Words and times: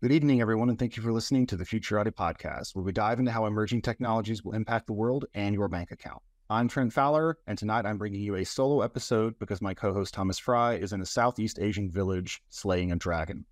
Good 0.00 0.12
evening, 0.12 0.40
everyone, 0.40 0.68
and 0.68 0.78
thank 0.78 0.96
you 0.96 1.02
for 1.02 1.12
listening 1.12 1.44
to 1.48 1.56
the 1.56 1.64
Futurati 1.64 2.12
podcast, 2.12 2.76
where 2.76 2.84
we 2.84 2.92
dive 2.92 3.18
into 3.18 3.32
how 3.32 3.46
emerging 3.46 3.82
technologies 3.82 4.44
will 4.44 4.52
impact 4.54 4.86
the 4.86 4.92
world 4.92 5.24
and 5.34 5.56
your 5.56 5.66
bank 5.66 5.90
account. 5.90 6.22
I'm 6.48 6.68
Trent 6.68 6.92
Fowler, 6.92 7.36
and 7.48 7.58
tonight 7.58 7.84
I'm 7.84 7.98
bringing 7.98 8.20
you 8.20 8.36
a 8.36 8.44
solo 8.44 8.82
episode 8.82 9.36
because 9.40 9.60
my 9.60 9.74
co 9.74 9.92
host 9.92 10.14
Thomas 10.14 10.38
Frey 10.38 10.80
is 10.80 10.92
in 10.92 11.00
a 11.00 11.04
Southeast 11.04 11.58
Asian 11.58 11.90
village 11.90 12.40
slaying 12.48 12.92
a 12.92 12.96
dragon. 12.96 13.44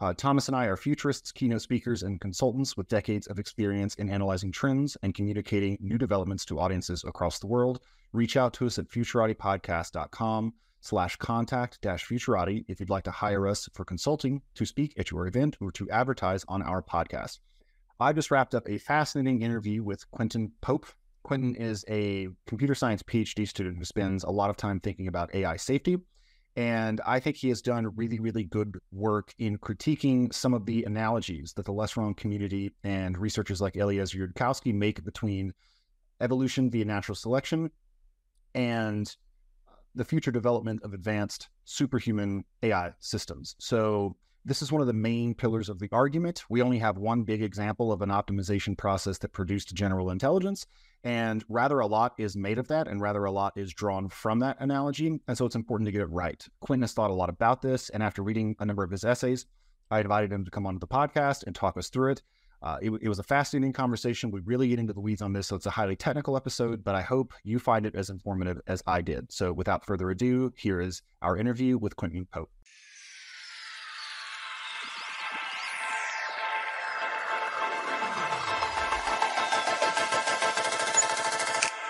Uh, 0.00 0.12
Thomas 0.12 0.48
and 0.48 0.56
I 0.56 0.64
are 0.64 0.76
futurists, 0.76 1.30
keynote 1.30 1.62
speakers, 1.62 2.02
and 2.02 2.20
consultants 2.20 2.76
with 2.76 2.88
decades 2.88 3.28
of 3.28 3.38
experience 3.38 3.94
in 3.94 4.10
analyzing 4.10 4.50
trends 4.50 4.96
and 5.04 5.14
communicating 5.14 5.78
new 5.80 5.98
developments 5.98 6.44
to 6.46 6.58
audiences 6.58 7.04
across 7.04 7.38
the 7.38 7.46
world. 7.46 7.78
Reach 8.12 8.36
out 8.36 8.54
to 8.54 8.66
us 8.66 8.76
at 8.76 8.88
futuratipodcast.com 8.88 10.52
slash 10.82 11.16
contact 11.16 11.80
dash 11.80 12.06
futurati 12.06 12.64
if 12.68 12.80
you'd 12.80 12.90
like 12.90 13.04
to 13.04 13.10
hire 13.10 13.46
us 13.46 13.68
for 13.72 13.84
consulting, 13.84 14.42
to 14.54 14.66
speak 14.66 14.92
at 14.98 15.10
your 15.10 15.26
event, 15.26 15.56
or 15.60 15.72
to 15.72 15.88
advertise 15.90 16.44
on 16.48 16.60
our 16.60 16.82
podcast. 16.82 17.38
I 17.98 18.12
just 18.12 18.30
wrapped 18.30 18.54
up 18.54 18.68
a 18.68 18.78
fascinating 18.78 19.42
interview 19.42 19.82
with 19.82 20.10
Quintin 20.10 20.50
Pope. 20.60 20.86
Quintin 21.22 21.54
is 21.54 21.84
a 21.88 22.28
computer 22.46 22.74
science 22.74 23.02
PhD 23.02 23.48
student 23.48 23.78
who 23.78 23.84
spends 23.84 24.24
a 24.24 24.30
lot 24.30 24.50
of 24.50 24.56
time 24.56 24.80
thinking 24.80 25.06
about 25.06 25.32
AI 25.34 25.56
safety. 25.56 25.98
And 26.56 27.00
I 27.06 27.20
think 27.20 27.36
he 27.36 27.48
has 27.48 27.62
done 27.62 27.94
really, 27.96 28.18
really 28.18 28.44
good 28.44 28.78
work 28.90 29.32
in 29.38 29.56
critiquing 29.58 30.34
some 30.34 30.52
of 30.52 30.66
the 30.66 30.82
analogies 30.84 31.54
that 31.54 31.64
the 31.64 31.72
LessWrong 31.72 32.16
community 32.16 32.74
and 32.82 33.16
researchers 33.16 33.60
like 33.60 33.76
Eliezer 33.76 34.18
Yudkowsky 34.18 34.74
make 34.74 35.02
between 35.04 35.54
evolution 36.20 36.70
via 36.70 36.84
natural 36.84 37.14
selection 37.14 37.70
and 38.54 39.16
the 39.94 40.04
future 40.04 40.30
development 40.30 40.82
of 40.82 40.94
advanced 40.94 41.48
superhuman 41.64 42.44
AI 42.62 42.92
systems. 43.00 43.56
So, 43.58 44.16
this 44.44 44.60
is 44.60 44.72
one 44.72 44.80
of 44.80 44.88
the 44.88 44.92
main 44.92 45.36
pillars 45.36 45.68
of 45.68 45.78
the 45.78 45.88
argument. 45.92 46.42
We 46.48 46.62
only 46.62 46.78
have 46.80 46.98
one 46.98 47.22
big 47.22 47.42
example 47.42 47.92
of 47.92 48.02
an 48.02 48.08
optimization 48.08 48.76
process 48.76 49.16
that 49.18 49.32
produced 49.32 49.72
general 49.72 50.10
intelligence, 50.10 50.66
and 51.04 51.44
rather 51.48 51.78
a 51.78 51.86
lot 51.86 52.14
is 52.18 52.36
made 52.36 52.58
of 52.58 52.66
that, 52.66 52.88
and 52.88 53.00
rather 53.00 53.24
a 53.24 53.30
lot 53.30 53.52
is 53.56 53.72
drawn 53.72 54.08
from 54.08 54.40
that 54.40 54.56
analogy. 54.58 55.20
And 55.28 55.38
so 55.38 55.46
it's 55.46 55.54
important 55.54 55.86
to 55.86 55.92
get 55.92 56.00
it 56.00 56.10
right. 56.10 56.44
Quintin 56.60 56.82
has 56.82 56.92
thought 56.92 57.10
a 57.10 57.14
lot 57.14 57.28
about 57.28 57.62
this, 57.62 57.88
and 57.90 58.02
after 58.02 58.22
reading 58.22 58.56
a 58.58 58.64
number 58.64 58.82
of 58.82 58.90
his 58.90 59.04
essays, 59.04 59.46
I 59.92 60.00
invited 60.00 60.32
him 60.32 60.44
to 60.44 60.50
come 60.50 60.66
onto 60.66 60.80
the 60.80 60.88
podcast 60.88 61.44
and 61.44 61.54
talk 61.54 61.76
us 61.76 61.88
through 61.88 62.12
it. 62.12 62.22
Uh, 62.62 62.78
it, 62.80 62.92
it, 63.02 63.08
was 63.08 63.18
a 63.18 63.24
fascinating 63.24 63.72
conversation. 63.72 64.30
We 64.30 64.40
really 64.40 64.68
get 64.68 64.78
into 64.78 64.92
the 64.92 65.00
weeds 65.00 65.20
on 65.20 65.32
this, 65.32 65.48
so 65.48 65.56
it's 65.56 65.66
a 65.66 65.70
highly 65.70 65.96
technical 65.96 66.36
episode, 66.36 66.84
but 66.84 66.94
I 66.94 67.02
hope 67.02 67.32
you 67.42 67.58
find 67.58 67.84
it 67.84 67.96
as 67.96 68.08
informative 68.08 68.60
as 68.68 68.84
I 68.86 69.00
did. 69.00 69.32
So 69.32 69.52
without 69.52 69.84
further 69.84 70.10
ado, 70.10 70.52
here 70.56 70.80
is 70.80 71.02
our 71.22 71.36
interview 71.36 71.76
with 71.76 71.96
Quintin 71.96 72.26
Pope. 72.32 72.50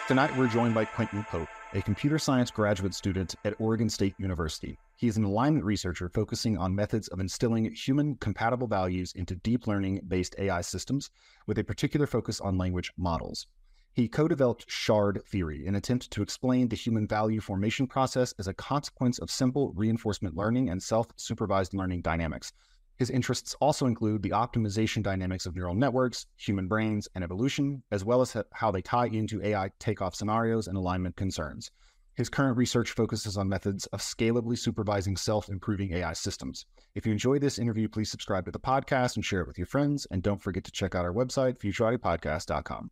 Tonight, 0.09 0.36
we're 0.36 0.48
joined 0.48 0.75
by 0.75 0.84
Quintin 0.86 1.25
Pope, 1.25 1.48
a 1.75 1.81
computer 1.81 2.19
science 2.19 2.51
graduate 2.51 2.95
student 2.95 3.34
at 3.47 3.55
Oregon 3.59 3.89
State 3.89 4.15
University. 4.19 4.78
He 4.97 5.09
is 5.09 5.17
an 5.17 5.25
alignment 5.25 5.65
researcher 5.65 6.11
focusing 6.11 6.59
on 6.59 6.75
methods 6.75 7.09
of 7.09 7.19
instilling 7.19 7.73
human 7.73 8.17
compatible 8.17 8.67
values 8.67 9.14
into 9.14 9.37
deep 9.37 9.67
learning 9.67 10.03
based 10.06 10.34
AI 10.39 10.61
systems 10.61 11.09
with 11.47 11.59
a 11.59 11.64
particular 11.64 12.06
focus 12.06 12.42
on 12.42 12.59
language 12.59 12.92
models. 12.98 13.47
He 13.95 14.06
co 14.06 14.29
developed 14.29 14.70
shard 14.70 15.23
theory, 15.27 15.67
an 15.67 15.75
attempt 15.75 16.11
to 16.11 16.23
explain 16.23 16.69
the 16.69 16.77
human 16.77 17.06
value 17.06 17.41
formation 17.41 17.86
process 17.86 18.34
as 18.39 18.48
a 18.48 18.55
consequence 18.55 19.19
of 19.19 19.31
simple 19.31 19.73
reinforcement 19.75 20.36
learning 20.36 20.69
and 20.69 20.83
self 20.83 21.07
supervised 21.17 21.73
learning 21.73 22.03
dynamics, 22.03 22.53
his 22.97 23.11
interests 23.11 23.57
also 23.61 23.87
include 23.87 24.23
the 24.23 24.31
optimization 24.31 25.03
dynamics 25.03 25.47
of 25.47 25.57
neural 25.57 25.75
networks, 25.75 26.27
human 26.37 26.69
brains, 26.69 27.09
and 27.15 27.25
evolution, 27.25 27.83
as 27.91 28.05
well 28.05 28.21
as 28.21 28.37
how 28.53 28.71
they 28.71 28.83
tie 28.83 29.07
into 29.07 29.43
AI 29.43 29.71
takeoff 29.79 30.15
scenarios 30.15 30.69
and 30.69 30.77
alignment 30.77 31.17
concerns. 31.17 31.70
His 32.14 32.29
current 32.29 32.58
research 32.58 32.92
focuses 32.92 33.39
on 33.39 33.48
methods 33.48 33.86
of 33.86 34.01
scalably 34.01 34.58
supervising 34.58 35.17
self 35.17 35.48
improving 35.48 35.95
AI 35.95 36.13
systems. 36.13 36.67
If 36.95 37.07
you 37.07 37.13
enjoy 37.13 37.39
this 37.39 37.58
interview, 37.58 37.89
please 37.89 38.11
subscribe 38.11 38.45
to 38.45 38.51
the 38.51 38.61
podcast 38.61 39.17
and 39.17 39.25
share 39.25 39.41
it 39.41 39.47
with 39.47 39.58
your 39.58 39.67
friends. 39.67 40.07
And 40.11 40.23
don't 40.23 40.42
forget 40.42 40.64
to 40.64 40.73
check 40.73 40.95
out 40.95 41.07
our 41.07 41.14
website, 41.14 41.58
futuratipodcast.com. 41.58 42.91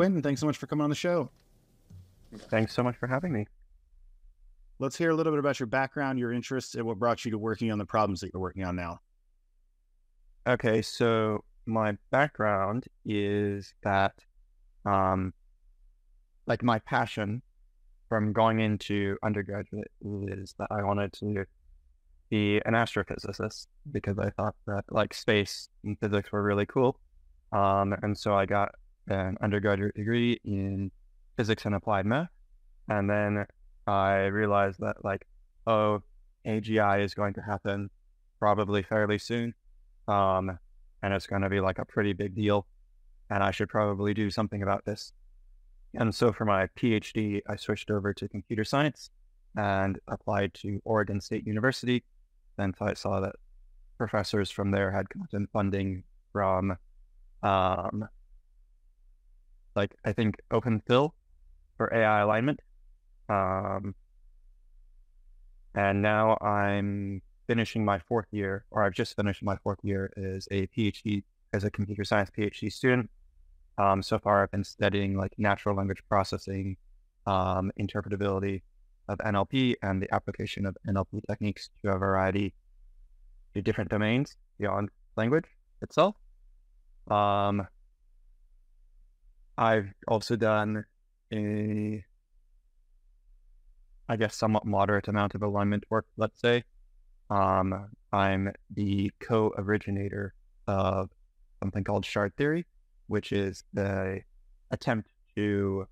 Quintin, 0.00 0.22
thanks 0.22 0.40
so 0.40 0.46
much 0.46 0.56
for 0.56 0.66
coming 0.66 0.82
on 0.82 0.88
the 0.88 0.96
show. 0.96 1.28
Thanks 2.48 2.72
so 2.72 2.82
much 2.82 2.96
for 2.96 3.06
having 3.06 3.34
me. 3.34 3.46
Let's 4.78 4.96
hear 4.96 5.10
a 5.10 5.14
little 5.14 5.30
bit 5.30 5.38
about 5.38 5.60
your 5.60 5.66
background, 5.66 6.18
your 6.18 6.32
interests, 6.32 6.74
and 6.74 6.84
what 6.84 6.98
brought 6.98 7.26
you 7.26 7.30
to 7.32 7.36
working 7.36 7.70
on 7.70 7.76
the 7.76 7.84
problems 7.84 8.20
that 8.20 8.30
you're 8.32 8.40
working 8.40 8.64
on 8.64 8.76
now. 8.76 9.00
Okay, 10.48 10.80
so 10.80 11.44
my 11.66 11.98
background 12.10 12.86
is 13.04 13.74
that, 13.82 14.14
um, 14.86 15.34
like 16.46 16.62
my 16.62 16.78
passion 16.78 17.42
from 18.08 18.32
going 18.32 18.58
into 18.58 19.18
undergraduate 19.22 19.90
is 20.00 20.54
that 20.58 20.68
I 20.70 20.82
wanted 20.82 21.12
to 21.12 21.44
be 22.30 22.56
an 22.64 22.72
astrophysicist 22.72 23.66
because 23.92 24.18
I 24.18 24.30
thought 24.30 24.54
that 24.66 24.84
like 24.88 25.12
space 25.12 25.68
and 25.84 25.98
physics 26.00 26.32
were 26.32 26.42
really 26.42 26.64
cool. 26.64 26.98
Um, 27.52 27.94
and 28.02 28.16
so 28.16 28.34
I 28.34 28.46
got 28.46 28.70
an 29.10 29.36
undergraduate 29.40 29.94
degree 29.94 30.40
in 30.44 30.90
physics 31.36 31.64
and 31.64 31.74
applied 31.74 32.06
math. 32.06 32.28
And 32.88 33.08
then 33.08 33.46
I 33.86 34.26
realized 34.26 34.80
that, 34.80 35.04
like, 35.04 35.26
oh, 35.66 36.02
AGI 36.46 37.02
is 37.02 37.14
going 37.14 37.34
to 37.34 37.42
happen 37.42 37.90
probably 38.38 38.82
fairly 38.82 39.18
soon. 39.18 39.54
Um, 40.08 40.58
and 41.02 41.14
it's 41.14 41.26
going 41.26 41.42
to 41.42 41.48
be 41.48 41.60
like 41.60 41.78
a 41.78 41.84
pretty 41.84 42.12
big 42.12 42.34
deal. 42.34 42.66
And 43.30 43.42
I 43.42 43.50
should 43.50 43.68
probably 43.68 44.12
do 44.12 44.30
something 44.30 44.62
about 44.62 44.84
this. 44.84 45.12
And 45.94 46.14
so 46.14 46.32
for 46.32 46.44
my 46.44 46.68
PhD, 46.78 47.40
I 47.48 47.56
switched 47.56 47.90
over 47.90 48.14
to 48.14 48.28
computer 48.28 48.64
science 48.64 49.10
and 49.56 49.98
applied 50.08 50.54
to 50.54 50.80
Oregon 50.84 51.20
State 51.20 51.46
University. 51.46 52.04
Then 52.56 52.74
I 52.80 52.94
saw 52.94 53.20
that 53.20 53.36
professors 53.98 54.50
from 54.50 54.70
there 54.70 54.90
had 54.90 55.08
gotten 55.08 55.48
funding 55.52 56.04
from 56.32 56.76
um, 57.42 58.08
like 59.80 59.96
I 60.04 60.12
think 60.12 60.36
OpenPhil 60.50 61.10
for 61.78 61.86
AI 61.94 62.20
alignment. 62.20 62.60
Um, 63.30 63.94
and 65.74 66.02
now 66.02 66.36
I'm 66.42 67.22
finishing 67.46 67.82
my 67.84 67.98
fourth 67.98 68.26
year, 68.30 68.64
or 68.70 68.84
I've 68.84 68.92
just 68.92 69.16
finished 69.16 69.42
my 69.42 69.56
fourth 69.64 69.78
year 69.82 70.12
as 70.16 70.46
a 70.50 70.66
PhD, 70.74 71.22
as 71.54 71.64
a 71.64 71.70
computer 71.70 72.04
science 72.04 72.30
PhD 72.36 72.70
student. 72.70 73.08
Um, 73.78 74.02
so 74.02 74.18
far, 74.18 74.42
I've 74.42 74.50
been 74.50 74.64
studying 74.64 75.16
like 75.16 75.32
natural 75.38 75.74
language 75.74 76.02
processing, 76.08 76.76
um, 77.26 77.72
interpretability 77.80 78.60
of 79.08 79.16
NLP, 79.18 79.76
and 79.82 80.02
the 80.02 80.12
application 80.14 80.66
of 80.66 80.76
NLP 80.86 81.22
techniques 81.26 81.70
to 81.80 81.92
a 81.92 81.98
variety 81.98 82.52
of 83.56 83.64
different 83.64 83.88
domains 83.88 84.36
beyond 84.58 84.90
language 85.16 85.46
itself. 85.80 86.16
Um, 87.10 87.66
I've 89.60 89.92
also 90.08 90.36
done 90.36 90.86
a, 91.30 92.02
I 94.08 94.16
guess, 94.16 94.34
somewhat 94.34 94.64
moderate 94.64 95.06
amount 95.08 95.34
of 95.34 95.42
alignment 95.42 95.84
work, 95.90 96.06
let's 96.16 96.40
say. 96.40 96.64
Um, 97.28 97.90
I'm 98.10 98.52
the 98.74 99.12
co 99.20 99.52
originator 99.58 100.32
of 100.66 101.10
something 101.62 101.84
called 101.84 102.06
shard 102.06 102.34
theory, 102.38 102.66
which 103.08 103.32
is 103.32 103.62
the 103.74 104.22
attempt 104.70 105.10
to 105.36 105.86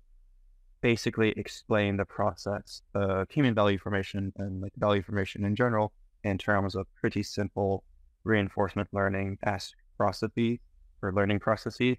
basically 0.81 1.29
explain 1.37 1.95
the 1.95 2.05
process 2.05 2.81
of 2.95 3.29
human 3.29 3.53
value 3.53 3.77
formation 3.77 4.33
and 4.37 4.61
like 4.61 4.73
value 4.77 5.03
formation 5.03 5.45
in 5.45 5.55
general 5.55 5.93
in 6.23 6.39
terms 6.39 6.73
of 6.73 6.87
pretty 6.95 7.21
simple 7.21 7.83
reinforcement 8.23 8.89
learning 8.93 9.37
as 9.43 9.71
processes 9.95 10.57
or 11.03 11.13
learning 11.13 11.39
processes 11.39 11.97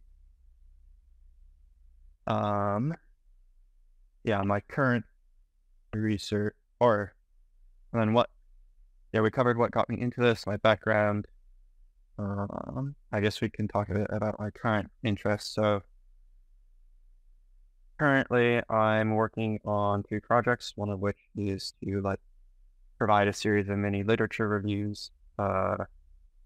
um, 2.27 2.95
yeah, 4.25 4.43
my 4.43 4.61
current 4.61 5.05
research, 5.93 6.55
or 6.79 7.15
and 7.93 8.01
then 8.01 8.13
what? 8.13 8.31
Yeah, 9.13 9.21
we 9.23 9.31
covered 9.31 9.59
what 9.59 9.73
got 9.73 9.89
me 9.89 10.01
into 10.01 10.21
this, 10.21 10.47
my 10.47 10.57
background. 10.59 11.27
Um, 12.19 12.95
I 13.13 13.21
guess 13.21 13.41
we 13.41 13.49
can 13.49 13.67
talk 13.67 13.89
a 13.89 13.95
bit 13.95 14.07
about 14.11 14.39
my 14.39 14.51
current 14.51 14.91
interests. 15.03 15.55
So, 15.55 15.81
currently, 17.99 18.63
I'm 18.69 19.15
working 19.15 19.59
on 19.65 20.03
two 20.03 20.21
projects. 20.21 20.75
One 20.77 20.91
of 20.91 21.01
which 21.01 21.19
is 21.37 21.75
to 21.83 22.01
like 22.03 22.21
provide 22.99 23.29
a 23.29 23.33
series 23.33 23.69
of 23.69 23.79
mini 23.79 24.03
literature 24.03 24.47
reviews 24.47 25.11
uh, 25.39 25.77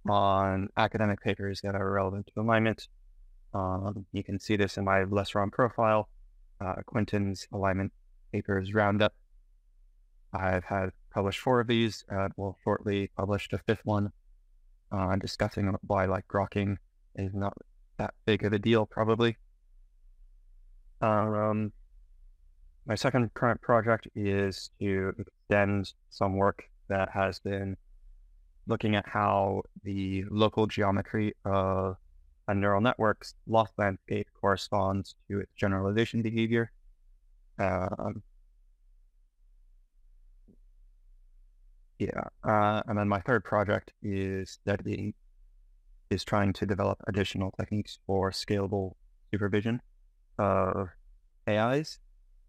on 0.08 0.68
academic 0.76 1.20
papers 1.20 1.60
that 1.62 1.74
are 1.74 1.90
relevant 1.90 2.30
to 2.32 2.40
alignment 2.40 2.88
Um, 3.54 4.04
you 4.12 4.24
can 4.24 4.40
see 4.40 4.56
this 4.56 4.76
in 4.76 4.84
my 4.84 5.04
LessWrong 5.04 5.52
profile, 5.52 6.08
uh, 6.60 6.74
Quintin's 6.86 7.46
alignment 7.52 7.92
papers 8.32 8.74
roundup. 8.74 9.14
I've 10.32 10.64
had 10.64 10.90
published 11.12 11.38
four 11.38 11.60
of 11.60 11.68
these 11.68 12.04
and 12.08 12.32
will 12.36 12.58
shortly 12.64 13.10
publish 13.16 13.48
a 13.52 13.58
fifth 13.58 13.84
one 13.84 14.10
uh, 14.90 15.14
discussing 15.16 15.74
why 15.86 16.06
like 16.06 16.26
grokking 16.26 16.76
is 17.14 17.32
not 17.34 17.56
that 17.98 18.14
big 18.26 18.44
of 18.44 18.52
a 18.52 18.58
deal, 18.58 18.86
probably. 18.86 19.36
Um, 21.00 21.72
my 22.86 22.96
second 22.96 23.32
current 23.34 23.60
project 23.60 24.08
is 24.16 24.70
to 24.80 25.12
extend 25.18 25.92
some 26.10 26.36
work 26.36 26.64
that 26.88 27.08
has 27.10 27.38
been 27.38 27.76
looking 28.66 28.96
at 28.96 29.08
how 29.08 29.62
the 29.84 30.24
local 30.30 30.66
geometry 30.66 31.34
of 31.44 31.96
a 32.48 32.54
neural 32.54 32.80
network's 32.80 33.34
loss 33.46 33.70
landscape 33.78 34.28
corresponds 34.40 35.14
to 35.28 35.40
its 35.40 35.52
generalization 35.56 36.22
behavior. 36.22 36.70
Um, 37.58 38.22
yeah, 41.98 42.22
uh, 42.42 42.82
and 42.86 42.98
then 42.98 43.08
my 43.08 43.20
third 43.20 43.44
project 43.44 43.92
is 44.02 44.50
studying 44.50 45.14
is 46.10 46.24
trying 46.24 46.52
to 46.52 46.66
develop 46.66 46.98
additional 47.08 47.50
techniques 47.58 47.98
for 48.06 48.30
scalable 48.30 48.94
supervision 49.32 49.80
of 50.38 50.88
AIs, 51.48 51.98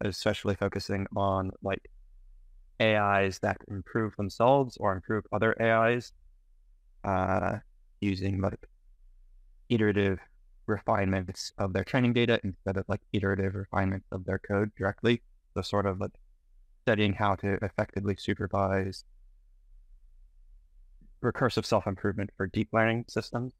especially 0.01 0.56
focusing 0.56 1.07
on 1.15 1.51
like 1.63 1.89
AIs 2.81 3.39
that 3.39 3.57
improve 3.69 4.15
themselves 4.18 4.77
or 4.77 4.94
improve 4.94 5.24
other 5.31 5.59
AIs 5.62 6.12
uh, 7.03 7.57
using 8.01 8.42
like 8.42 8.68
iterative 9.70 10.20
refinements 10.68 11.52
of 11.58 11.74
their 11.74 11.84
training 11.84 12.14
data 12.14 12.40
instead 12.44 12.78
of 12.78 12.86
like 12.88 13.02
iterative 13.14 13.56
refinements 13.56 14.08
of 14.12 14.26
their 14.26 14.40
code 14.40 14.72
directly. 14.78 15.22
So 15.54 15.62
sort 15.62 15.86
of 15.86 16.00
like 16.00 16.12
studying 16.84 17.14
how 17.14 17.36
to 17.36 17.58
effectively 17.64 18.16
supervise 18.18 19.04
recursive 21.24 21.66
self-improvement 21.66 22.30
for 22.38 22.48
deep 22.48 22.70
learning 22.72 23.06
systems. 23.08 23.54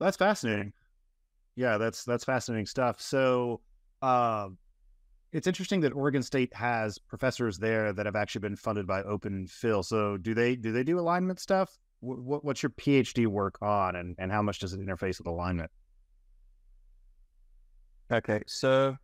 That's 0.00 0.16
fascinating. 0.16 0.72
Yeah, 1.56 1.78
that's 1.78 2.04
that's 2.04 2.24
fascinating 2.24 2.66
stuff. 2.66 3.00
So, 3.00 3.60
uh, 4.00 4.48
it's 5.32 5.46
interesting 5.46 5.80
that 5.80 5.92
Oregon 5.92 6.22
State 6.22 6.54
has 6.54 6.98
professors 6.98 7.58
there 7.58 7.92
that 7.92 8.06
have 8.06 8.16
actually 8.16 8.40
been 8.40 8.56
funded 8.56 8.86
by 8.86 9.02
OpenPhil. 9.02 9.84
So, 9.84 10.16
do 10.16 10.34
they 10.34 10.56
do 10.56 10.72
they 10.72 10.82
do 10.84 10.98
alignment 10.98 11.40
stuff? 11.40 11.76
What, 12.00 12.44
what's 12.44 12.62
your 12.62 12.70
PhD 12.70 13.26
work 13.26 13.58
on, 13.60 13.96
and 13.96 14.14
and 14.18 14.32
how 14.32 14.42
much 14.42 14.60
does 14.60 14.72
it 14.72 14.80
interface 14.80 15.18
with 15.18 15.26
alignment? 15.26 15.70
Okay, 18.10 18.42
so, 18.46 18.96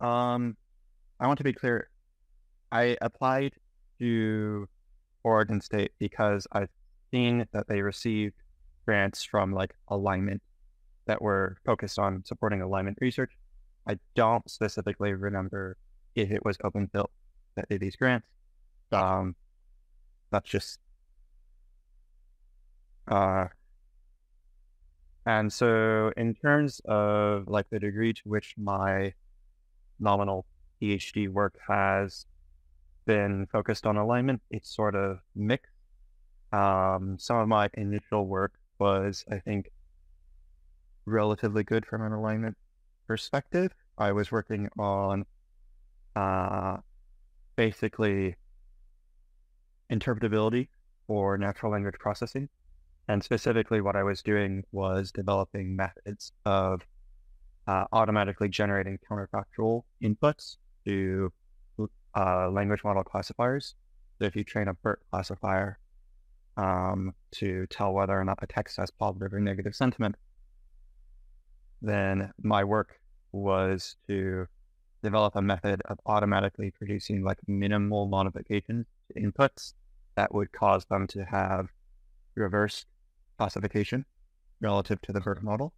um, 0.00 0.56
I 1.18 1.26
want 1.26 1.38
to 1.38 1.44
be 1.44 1.54
clear. 1.54 1.88
I 2.70 2.96
applied 3.00 3.54
to 4.00 4.68
Oregon 5.24 5.62
State 5.62 5.92
because 5.98 6.46
I've 6.52 6.68
seen 7.10 7.46
that 7.52 7.68
they 7.68 7.80
received 7.80 8.34
grants 8.84 9.24
from 9.24 9.52
like 9.52 9.74
alignment 9.88 10.42
that 11.06 11.22
were 11.22 11.56
focused 11.64 11.98
on 11.98 12.22
supporting 12.24 12.60
alignment 12.60 12.98
research. 13.00 13.32
I 13.86 13.98
don't 14.14 14.48
specifically 14.50 15.12
remember 15.12 15.76
if 16.14 16.30
it 16.30 16.44
was 16.44 16.58
OpenPhil 16.58 17.06
that 17.54 17.68
did 17.68 17.80
these 17.80 17.96
grants. 17.96 18.26
Um, 18.92 19.34
that's 20.30 20.48
just 20.48 20.80
uh, 23.08 23.46
and 25.26 25.52
so 25.52 26.12
in 26.16 26.34
terms 26.34 26.80
of 26.84 27.48
like 27.48 27.68
the 27.70 27.78
degree 27.78 28.12
to 28.12 28.22
which 28.24 28.54
my 28.56 29.12
nominal 29.98 30.46
PhD 30.80 31.28
work 31.28 31.58
has 31.66 32.26
been 33.06 33.46
focused 33.50 33.86
on 33.86 33.96
alignment, 33.96 34.42
it's 34.50 34.74
sort 34.74 34.94
of 34.94 35.18
mixed. 35.34 35.72
Um, 36.52 37.16
some 37.18 37.38
of 37.38 37.48
my 37.48 37.68
initial 37.74 38.26
work 38.26 38.54
was, 38.78 39.24
I 39.30 39.38
think, 39.38 39.70
relatively 41.06 41.64
good 41.64 41.86
from 41.86 42.02
an 42.02 42.12
alignment 42.12 42.56
perspective. 43.06 43.72
I 43.98 44.12
was 44.12 44.30
working 44.30 44.68
on 44.78 45.24
uh, 46.14 46.78
basically 47.56 48.36
interpretability 49.90 50.68
for 51.06 51.38
natural 51.38 51.72
language 51.72 51.96
processing. 51.98 52.48
And 53.08 53.22
specifically, 53.22 53.80
what 53.80 53.94
I 53.96 54.02
was 54.02 54.22
doing 54.22 54.64
was 54.72 55.12
developing 55.12 55.76
methods 55.76 56.32
of 56.44 56.82
uh, 57.66 57.84
automatically 57.92 58.48
generating 58.48 58.98
counterfactual 59.08 59.82
inputs 60.02 60.56
to 60.84 61.32
uh, 62.16 62.50
language 62.50 62.82
model 62.84 63.04
classifiers. 63.04 63.74
So 64.18 64.24
if 64.24 64.34
you 64.34 64.44
train 64.44 64.68
a 64.68 64.74
BERT 64.74 65.00
classifier 65.10 65.78
um, 66.56 67.12
to 67.32 67.66
tell 67.66 67.92
whether 67.92 68.18
or 68.18 68.24
not 68.24 68.38
a 68.42 68.46
text 68.46 68.78
has 68.78 68.90
positive 68.90 69.34
or 69.34 69.40
negative 69.40 69.74
sentiment, 69.74 70.16
then 71.82 72.32
my 72.42 72.64
work 72.64 72.98
was 73.32 73.96
to 74.08 74.46
develop 75.02 75.36
a 75.36 75.42
method 75.42 75.82
of 75.86 75.98
automatically 76.06 76.70
producing 76.70 77.22
like 77.22 77.38
minimal 77.46 78.06
modifications 78.06 78.86
to 79.08 79.20
inputs 79.20 79.74
that 80.16 80.34
would 80.34 80.50
cause 80.52 80.84
them 80.86 81.06
to 81.06 81.24
have 81.24 81.68
reverse 82.34 82.86
classification 83.38 84.04
relative 84.60 85.00
to 85.02 85.12
the 85.12 85.20
BERT 85.20 85.42
model. 85.42 85.72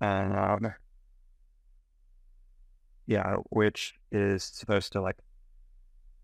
And 0.00 0.36
um, 0.36 0.74
yeah, 3.06 3.36
which 3.50 3.94
is 4.12 4.44
supposed 4.44 4.92
to 4.92 5.00
like 5.00 5.16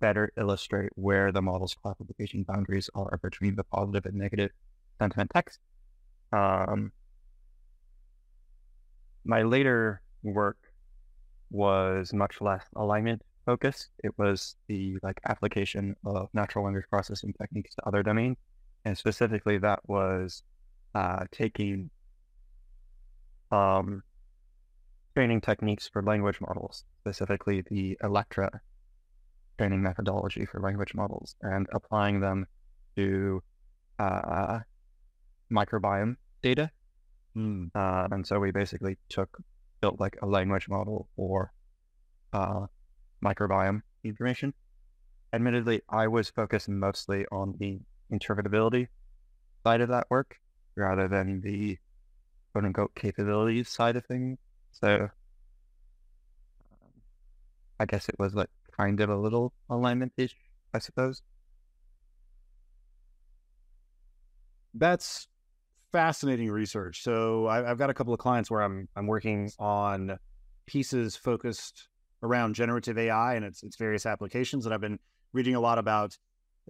better 0.00 0.32
illustrate 0.36 0.90
where 0.94 1.30
the 1.32 1.42
model's 1.42 1.74
classification 1.74 2.42
boundaries 2.42 2.88
are 2.94 3.18
between 3.22 3.54
the 3.54 3.64
positive 3.64 4.06
and 4.06 4.14
negative 4.14 4.50
sentiment 4.98 5.30
text. 5.34 5.58
Um, 6.32 6.92
my 9.24 9.42
later 9.42 10.02
work 10.22 10.58
was 11.50 12.12
much 12.12 12.40
less 12.40 12.64
alignment 12.76 13.22
focused. 13.44 13.88
It 14.04 14.12
was 14.18 14.56
the 14.68 14.98
like 15.02 15.20
application 15.26 15.96
of 16.04 16.28
natural 16.32 16.64
language 16.64 16.86
processing 16.88 17.34
techniques 17.40 17.74
to 17.76 17.86
other 17.86 18.02
domains, 18.02 18.36
and 18.84 18.96
specifically 18.96 19.58
that 19.58 19.80
was 19.88 20.42
uh, 20.94 21.24
taking 21.32 21.90
um, 23.50 24.02
training 25.14 25.40
techniques 25.40 25.88
for 25.88 26.02
language 26.02 26.40
models, 26.40 26.84
specifically 27.00 27.62
the 27.70 27.98
Electra 28.02 28.60
training 29.58 29.82
methodology 29.82 30.46
for 30.46 30.60
language 30.60 30.94
models, 30.94 31.34
and 31.42 31.66
applying 31.72 32.20
them 32.20 32.46
to 32.96 33.42
uh, 33.98 34.60
microbiome 35.52 36.16
data 36.42 36.70
Mm. 37.36 37.70
Uh, 37.74 38.08
and 38.10 38.26
so 38.26 38.38
we 38.40 38.50
basically 38.50 38.98
took, 39.08 39.38
built 39.80 40.00
like 40.00 40.16
a 40.22 40.26
language 40.26 40.68
model 40.68 41.08
for 41.16 41.52
uh, 42.32 42.66
microbiome 43.24 43.82
information. 44.04 44.52
Admittedly, 45.32 45.82
I 45.88 46.08
was 46.08 46.28
focused 46.30 46.68
mostly 46.68 47.24
on 47.30 47.54
the 47.58 47.78
interpretability 48.12 48.88
side 49.62 49.80
of 49.80 49.88
that 49.90 50.06
work 50.10 50.36
rather 50.74 51.06
than 51.06 51.40
the 51.40 51.78
quote 52.52 52.64
unquote 52.64 52.94
capabilities 52.94 53.68
side 53.68 53.96
of 53.96 54.04
things. 54.06 54.38
So 54.72 55.08
um, 56.72 56.92
I 57.78 57.86
guess 57.86 58.08
it 58.08 58.16
was 58.18 58.34
like 58.34 58.50
kind 58.76 59.00
of 59.00 59.10
a 59.10 59.16
little 59.16 59.52
alignment 59.68 60.12
ish, 60.16 60.34
I 60.74 60.78
suppose. 60.78 61.22
That's 64.74 65.28
fascinating 65.92 66.50
research. 66.50 67.02
So 67.02 67.46
I, 67.46 67.62
have 67.64 67.78
got 67.78 67.90
a 67.90 67.94
couple 67.94 68.12
of 68.12 68.20
clients 68.20 68.50
where 68.50 68.62
I'm 68.62 68.88
I'm 68.96 69.06
working 69.06 69.50
on 69.58 70.18
pieces 70.66 71.16
focused 71.16 71.88
around 72.22 72.54
generative 72.54 72.98
AI 72.98 73.34
and 73.34 73.44
its 73.44 73.62
its 73.62 73.76
various 73.76 74.06
applications, 74.06 74.66
and 74.66 74.74
I've 74.74 74.80
been 74.80 74.98
reading 75.32 75.54
a 75.54 75.60
lot 75.60 75.78
about 75.78 76.16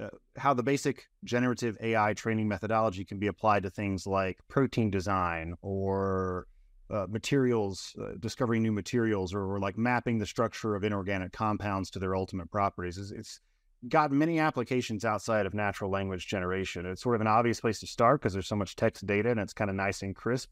uh, 0.00 0.08
how 0.36 0.54
the 0.54 0.62
basic 0.62 1.06
generative 1.24 1.76
AI 1.80 2.14
training 2.14 2.48
methodology 2.48 3.04
can 3.04 3.18
be 3.18 3.26
applied 3.26 3.62
to 3.64 3.70
things 3.70 4.06
like 4.06 4.38
protein 4.48 4.90
design 4.90 5.54
or 5.62 6.46
uh, 6.90 7.06
materials, 7.08 7.94
uh, 8.02 8.12
discovering 8.18 8.62
new 8.62 8.72
materials, 8.72 9.32
or, 9.32 9.54
or, 9.54 9.60
like 9.60 9.78
mapping 9.78 10.18
the 10.18 10.26
structure 10.26 10.74
of 10.74 10.82
inorganic 10.82 11.32
compounds 11.32 11.88
to 11.90 12.00
their 12.00 12.16
ultimate 12.16 12.50
properties. 12.50 12.98
It's, 12.98 13.12
it's 13.12 13.40
got 13.88 14.12
many 14.12 14.38
applications 14.38 15.04
outside 15.04 15.46
of 15.46 15.54
natural 15.54 15.90
language 15.90 16.26
generation. 16.26 16.87
It's 16.87 17.02
sort 17.02 17.14
of 17.14 17.20
an 17.20 17.26
obvious 17.26 17.60
place 17.60 17.80
to 17.80 17.87
start 17.87 18.20
because 18.20 18.32
there's 18.32 18.49
so 18.49 18.56
much 18.56 18.76
text 18.76 19.06
data 19.06 19.30
and 19.30 19.40
it's 19.40 19.54
kind 19.54 19.70
of 19.70 19.76
nice 19.76 20.02
and 20.02 20.14
crisp 20.14 20.50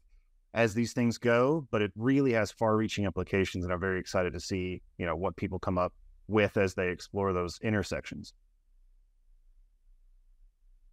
as 0.53 0.73
these 0.73 0.93
things 0.93 1.19
go, 1.19 1.67
but 1.69 1.81
it 1.81 1.91
really 1.95 2.33
has 2.33 2.51
far-reaching 2.51 3.05
applications 3.05 3.63
and 3.63 3.71
I'm 3.71 3.79
very 3.79 3.99
excited 3.99 4.33
to 4.33 4.39
see, 4.39 4.81
you 4.97 5.05
know, 5.05 5.15
what 5.15 5.35
people 5.35 5.59
come 5.59 5.77
up 5.77 5.93
with 6.27 6.57
as 6.57 6.73
they 6.73 6.89
explore 6.89 7.33
those 7.33 7.59
intersections. 7.61 8.33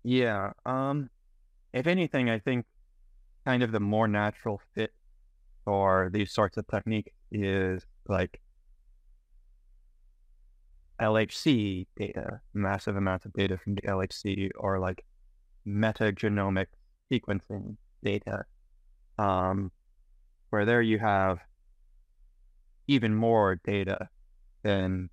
Yeah. 0.05 0.53
Um, 0.67 1.09
if 1.73 1.87
anything, 1.87 2.29
I 2.29 2.39
think 2.39 2.67
kind 3.47 3.63
of 3.63 3.73
the 3.73 3.81
more 3.81 4.09
natural 4.09 4.61
fit 4.75 4.93
for 5.65 6.11
these 6.13 6.33
sorts 6.33 6.57
of 6.59 6.67
techniques 6.69 7.13
is 7.33 7.85
like 8.09 8.41
LHC 11.01 11.87
data, 11.97 12.41
massive 12.55 12.97
amounts 12.97 13.27
of 13.27 13.33
data 13.33 13.59
from 13.59 13.75
the 13.75 13.83
LHC, 13.83 14.51
or 14.57 14.79
like 14.79 15.05
metagenomic 15.67 16.67
sequencing 17.13 17.77
data, 18.03 18.45
um, 19.19 19.71
where 20.51 20.65
there 20.65 20.83
you 20.83 20.99
have 20.99 21.39
even 22.87 23.15
more 23.15 23.61
data 23.65 24.09
than 24.63 25.11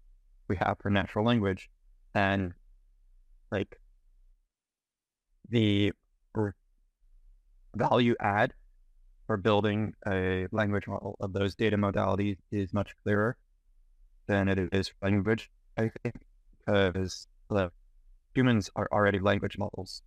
we 0.47 0.55
have 0.55 0.77
for 0.81 0.89
natural 0.89 1.25
language, 1.25 1.69
and 2.15 2.53
like 3.51 3.77
the 5.49 5.91
value 7.75 8.15
add 8.19 8.53
for 9.27 9.37
building 9.37 9.93
a 10.07 10.47
language 10.51 10.87
model 10.87 11.15
of 11.19 11.33
those 11.33 11.55
data 11.55 11.77
modalities 11.77 12.37
is 12.51 12.73
much 12.73 12.93
clearer 13.03 13.37
than 14.27 14.47
it 14.47 14.69
is 14.71 14.89
for 14.89 14.95
language 15.09 15.49
I 15.77 15.89
think 16.03 16.15
the 16.65 17.71
humans 18.35 18.69
are 18.75 18.87
already 18.91 19.19
language 19.19 19.57
models, 19.57 20.01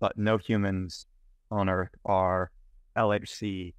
but 0.00 0.16
no 0.16 0.38
humans 0.38 1.06
on 1.50 1.68
Earth 1.68 1.90
are 2.04 2.50
LHC 2.96 3.74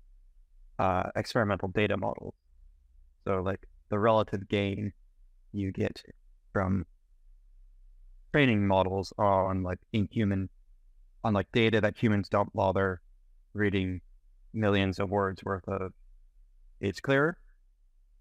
uh, 0.79 1.09
experimental 1.15 1.69
data 1.69 1.97
models. 1.97 2.33
So, 3.25 3.41
like 3.41 3.59
the 3.89 3.99
relative 3.99 4.47
gain 4.47 4.93
you 5.51 5.71
get 5.71 6.01
from 6.53 6.85
training 8.31 8.67
models 8.67 9.13
are 9.17 9.47
on 9.47 9.63
like 9.63 9.79
inhuman, 9.93 10.49
on 11.23 11.33
like 11.33 11.51
data 11.51 11.81
that 11.81 11.97
humans 11.97 12.29
don't 12.29 12.51
bother 12.53 13.01
reading 13.53 14.01
millions 14.53 14.99
of 14.99 15.09
words 15.09 15.43
worth 15.43 15.67
of. 15.67 15.93
It's 16.79 16.99
clearer. 16.99 17.37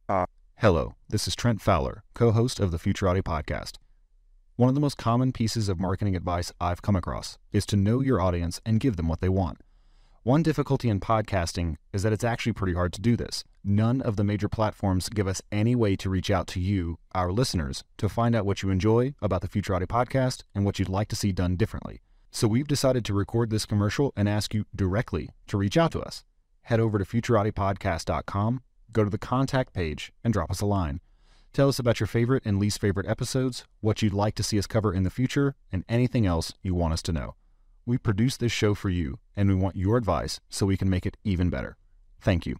Uh, 0.08 0.26
Hello, 0.60 0.96
this 1.08 1.28
is 1.28 1.36
Trent 1.36 1.60
Fowler, 1.60 2.02
co 2.14 2.32
host 2.32 2.58
of 2.58 2.72
the 2.72 2.78
Futurati 2.78 3.22
podcast. 3.22 3.76
One 4.56 4.68
of 4.68 4.74
the 4.74 4.80
most 4.80 4.98
common 4.98 5.30
pieces 5.30 5.68
of 5.68 5.78
marketing 5.78 6.16
advice 6.16 6.52
I've 6.60 6.82
come 6.82 6.96
across 6.96 7.38
is 7.52 7.64
to 7.66 7.76
know 7.76 8.00
your 8.00 8.20
audience 8.20 8.60
and 8.66 8.80
give 8.80 8.96
them 8.96 9.06
what 9.06 9.20
they 9.20 9.28
want. 9.28 9.60
One 10.24 10.42
difficulty 10.42 10.88
in 10.88 10.98
podcasting 10.98 11.76
is 11.92 12.02
that 12.02 12.12
it's 12.12 12.24
actually 12.24 12.54
pretty 12.54 12.74
hard 12.74 12.92
to 12.94 13.00
do 13.00 13.16
this. 13.16 13.44
None 13.62 14.02
of 14.02 14.16
the 14.16 14.24
major 14.24 14.48
platforms 14.48 15.08
give 15.08 15.28
us 15.28 15.40
any 15.52 15.76
way 15.76 15.94
to 15.94 16.10
reach 16.10 16.28
out 16.28 16.48
to 16.48 16.60
you, 16.60 16.98
our 17.14 17.30
listeners, 17.30 17.84
to 17.98 18.08
find 18.08 18.34
out 18.34 18.44
what 18.44 18.60
you 18.64 18.70
enjoy 18.70 19.14
about 19.22 19.42
the 19.42 19.48
Futurati 19.48 19.86
podcast 19.86 20.42
and 20.56 20.64
what 20.64 20.80
you'd 20.80 20.88
like 20.88 21.06
to 21.10 21.16
see 21.16 21.30
done 21.30 21.54
differently. 21.54 22.00
So 22.32 22.48
we've 22.48 22.66
decided 22.66 23.04
to 23.04 23.14
record 23.14 23.50
this 23.50 23.64
commercial 23.64 24.12
and 24.16 24.28
ask 24.28 24.52
you 24.52 24.64
directly 24.74 25.30
to 25.46 25.56
reach 25.56 25.76
out 25.76 25.92
to 25.92 26.00
us. 26.00 26.24
Head 26.62 26.80
over 26.80 26.98
to 26.98 27.04
futuratipodcast.com 27.04 28.62
go 28.92 29.04
to 29.04 29.10
the 29.10 29.18
contact 29.18 29.72
page 29.72 30.12
and 30.24 30.32
drop 30.32 30.50
us 30.50 30.60
a 30.60 30.66
line. 30.66 31.00
Tell 31.52 31.68
us 31.68 31.78
about 31.78 31.98
your 31.98 32.06
favorite 32.06 32.44
and 32.44 32.58
least 32.58 32.80
favorite 32.80 33.08
episodes, 33.08 33.64
what 33.80 34.02
you'd 34.02 34.12
like 34.12 34.34
to 34.36 34.42
see 34.42 34.58
us 34.58 34.66
cover 34.66 34.92
in 34.92 35.02
the 35.02 35.10
future, 35.10 35.54
and 35.72 35.84
anything 35.88 36.26
else 36.26 36.52
you 36.62 36.74
want 36.74 36.92
us 36.92 37.02
to 37.02 37.12
know. 37.12 37.34
We 37.86 37.98
produce 37.98 38.36
this 38.36 38.52
show 38.52 38.74
for 38.74 38.90
you, 38.90 39.18
and 39.34 39.48
we 39.48 39.54
want 39.54 39.76
your 39.76 39.96
advice 39.96 40.40
so 40.50 40.66
we 40.66 40.76
can 40.76 40.90
make 40.90 41.06
it 41.06 41.16
even 41.24 41.48
better. 41.48 41.76
Thank 42.20 42.46
you. 42.46 42.56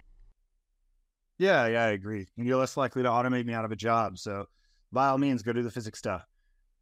Yeah, 1.39 1.67
yeah, 1.69 1.85
I 1.85 1.89
agree. 1.89 2.27
You're 2.37 2.59
less 2.59 2.77
likely 2.77 3.03
to 3.03 3.09
automate 3.09 3.45
me 3.45 3.55
out 3.55 3.65
of 3.65 3.71
a 3.71 3.77
job. 3.77 4.19
So, 4.19 4.47
by 4.91 5.09
all 5.09 5.19
means, 5.19 5.43
go 5.43 5.53
do 5.53 5.63
the 5.63 5.71
physics 5.71 5.99
stuff. 5.99 6.27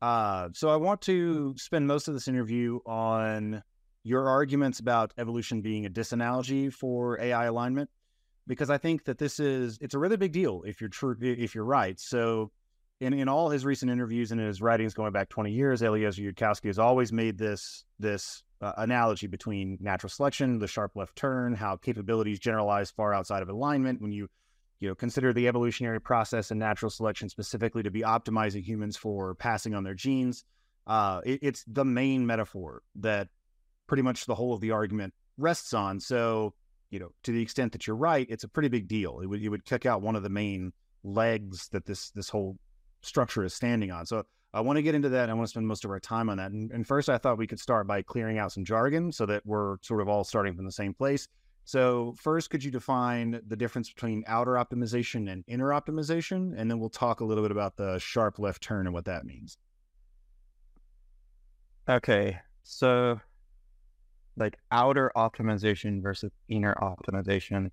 Uh, 0.00 0.48
so, 0.54 0.68
I 0.68 0.76
want 0.76 1.02
to 1.02 1.54
spend 1.58 1.86
most 1.86 2.08
of 2.08 2.14
this 2.14 2.28
interview 2.28 2.78
on 2.86 3.62
your 4.04 4.28
arguments 4.28 4.78
about 4.78 5.12
evolution 5.18 5.60
being 5.60 5.84
a 5.84 5.90
disanalogy 5.90 6.72
for 6.72 7.20
AI 7.20 7.46
alignment 7.46 7.90
because 8.46 8.70
I 8.70 8.78
think 8.78 9.04
that 9.04 9.18
this 9.18 9.40
is 9.40 9.78
it's 9.80 9.94
a 9.94 9.98
really 9.98 10.16
big 10.16 10.32
deal 10.32 10.62
if 10.66 10.80
you're 10.80 10.90
true 10.90 11.16
if 11.20 11.54
you're 11.54 11.64
right. 11.64 11.98
So 11.98 12.50
in, 13.00 13.12
in 13.12 13.28
all 13.28 13.50
his 13.50 13.64
recent 13.64 13.90
interviews 13.90 14.32
and 14.32 14.40
in 14.40 14.46
his 14.46 14.62
writings 14.62 14.94
going 14.94 15.12
back 15.12 15.28
20 15.28 15.50
years, 15.52 15.82
Eliezer 15.82 16.22
Yudkowsky 16.22 16.66
has 16.66 16.78
always 16.78 17.12
made 17.12 17.36
this 17.38 17.84
this 17.98 18.42
uh, 18.62 18.72
analogy 18.78 19.26
between 19.26 19.76
natural 19.80 20.08
selection, 20.08 20.58
the 20.58 20.66
sharp 20.66 20.92
left 20.96 21.14
turn, 21.14 21.54
how 21.54 21.76
capabilities 21.76 22.38
generalize 22.38 22.90
far 22.90 23.12
outside 23.12 23.42
of 23.42 23.48
alignment 23.48 24.00
when 24.00 24.12
you 24.12 24.28
you 24.80 24.88
know 24.88 24.94
consider 24.94 25.32
the 25.32 25.48
evolutionary 25.48 26.00
process 26.00 26.50
and 26.50 26.60
natural 26.60 26.90
selection 26.90 27.28
specifically 27.28 27.82
to 27.82 27.90
be 27.90 28.00
optimizing 28.00 28.62
humans 28.62 28.96
for 28.96 29.34
passing 29.34 29.74
on 29.74 29.84
their 29.84 29.94
genes. 29.94 30.44
Uh, 30.86 31.20
it, 31.24 31.40
it's 31.42 31.64
the 31.66 31.84
main 31.84 32.26
metaphor 32.26 32.82
that 32.94 33.28
pretty 33.86 34.02
much 34.02 34.26
the 34.26 34.34
whole 34.34 34.54
of 34.54 34.60
the 34.60 34.70
argument 34.70 35.12
rests 35.36 35.74
on. 35.74 36.00
So 36.00 36.54
you 36.90 36.98
know, 36.98 37.10
to 37.24 37.32
the 37.32 37.42
extent 37.42 37.72
that 37.72 37.86
you're 37.86 37.96
right, 37.96 38.26
it's 38.28 38.44
a 38.44 38.48
pretty 38.48 38.68
big 38.68 38.88
deal. 38.88 39.20
It 39.20 39.26
would 39.26 39.42
it 39.42 39.48
would 39.48 39.64
kick 39.64 39.86
out 39.86 40.02
one 40.02 40.16
of 40.16 40.22
the 40.22 40.28
main 40.28 40.72
legs 41.02 41.68
that 41.68 41.86
this 41.86 42.10
this 42.10 42.28
whole 42.28 42.58
structure 43.02 43.44
is 43.44 43.54
standing 43.54 43.90
on. 43.90 44.06
So 44.06 44.24
I 44.52 44.60
want 44.60 44.76
to 44.78 44.82
get 44.82 44.94
into 44.94 45.10
that. 45.10 45.28
I 45.28 45.34
want 45.34 45.46
to 45.46 45.50
spend 45.50 45.66
most 45.66 45.84
of 45.84 45.90
our 45.90 46.00
time 46.00 46.30
on 46.30 46.38
that. 46.38 46.50
And, 46.50 46.70
and, 46.70 46.86
first, 46.86 47.10
I 47.10 47.18
thought 47.18 47.36
we 47.36 47.46
could 47.46 47.60
start 47.60 47.86
by 47.86 48.00
clearing 48.00 48.38
out 48.38 48.52
some 48.52 48.64
jargon 48.64 49.12
so 49.12 49.26
that 49.26 49.44
we're 49.44 49.76
sort 49.82 50.00
of 50.00 50.08
all 50.08 50.24
starting 50.24 50.54
from 50.54 50.64
the 50.64 50.72
same 50.72 50.94
place. 50.94 51.28
So 51.66 52.14
first, 52.18 52.48
could 52.48 52.62
you 52.62 52.70
define 52.70 53.40
the 53.46 53.56
difference 53.56 53.92
between 53.92 54.22
outer 54.28 54.52
optimization 54.52 55.30
and 55.30 55.44
inner 55.48 55.70
optimization, 55.70 56.54
and 56.56 56.70
then 56.70 56.78
we'll 56.78 56.88
talk 56.88 57.20
a 57.20 57.24
little 57.24 57.42
bit 57.42 57.50
about 57.50 57.76
the 57.76 57.98
sharp 57.98 58.38
left 58.38 58.62
turn 58.62 58.86
and 58.86 58.94
what 58.94 59.04
that 59.06 59.26
means. 59.26 59.58
Okay, 61.88 62.38
so 62.62 63.20
like 64.36 64.58
outer 64.70 65.10
optimization 65.16 66.02
versus 66.02 66.30
inner 66.48 66.74
optimization 66.80 67.70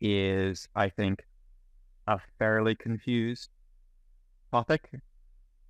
is, 0.00 0.68
I 0.74 0.88
think, 0.88 1.24
a 2.06 2.20
fairly 2.38 2.74
confused 2.74 3.50
topic 4.52 4.90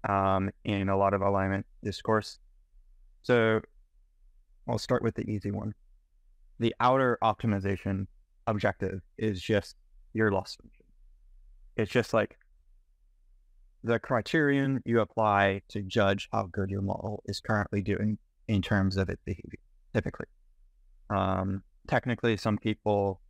um, 0.09 0.51
in 0.65 0.89
a 0.89 0.97
lot 0.97 1.15
of 1.15 1.23
alignment 1.23 1.67
discourse. 1.83 2.39
So 3.23 3.61
I'll 4.69 4.79
start 4.79 5.03
with 5.03 5.15
the 5.15 5.29
easy 5.29 5.51
one. 5.51 5.75
The 6.61 6.75
outer 6.81 7.19
optimization 7.23 8.07
objective 8.47 9.01
is 9.17 9.41
just 9.41 9.77
your 10.13 10.31
loss 10.31 10.57
function. 10.57 10.85
It's 11.77 11.91
just 11.91 12.13
like 12.13 12.37
the 13.85 13.99
criterion 13.99 14.83
you 14.85 15.01
apply 15.01 15.63
to 15.69 15.83
judge 15.83 16.29
how 16.33 16.49
good 16.53 16.69
your 16.69 16.83
model 16.83 17.23
is 17.27 17.41
currently 17.41 17.81
doing 17.81 18.19
in 18.49 18.61
terms 18.61 18.97
of 18.97 19.09
its 19.09 19.23
behavior 19.25 19.61
typically. 19.99 20.27
Um, 21.11 21.65
technically, 21.89 22.37
some 22.37 22.57
people, 22.57 23.21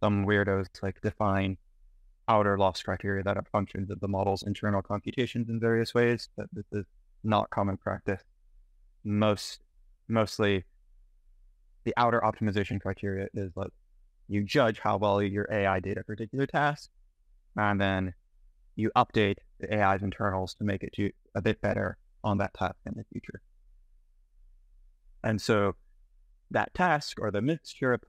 some 0.00 0.24
weirdos, 0.24 0.66
like 0.80 1.00
define 1.00 1.56
outer 2.28 2.56
loss 2.56 2.80
criteria 2.82 3.24
that 3.24 3.36
are 3.36 3.44
functions 3.50 3.90
of 3.90 3.98
the 3.98 4.06
model's 4.06 4.44
internal 4.44 4.80
computations 4.80 5.48
in 5.48 5.58
various 5.58 5.92
ways, 5.92 6.28
but 6.36 6.46
this 6.52 6.66
is 6.70 6.84
not 7.24 7.50
common 7.50 7.76
practice. 7.76 8.22
Most, 9.02 9.62
mostly, 10.06 10.64
the 11.82 11.92
outer 11.96 12.20
optimization 12.20 12.80
criteria 12.80 13.26
is 13.34 13.50
like 13.56 13.72
you 14.28 14.44
judge 14.44 14.78
how 14.78 14.96
well 14.96 15.20
your 15.20 15.48
AI 15.50 15.80
did 15.80 15.98
a 15.98 16.04
particular 16.04 16.46
task, 16.46 16.90
and 17.56 17.80
then 17.80 18.14
you 18.76 18.92
update 18.96 19.38
the 19.58 19.74
AI's 19.74 20.02
internals 20.02 20.54
to 20.54 20.64
make 20.64 20.84
it 20.84 20.92
do 20.96 21.10
a 21.34 21.42
bit 21.42 21.60
better 21.60 21.98
on 22.22 22.38
that 22.38 22.54
task 22.54 22.76
in 22.86 22.94
the 22.96 23.04
future. 23.12 23.42
And 25.24 25.42
so 25.42 25.74
that 26.54 26.72
task 26.74 27.18
or 27.20 27.30
the 27.30 27.42
mixture 27.42 27.92
of 27.92 28.00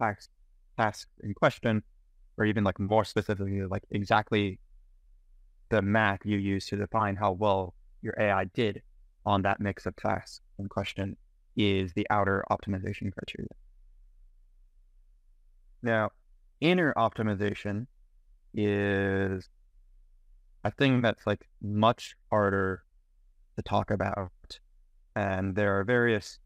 tasks, 0.77 1.07
in 1.23 1.33
question, 1.33 1.83
or 2.37 2.45
even 2.45 2.63
like 2.63 2.79
more 2.79 3.03
specifically, 3.03 3.63
like 3.63 3.83
exactly 3.91 4.59
the 5.69 5.81
math 5.81 6.19
you 6.25 6.37
use 6.37 6.67
to 6.67 6.77
define 6.77 7.15
how 7.15 7.33
well 7.33 7.73
your 8.01 8.13
AI 8.19 8.45
did 8.45 8.81
on 9.25 9.41
that 9.41 9.59
mix 9.59 9.85
of 9.85 9.95
tasks 9.95 10.41
in 10.59 10.69
question 10.69 11.17
is 11.57 11.93
the 11.93 12.07
outer 12.09 12.43
optimization 12.51 13.11
criteria. 13.13 13.49
Now, 15.81 16.11
inner 16.61 16.93
optimization 16.95 17.87
is 18.53 19.49
a 20.63 20.71
thing 20.71 21.01
that's 21.01 21.25
like 21.25 21.47
much 21.61 22.15
harder 22.29 22.83
to 23.55 23.61
talk 23.61 23.91
about. 23.91 24.31
And 25.15 25.55
there 25.55 25.79
are 25.79 25.83
various 25.83 26.39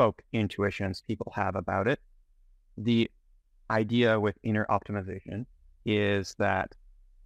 folk 0.00 0.22
intuitions 0.32 1.02
people 1.06 1.30
have 1.36 1.56
about 1.56 1.86
it. 1.86 2.00
The 2.78 3.10
idea 3.70 4.18
with 4.18 4.34
inner 4.42 4.66
optimization 4.70 5.44
is 5.84 6.34
that 6.38 6.74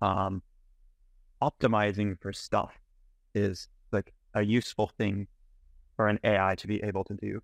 um, 0.03 0.43
optimizing 1.41 2.21
for 2.21 2.33
stuff 2.33 2.73
is 3.33 3.69
like 3.93 4.13
a 4.35 4.43
useful 4.43 4.91
thing 4.99 5.29
for 5.95 6.09
an 6.09 6.19
AI 6.25 6.57
to 6.57 6.67
be 6.67 6.83
able 6.83 7.05
to 7.05 7.15
do. 7.15 7.41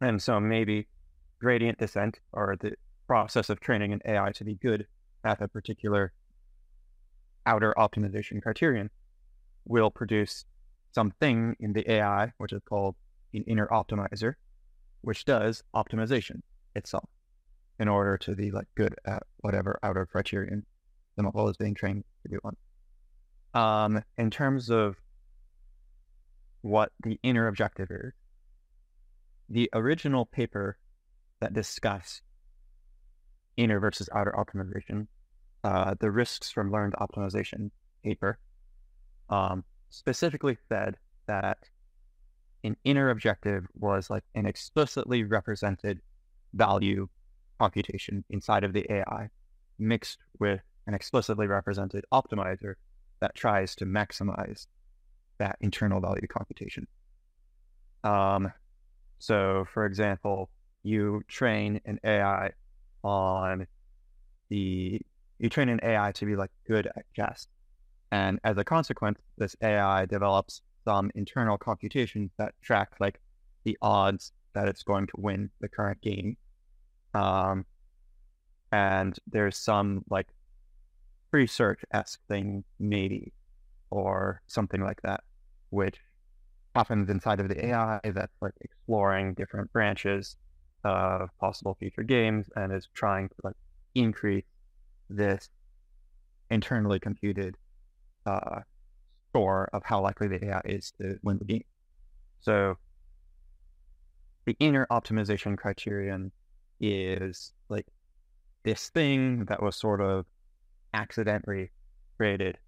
And 0.00 0.20
so 0.20 0.40
maybe 0.40 0.88
gradient 1.40 1.78
descent 1.78 2.18
or 2.32 2.56
the 2.58 2.72
process 3.06 3.50
of 3.50 3.60
training 3.60 3.92
an 3.92 4.00
AI 4.04 4.32
to 4.32 4.42
be 4.42 4.56
good 4.56 4.84
at 5.22 5.40
a 5.40 5.46
particular 5.46 6.12
outer 7.46 7.72
optimization 7.78 8.42
criterion 8.42 8.90
will 9.64 9.92
produce 9.92 10.44
something 10.90 11.54
in 11.60 11.72
the 11.72 11.88
AI, 11.88 12.32
which 12.38 12.52
is 12.52 12.62
called 12.68 12.96
an 13.34 13.44
inner 13.46 13.66
optimizer, 13.68 14.34
which 15.02 15.24
does 15.24 15.62
optimization 15.74 16.40
itself 16.74 17.08
in 17.78 17.88
order 17.88 18.18
to 18.18 18.34
be 18.34 18.50
like 18.50 18.68
good 18.74 18.94
at 19.06 19.22
whatever 19.38 19.78
outer 19.82 20.06
criterion 20.06 20.64
the 21.16 21.22
model 21.22 21.48
is 21.48 21.56
being 21.56 21.74
trained 21.74 22.04
to 22.22 22.28
do 22.28 22.38
on. 22.44 22.56
Um, 23.52 24.04
in 24.16 24.30
terms 24.30 24.70
of 24.70 24.96
what 26.60 26.92
the 27.02 27.18
inner 27.22 27.48
objective 27.48 27.90
is, 27.90 28.12
the 29.48 29.68
original 29.72 30.26
paper 30.26 30.78
that 31.40 31.52
discussed 31.52 32.22
inner 33.56 33.80
versus 33.80 34.08
outer 34.14 34.32
optimization, 34.32 35.06
uh, 35.64 35.94
the 35.98 36.10
risks 36.10 36.50
from 36.50 36.70
learned 36.70 36.94
optimization 37.00 37.70
paper, 38.04 38.38
um, 39.30 39.64
specifically 39.88 40.56
said 40.68 40.96
that 41.26 41.58
an 42.64 42.76
inner 42.84 43.10
objective 43.10 43.66
was 43.74 44.10
like 44.10 44.24
an 44.34 44.46
explicitly 44.46 45.24
represented 45.24 46.00
value 46.54 47.08
computation 47.58 48.24
inside 48.30 48.64
of 48.64 48.72
the 48.72 48.90
AI 48.92 49.28
mixed 49.78 50.18
with 50.38 50.60
an 50.86 50.94
explicitly 50.94 51.46
represented 51.46 52.04
optimizer 52.12 52.74
that 53.20 53.34
tries 53.34 53.74
to 53.76 53.86
maximize 53.86 54.66
that 55.38 55.56
internal 55.60 56.00
value 56.00 56.26
computation. 56.26 56.86
Um, 58.04 58.52
so, 59.18 59.66
for 59.72 59.84
example, 59.84 60.50
you 60.82 61.22
train 61.28 61.80
an 61.84 61.98
AI 62.04 62.50
on 63.04 63.66
the 64.48 65.00
you 65.38 65.48
train 65.48 65.68
an 65.68 65.80
AI 65.82 66.12
to 66.12 66.26
be 66.26 66.36
like 66.36 66.50
good 66.66 66.86
at 66.86 67.04
chess, 67.14 67.46
and 68.10 68.38
as 68.44 68.58
a 68.58 68.64
consequence, 68.64 69.18
this 69.38 69.56
AI 69.62 70.06
develops 70.06 70.62
some 70.90 71.10
internal 71.14 71.56
computations 71.56 72.32
that 72.36 72.52
track 72.62 72.94
like 72.98 73.20
the 73.62 73.78
odds 73.80 74.32
that 74.54 74.66
it's 74.66 74.82
going 74.82 75.06
to 75.06 75.12
win 75.18 75.48
the 75.60 75.68
current 75.68 76.00
game. 76.00 76.36
Um, 77.14 77.64
and 78.72 79.16
there's 79.30 79.56
some 79.56 80.04
like 80.10 80.26
tree-search 81.30 81.80
esque 81.92 82.20
thing 82.26 82.64
maybe, 82.80 83.32
or 83.90 84.42
something 84.48 84.82
like 84.82 85.00
that, 85.02 85.22
which 85.70 85.98
happens 86.74 87.08
inside 87.08 87.38
of 87.38 87.48
the 87.48 87.66
AI 87.66 88.00
that's 88.12 88.36
like 88.40 88.54
exploring 88.60 89.34
different 89.34 89.72
branches 89.72 90.36
of 90.82 91.28
possible 91.38 91.76
future 91.78 92.02
games 92.02 92.46
and 92.56 92.72
is 92.72 92.88
trying 92.94 93.28
to 93.28 93.34
like 93.44 93.56
increase 93.94 94.50
this 95.08 95.50
internally 96.50 96.98
computed 96.98 97.56
uh, 98.26 98.60
score 99.30 99.68
of 99.72 99.82
how 99.84 100.00
likely 100.00 100.28
the 100.28 100.44
AI 100.44 100.60
is 100.64 100.92
to 101.00 101.18
win 101.22 101.38
the 101.38 101.44
game. 101.44 101.64
So 102.40 102.76
the 104.46 104.56
inner 104.58 104.86
optimization 104.90 105.56
criterion 105.56 106.32
is 106.80 107.52
like 107.68 107.86
this 108.64 108.88
thing 108.90 109.44
that 109.46 109.62
was 109.62 109.76
sort 109.76 110.00
of 110.00 110.26
accidentally 110.92 111.70
created 112.16 112.58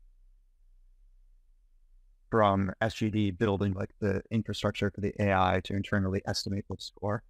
from 2.31 2.73
SGD 2.81 3.37
building 3.39 3.73
like 3.75 3.91
the 4.01 4.23
infrastructure 4.31 4.91
for 4.91 5.01
the 5.01 5.13
AI 5.21 5.61
to 5.65 5.75
internally 5.75 6.23
estimate 6.27 6.65
the 6.69 6.77
score. 6.79 7.23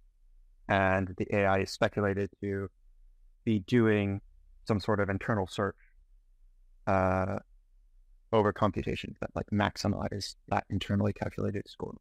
And 0.69 1.13
the 1.17 1.35
AI 1.35 1.59
is 1.59 1.71
speculated 1.71 2.29
to 2.41 2.69
be 3.43 3.59
doing 3.59 4.21
some 4.65 4.79
sort 4.79 5.01
of 5.01 5.09
internal 5.09 5.47
search 5.47 5.75
uh, 6.87 7.39
over 8.33 8.51
computation 8.51 9.15
that 9.21 9.29
like 9.35 9.45
maximize 9.53 10.35
that 10.49 10.65
internally 10.69 11.13
calculated 11.13 11.67
score. 11.69 11.95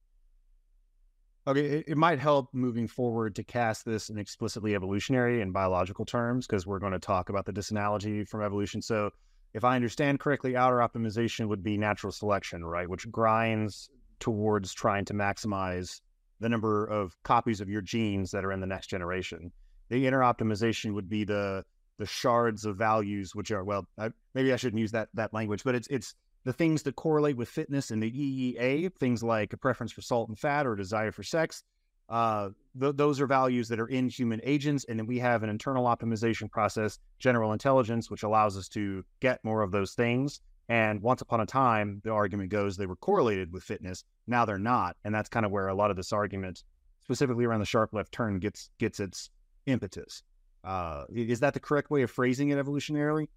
Okay, 1.47 1.65
it, 1.65 1.85
it, 1.89 1.97
might 1.97 2.21
help 2.21 2.49
moving 2.53 2.87
forward 2.87 3.35
to 3.35 3.43
cast 3.43 3.85
this 3.85 4.11
in 4.11 4.19
explicitly 4.19 4.77
evolutionary 4.77 5.43
and 5.43 5.53
biological 5.53 6.05
terms 6.05 6.47
because 6.47 6.67
we're 6.67 6.79
going 6.79 6.93
to 6.93 7.01
talk 7.01 7.31
about 7.31 7.47
the 7.47 7.53
disanalogy 7.53 8.27
from 8.29 8.43
evolution. 8.43 8.81
So, 8.81 9.11
if 9.53 9.65
I 9.65 9.77
understand 9.77 10.21
correctly, 10.21 10.57
outer 10.57 10.77
optimization 10.77 11.49
would 11.49 11.63
be 11.63 11.77
natural 11.77 12.13
selection, 12.13 12.65
right? 12.65 12.89
Which 12.89 13.11
grinds 13.11 13.91
towards 14.19 14.73
trying 14.73 15.05
to 15.07 15.15
maximize 15.15 16.01
the 16.41 16.49
number 16.49 16.87
of 16.87 17.15
copies 17.25 17.61
of 17.61 17.69
your 17.69 17.83
genes 17.83 18.31
that 18.31 18.45
are 18.45 18.53
in 18.53 18.61
the 18.61 18.67
next 18.67 18.87
generation. 18.87 19.53
The 19.91 20.07
inner 20.07 20.21
optimization 20.21 20.95
would 20.95 21.09
be 21.09 21.25
the 21.25 21.65
the 21.99 22.07
shards 22.07 22.65
of 22.65 22.77
values, 22.77 23.35
which 23.35 23.51
are 23.51 23.65
well, 23.65 23.87
I, 23.99 24.11
maybe 24.35 24.53
I 24.53 24.57
shouldn't 24.57 24.81
use 24.81 24.93
that 24.93 25.09
that 25.15 25.35
language, 25.35 25.65
but 25.65 25.75
it's 25.75 25.89
it's 25.89 26.15
the 26.45 26.53
things 26.53 26.83
that 26.83 26.97
correlate 26.97 27.37
with 27.37 27.49
fitness 27.49 27.91
in 27.91 28.01
the 28.01 28.11
EEA, 28.11 28.93
things 28.99 29.23
like 29.23 29.53
a 29.53 29.57
preference 29.57 29.93
for 29.93 30.03
salt 30.03 30.29
and 30.29 30.39
fat 30.39 30.67
or 30.67 30.75
desire 30.75 31.13
for 31.13 31.23
sex. 31.23 31.63
Uh, 32.09 32.51
th- 32.79 32.97
those 32.97 33.21
are 33.21 33.27
values 33.27 33.69
that 33.69 33.81
are 33.81 33.87
in 33.87 34.09
human 34.09 34.41
agents, 34.43 34.85
and 34.89 34.99
then 34.99 35.07
we 35.07 35.19
have 35.19 35.43
an 35.43 35.49
internal 35.49 35.85
optimization 35.85 36.51
process, 36.51 36.99
general 37.19 37.53
intelligence, 37.53 38.11
which 38.11 38.23
allows 38.23 38.57
us 38.57 38.69
to 38.69 39.05
get 39.21 39.43
more 39.45 39.63
of 39.63 39.71
those 39.71 39.93
things. 39.95 40.41
And 40.69 41.01
once 41.01 41.23
upon 41.23 41.41
a 41.41 41.47
time, 41.47 42.01
the 42.05 42.11
argument 42.11 42.51
goes 42.51 42.77
they 42.77 42.87
were 42.87 42.97
correlated 42.97 43.53
with 43.53 43.63
fitness. 43.63 44.05
Now 44.27 44.45
they're 44.45 44.59
not, 44.59 44.97
and 45.05 45.15
that's 45.15 45.29
kind 45.29 45.47
of 45.47 45.53
where 45.53 45.69
a 45.69 45.75
lot 45.75 45.91
of 45.91 45.97
this 45.97 46.13
argument, 46.13 46.65
specifically 47.03 47.45
around 47.45 47.61
the 47.61 47.67
sharp 47.67 47.93
left 47.93 48.13
turn, 48.13 48.39
gets 48.39 48.71
gets 48.79 49.01
its 49.01 49.31
impetus. 49.67 50.23
Uh, 50.65 51.05
is 51.13 51.41
that 51.41 51.55
the 51.55 51.61
correct 51.61 51.91
way 51.91 52.03
of 52.03 52.11
phrasing 52.11 52.51
it 52.51 52.59
evolutionarily? 52.59 53.29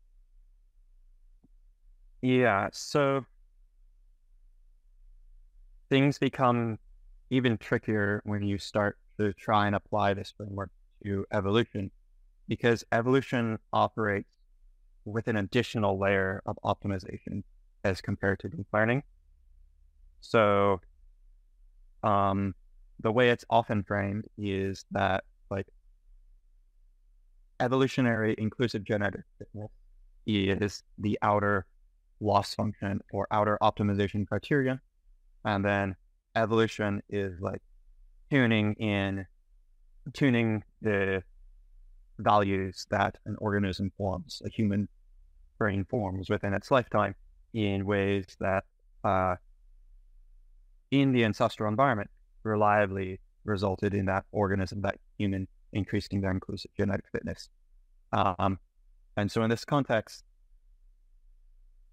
Yeah. 2.25 2.69
So 2.73 3.25
things 5.89 6.17
become 6.17 6.77
even 7.29 7.57
trickier 7.57 8.21
when 8.25 8.43
you 8.43 8.57
start 8.57 8.97
to 9.19 9.33
try 9.33 9.67
and 9.67 9.75
apply 9.75 10.13
this 10.13 10.33
framework 10.35 10.71
to 11.03 11.25
evolution 11.31 11.91
because 12.47 12.83
evolution 12.91 13.59
operates 13.73 14.29
with 15.05 15.27
an 15.27 15.38
additional 15.38 15.99
layer 15.99 16.41
of 16.45 16.57
optimization 16.65 17.43
as 17.83 18.01
compared 18.01 18.39
to 18.39 18.49
deep 18.49 18.67
learning. 18.73 19.03
So, 20.21 20.81
um, 22.03 22.55
the 22.99 23.11
way 23.11 23.29
it's 23.29 23.45
often 23.49 23.83
framed 23.83 24.25
is 24.38 24.85
that 24.91 25.23
like 25.49 25.67
evolutionary 27.59 28.35
inclusive 28.38 28.83
genetic 28.83 29.21
fitness 29.38 29.71
is 30.27 30.83
the 30.97 31.17
outer 31.21 31.65
loss 32.19 32.56
function 32.56 32.99
or 33.12 33.28
outer 33.32 33.58
optimization 33.62 34.28
criteria. 34.28 34.80
And 35.43 35.63
then 35.63 35.95
evolution 36.36 37.01
is 37.10 37.39
like 37.39 37.62
tuning 38.32 38.73
in, 38.75 39.25
tuning 40.13 40.63
the 40.82 41.23
values 42.19 42.88
that 42.89 43.17
an 43.25 43.36
organism 43.39 43.91
forms, 43.97 44.41
a 44.45 44.49
human 44.49 44.88
brain 45.58 45.86
forms 45.89 46.30
within 46.30 46.54
its 46.54 46.71
lifetime 46.71 47.15
in 47.54 47.86
ways 47.86 48.25
that 48.39 48.63
uh, 49.04 49.36
in 50.91 51.12
the 51.12 51.23
ancestral 51.23 51.69
environment 51.69 52.10
reliably 52.43 53.19
resulted 53.43 53.93
in 53.93 54.06
that 54.06 54.25
organism, 54.32 54.82
that 54.82 54.97
human 55.17 55.47
increasing 55.73 56.21
their 56.21 56.32
inclusive 56.32 56.71
genetic 56.75 57.06
fitness. 57.12 57.49
Um, 58.12 58.60
and 59.17 59.32
so 59.32 59.43
in 59.43 59.49
this 59.49 59.65
context, 59.65 60.23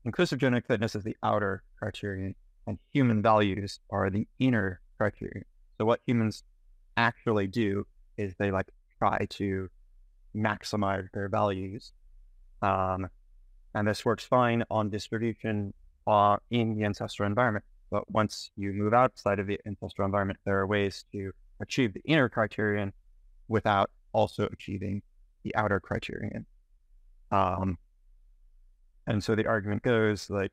inclusive 0.04 0.38
genetic 0.38 0.66
fitness 0.66 0.94
is 0.94 1.04
the 1.04 1.16
outer 1.22 1.62
criterion, 1.78 2.34
and 2.66 2.78
human 2.92 3.22
values 3.22 3.80
are 3.90 4.10
the 4.10 4.26
inner 4.38 4.80
criterion. 4.98 5.44
So 5.78 5.84
what 5.84 6.00
humans 6.06 6.44
actually 6.96 7.46
do 7.46 7.86
is 8.16 8.34
they 8.38 8.50
like 8.50 8.70
try 8.98 9.26
to 9.30 9.68
maximize 10.36 11.08
their 11.12 11.28
values. 11.28 11.92
Um, 12.60 13.08
and 13.74 13.88
this 13.88 14.04
works 14.04 14.24
fine 14.24 14.64
on 14.70 14.90
distribution 14.90 15.72
uh, 16.06 16.36
in 16.50 16.76
the 16.76 16.84
ancestral 16.84 17.26
environment. 17.26 17.64
But 17.90 18.10
once 18.10 18.50
you 18.56 18.72
move 18.72 18.94
outside 18.94 19.38
of 19.38 19.46
the 19.46 19.58
ancestral 19.66 20.06
environment, 20.06 20.38
there 20.44 20.58
are 20.58 20.66
ways 20.66 21.04
to 21.12 21.32
achieve 21.60 21.92
the 21.94 22.02
inner 22.04 22.28
criterion 22.28 22.92
without 23.48 23.90
also 24.12 24.48
achieving 24.52 25.02
the 25.42 25.54
outer 25.56 25.80
criterion. 25.80 26.46
Um, 27.30 27.78
and 29.06 29.22
so 29.22 29.34
the 29.34 29.46
argument 29.46 29.82
goes 29.82 30.30
like 30.30 30.52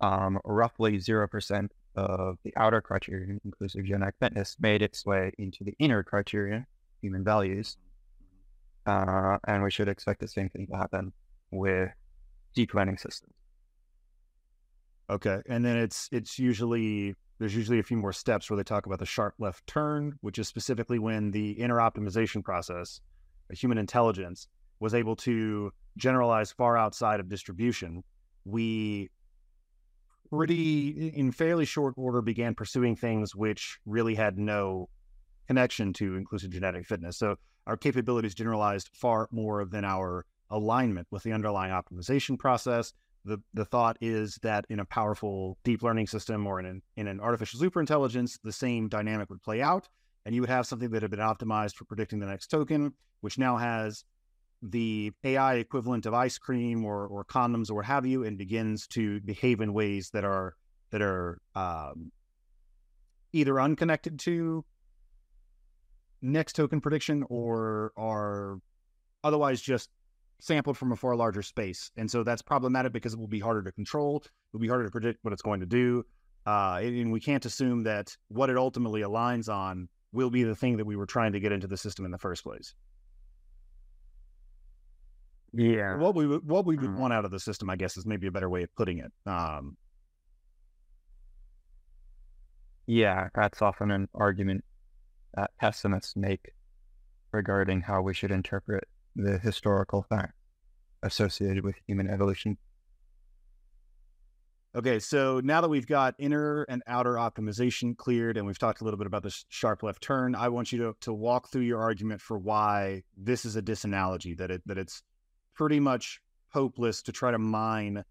um, 0.00 0.38
roughly 0.44 0.98
0% 0.98 1.68
of 1.96 2.38
the 2.44 2.52
outer 2.56 2.80
criterion, 2.80 3.40
inclusive 3.44 3.84
genetic 3.84 4.14
fitness, 4.20 4.56
made 4.60 4.82
its 4.82 5.04
way 5.04 5.32
into 5.38 5.64
the 5.64 5.74
inner 5.78 6.02
criterion, 6.02 6.66
human 7.02 7.24
values. 7.24 7.76
Uh, 8.86 9.38
and 9.46 9.62
we 9.62 9.70
should 9.70 9.88
expect 9.88 10.20
the 10.20 10.28
same 10.28 10.48
thing 10.48 10.66
to 10.66 10.76
happen 10.76 11.12
with 11.50 11.90
deep 12.54 12.74
learning 12.74 12.96
systems. 12.96 13.32
Okay. 15.10 15.40
And 15.48 15.64
then 15.64 15.76
it's 15.76 16.08
it's 16.12 16.38
usually 16.38 17.14
there's 17.38 17.56
usually 17.56 17.80
a 17.80 17.82
few 17.82 17.96
more 17.96 18.12
steps 18.12 18.48
where 18.48 18.56
they 18.56 18.62
talk 18.62 18.86
about 18.86 19.00
the 19.00 19.06
sharp 19.06 19.34
left 19.38 19.66
turn, 19.66 20.16
which 20.20 20.38
is 20.38 20.46
specifically 20.46 20.98
when 20.98 21.30
the 21.30 21.52
inner 21.52 21.76
optimization 21.76 22.44
process, 22.44 23.00
a 23.50 23.56
human 23.56 23.78
intelligence, 23.78 24.46
was 24.78 24.94
able 24.94 25.16
to 25.16 25.72
generalize 25.96 26.52
far 26.52 26.76
outside 26.76 27.20
of 27.20 27.28
distribution, 27.28 28.02
we 28.44 29.10
pretty 30.30 31.08
in 31.08 31.32
fairly 31.32 31.64
short 31.64 31.94
order 31.96 32.22
began 32.22 32.54
pursuing 32.54 32.94
things 32.94 33.34
which 33.34 33.78
really 33.84 34.14
had 34.14 34.38
no 34.38 34.88
connection 35.48 35.92
to 35.92 36.14
inclusive 36.14 36.50
genetic 36.50 36.86
fitness. 36.86 37.18
So 37.18 37.36
our 37.66 37.76
capabilities 37.76 38.34
generalized 38.34 38.90
far 38.92 39.28
more 39.32 39.64
than 39.64 39.84
our 39.84 40.24
alignment 40.50 41.08
with 41.10 41.22
the 41.24 41.32
underlying 41.32 41.72
optimization 41.72 42.38
process. 42.38 42.92
The, 43.24 43.38
the 43.52 43.64
thought 43.64 43.96
is 44.00 44.38
that 44.42 44.64
in 44.70 44.80
a 44.80 44.84
powerful 44.84 45.58
deep 45.64 45.82
learning 45.82 46.06
system 46.06 46.46
or 46.46 46.58
in 46.60 46.66
an, 46.66 46.82
in 46.96 47.06
an 47.06 47.20
artificial 47.20 47.60
superintelligence, 47.60 48.38
the 48.42 48.52
same 48.52 48.88
dynamic 48.88 49.28
would 49.28 49.42
play 49.42 49.60
out. 49.60 49.88
And 50.24 50.34
you 50.34 50.40
would 50.42 50.50
have 50.50 50.66
something 50.66 50.90
that 50.90 51.02
had 51.02 51.10
been 51.10 51.20
optimized 51.20 51.74
for 51.74 51.84
predicting 51.84 52.18
the 52.18 52.26
next 52.26 52.48
token, 52.48 52.94
which 53.20 53.38
now 53.38 53.56
has 53.56 54.04
the 54.62 55.12
AI 55.24 55.54
equivalent 55.54 56.06
of 56.06 56.14
ice 56.14 56.38
cream 56.38 56.84
or, 56.84 57.06
or 57.06 57.24
condoms 57.24 57.70
or 57.70 57.74
what 57.74 57.86
have 57.86 58.06
you, 58.06 58.24
and 58.24 58.36
begins 58.36 58.86
to 58.88 59.20
behave 59.20 59.60
in 59.60 59.72
ways 59.72 60.10
that 60.10 60.24
are 60.24 60.54
that 60.90 61.02
are 61.02 61.40
um, 61.54 62.10
either 63.32 63.60
unconnected 63.60 64.18
to 64.18 64.64
next 66.22 66.54
token 66.54 66.80
prediction 66.80 67.24
or 67.28 67.92
are 67.96 68.58
otherwise 69.24 69.60
just 69.60 69.88
sampled 70.40 70.76
from 70.76 70.92
a 70.92 70.96
far 70.96 71.14
larger 71.16 71.42
space. 71.42 71.90
And 71.96 72.10
so 72.10 72.22
that's 72.22 72.42
problematic 72.42 72.92
because 72.92 73.14
it 73.14 73.18
will 73.18 73.28
be 73.28 73.40
harder 73.40 73.62
to 73.62 73.72
control. 73.72 74.22
It 74.24 74.30
will 74.52 74.60
be 74.60 74.68
harder 74.68 74.84
to 74.84 74.90
predict 74.90 75.20
what 75.22 75.32
it's 75.32 75.42
going 75.42 75.60
to 75.60 75.66
do. 75.66 76.04
Uh, 76.46 76.80
and 76.82 77.12
we 77.12 77.20
can't 77.20 77.44
assume 77.44 77.82
that 77.84 78.16
what 78.28 78.50
it 78.50 78.56
ultimately 78.56 79.02
aligns 79.02 79.52
on 79.52 79.88
will 80.12 80.30
be 80.30 80.42
the 80.42 80.54
thing 80.54 80.78
that 80.78 80.86
we 80.86 80.96
were 80.96 81.06
trying 81.06 81.32
to 81.32 81.40
get 81.40 81.52
into 81.52 81.66
the 81.66 81.76
system 81.76 82.04
in 82.04 82.10
the 82.10 82.18
first 82.18 82.42
place. 82.42 82.74
Yeah. 85.52 85.96
What 85.96 86.14
we 86.14 86.26
would, 86.26 86.46
what 86.46 86.64
we 86.64 86.76
would 86.76 86.90
mm. 86.90 86.96
want 86.96 87.12
out 87.12 87.24
of 87.24 87.30
the 87.30 87.40
system, 87.40 87.70
I 87.70 87.76
guess, 87.76 87.96
is 87.96 88.06
maybe 88.06 88.26
a 88.26 88.30
better 88.30 88.48
way 88.48 88.62
of 88.62 88.74
putting 88.76 88.98
it. 88.98 89.12
Um, 89.26 89.76
yeah, 92.86 93.28
that's 93.34 93.62
often 93.62 93.90
an 93.90 94.08
argument 94.14 94.64
that 95.34 95.50
pessimists 95.60 96.16
make 96.16 96.52
regarding 97.32 97.80
how 97.80 98.02
we 98.02 98.14
should 98.14 98.30
interpret 98.30 98.84
the 99.16 99.38
historical 99.38 100.04
fact 100.08 100.34
associated 101.02 101.64
with 101.64 101.76
human 101.86 102.08
evolution. 102.08 102.58
Okay, 104.76 105.00
so 105.00 105.40
now 105.42 105.60
that 105.60 105.68
we've 105.68 105.86
got 105.86 106.14
inner 106.20 106.62
and 106.62 106.80
outer 106.86 107.14
optimization 107.14 107.96
cleared, 107.96 108.36
and 108.36 108.46
we've 108.46 108.58
talked 108.58 108.80
a 108.80 108.84
little 108.84 108.98
bit 108.98 109.08
about 109.08 109.24
this 109.24 109.44
sharp 109.48 109.82
left 109.82 110.00
turn, 110.00 110.36
I 110.36 110.48
want 110.48 110.70
you 110.70 110.78
to, 110.78 110.96
to 111.00 111.12
walk 111.12 111.50
through 111.50 111.62
your 111.62 111.80
argument 111.80 112.20
for 112.20 112.38
why 112.38 113.02
this 113.16 113.44
is 113.44 113.56
a 113.56 113.62
disanalogy, 113.62 114.38
that 114.38 114.52
it 114.52 114.62
that 114.66 114.78
it's 114.78 115.02
pretty 115.60 115.78
much 115.78 116.22
hopeless 116.54 117.02
to 117.02 117.12
try 117.12 117.30
to 117.30 117.38
mine 117.38 118.02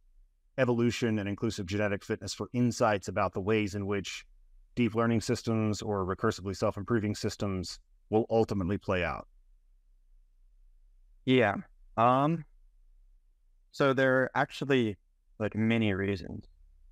evolution 0.60 1.18
and 1.18 1.28
inclusive 1.28 1.66
genetic 1.66 2.06
fitness 2.06 2.32
for 2.32 2.48
insights 2.54 3.08
about 3.08 3.34
the 3.34 3.42
ways 3.42 3.74
in 3.74 3.88
which 3.88 4.24
deep 4.76 4.94
learning 4.94 5.20
systems 5.20 5.82
or 5.82 6.06
recursively 6.06 6.56
self 6.56 6.78
improving 6.78 7.16
systems 7.16 7.80
will 8.12 8.28
ultimately 8.30 8.78
play 8.78 9.04
out. 9.04 9.28
Yeah. 11.26 11.56
Um 11.98 12.46
so 13.72 13.94
there 13.94 14.18
are 14.18 14.32
actually 14.36 14.96
like 15.40 15.56
many 15.56 15.92
reasons 15.96 16.46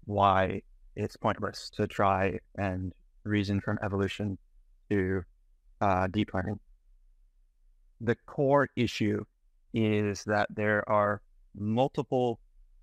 why 0.06 0.64
it's 0.96 1.18
pointless 1.18 1.70
to 1.76 1.86
try 1.86 2.40
and 2.58 2.94
reason 3.26 3.62
from 3.62 3.78
evolution 3.84 4.40
to 4.90 5.22
uh, 5.82 6.08
deep 6.08 6.34
learning. 6.34 6.60
The 8.02 8.16
core 8.26 8.70
issue 8.76 9.24
is 9.78 10.24
that 10.24 10.48
there 10.56 10.88
are 10.90 11.22
multiple 11.56 12.40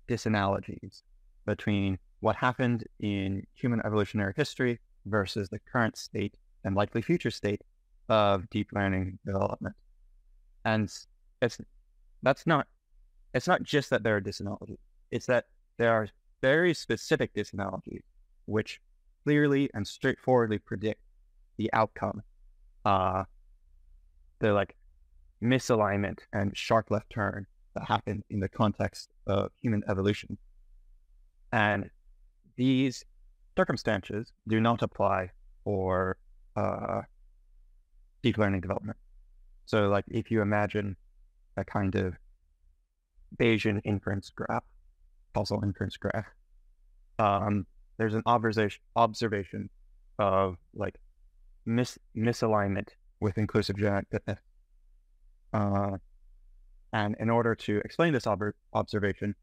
disanalogies 0.07 1.01
between 1.45 1.99
what 2.21 2.37
happened 2.37 2.85
in 3.01 3.45
human 3.53 3.81
evolutionary 3.85 4.33
history 4.37 4.79
versus 5.05 5.49
the 5.49 5.59
current 5.59 5.97
state 5.97 6.35
and 6.63 6.73
likely 6.73 7.01
future 7.01 7.29
state 7.29 7.61
of 8.07 8.49
deep 8.49 8.69
learning 8.73 9.19
development. 9.25 9.75
And 10.63 10.89
it's 11.41 11.59
that's 12.23 12.47
not 12.47 12.65
it's 13.33 13.47
not 13.47 13.61
just 13.61 13.89
that 13.89 14.03
there 14.03 14.15
are 14.15 14.21
disanalogies. 14.21 14.77
It's 15.11 15.25
that 15.25 15.47
there 15.77 15.91
are 15.91 16.07
very 16.41 16.73
specific 16.73 17.33
disanalogies 17.33 18.03
which 18.45 18.79
clearly 19.25 19.69
and 19.73 19.85
straightforwardly 19.85 20.59
predict 20.59 21.01
the 21.57 21.69
outcome. 21.73 22.23
Uh 22.85 23.25
the 24.39 24.53
like 24.53 24.75
misalignment 25.43 26.19
and 26.33 26.55
sharp 26.55 26.91
left 26.91 27.09
turn 27.09 27.45
that 27.73 27.83
happen 27.85 28.23
in 28.29 28.39
the 28.39 28.49
context 28.49 29.09
of 29.27 29.51
human 29.61 29.83
evolution. 29.89 30.37
And 31.51 31.89
these 32.55 33.03
circumstances 33.57 34.31
do 34.47 34.59
not 34.59 34.81
apply 34.81 35.31
for 35.63 36.17
uh, 36.55 37.01
deep 38.23 38.37
learning 38.37 38.61
development. 38.61 38.97
So, 39.65 39.89
like, 39.89 40.05
if 40.07 40.31
you 40.31 40.41
imagine 40.41 40.95
a 41.57 41.65
kind 41.65 41.95
of 41.95 42.13
Bayesian 43.37 43.81
inference 43.83 44.29
graph, 44.29 44.63
causal 45.33 45.63
inference 45.63 45.97
graph, 45.97 46.25
um, 47.19 47.65
there's 47.97 48.13
an 48.13 48.23
observation 48.25 48.81
observation 48.95 49.69
of 50.19 50.57
like 50.73 50.95
mis- 51.65 51.97
misalignment 52.15 52.89
with 53.19 53.37
inclusive 53.37 53.77
genetic 53.77 54.07
fitness. 54.11 54.39
Uh, 55.55 55.97
and 56.91 57.15
in 57.19 57.29
order 57.29 57.55
to 57.55 57.81
explain 57.85 58.11
this 58.13 58.27
ob- 58.27 58.57
observation, 58.73 59.35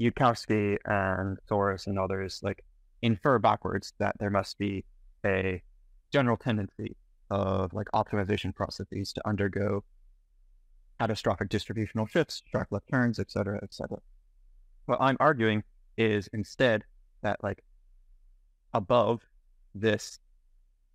Yudkowsky 0.00 0.78
and 0.86 1.38
Soares 1.48 1.86
and 1.86 1.98
others 1.98 2.40
like 2.42 2.64
infer 3.02 3.38
backwards 3.38 3.92
that 3.98 4.14
there 4.18 4.30
must 4.30 4.58
be 4.58 4.84
a 5.26 5.62
general 6.10 6.38
tendency 6.38 6.96
of 7.30 7.72
like 7.74 7.88
optimization 7.94 8.54
processes 8.54 9.12
to 9.12 9.28
undergo 9.28 9.84
catastrophic 10.98 11.48
distributional 11.50 12.06
shifts, 12.06 12.42
sharp 12.50 12.68
left 12.70 12.88
turns, 12.90 13.18
et 13.18 13.30
cetera, 13.30 13.60
et 13.62 13.74
cetera. 13.74 13.98
What 14.86 15.00
I'm 15.00 15.18
arguing 15.20 15.62
is 15.98 16.28
instead 16.32 16.84
that 17.22 17.36
like 17.42 17.62
above 18.72 19.20
this 19.74 20.18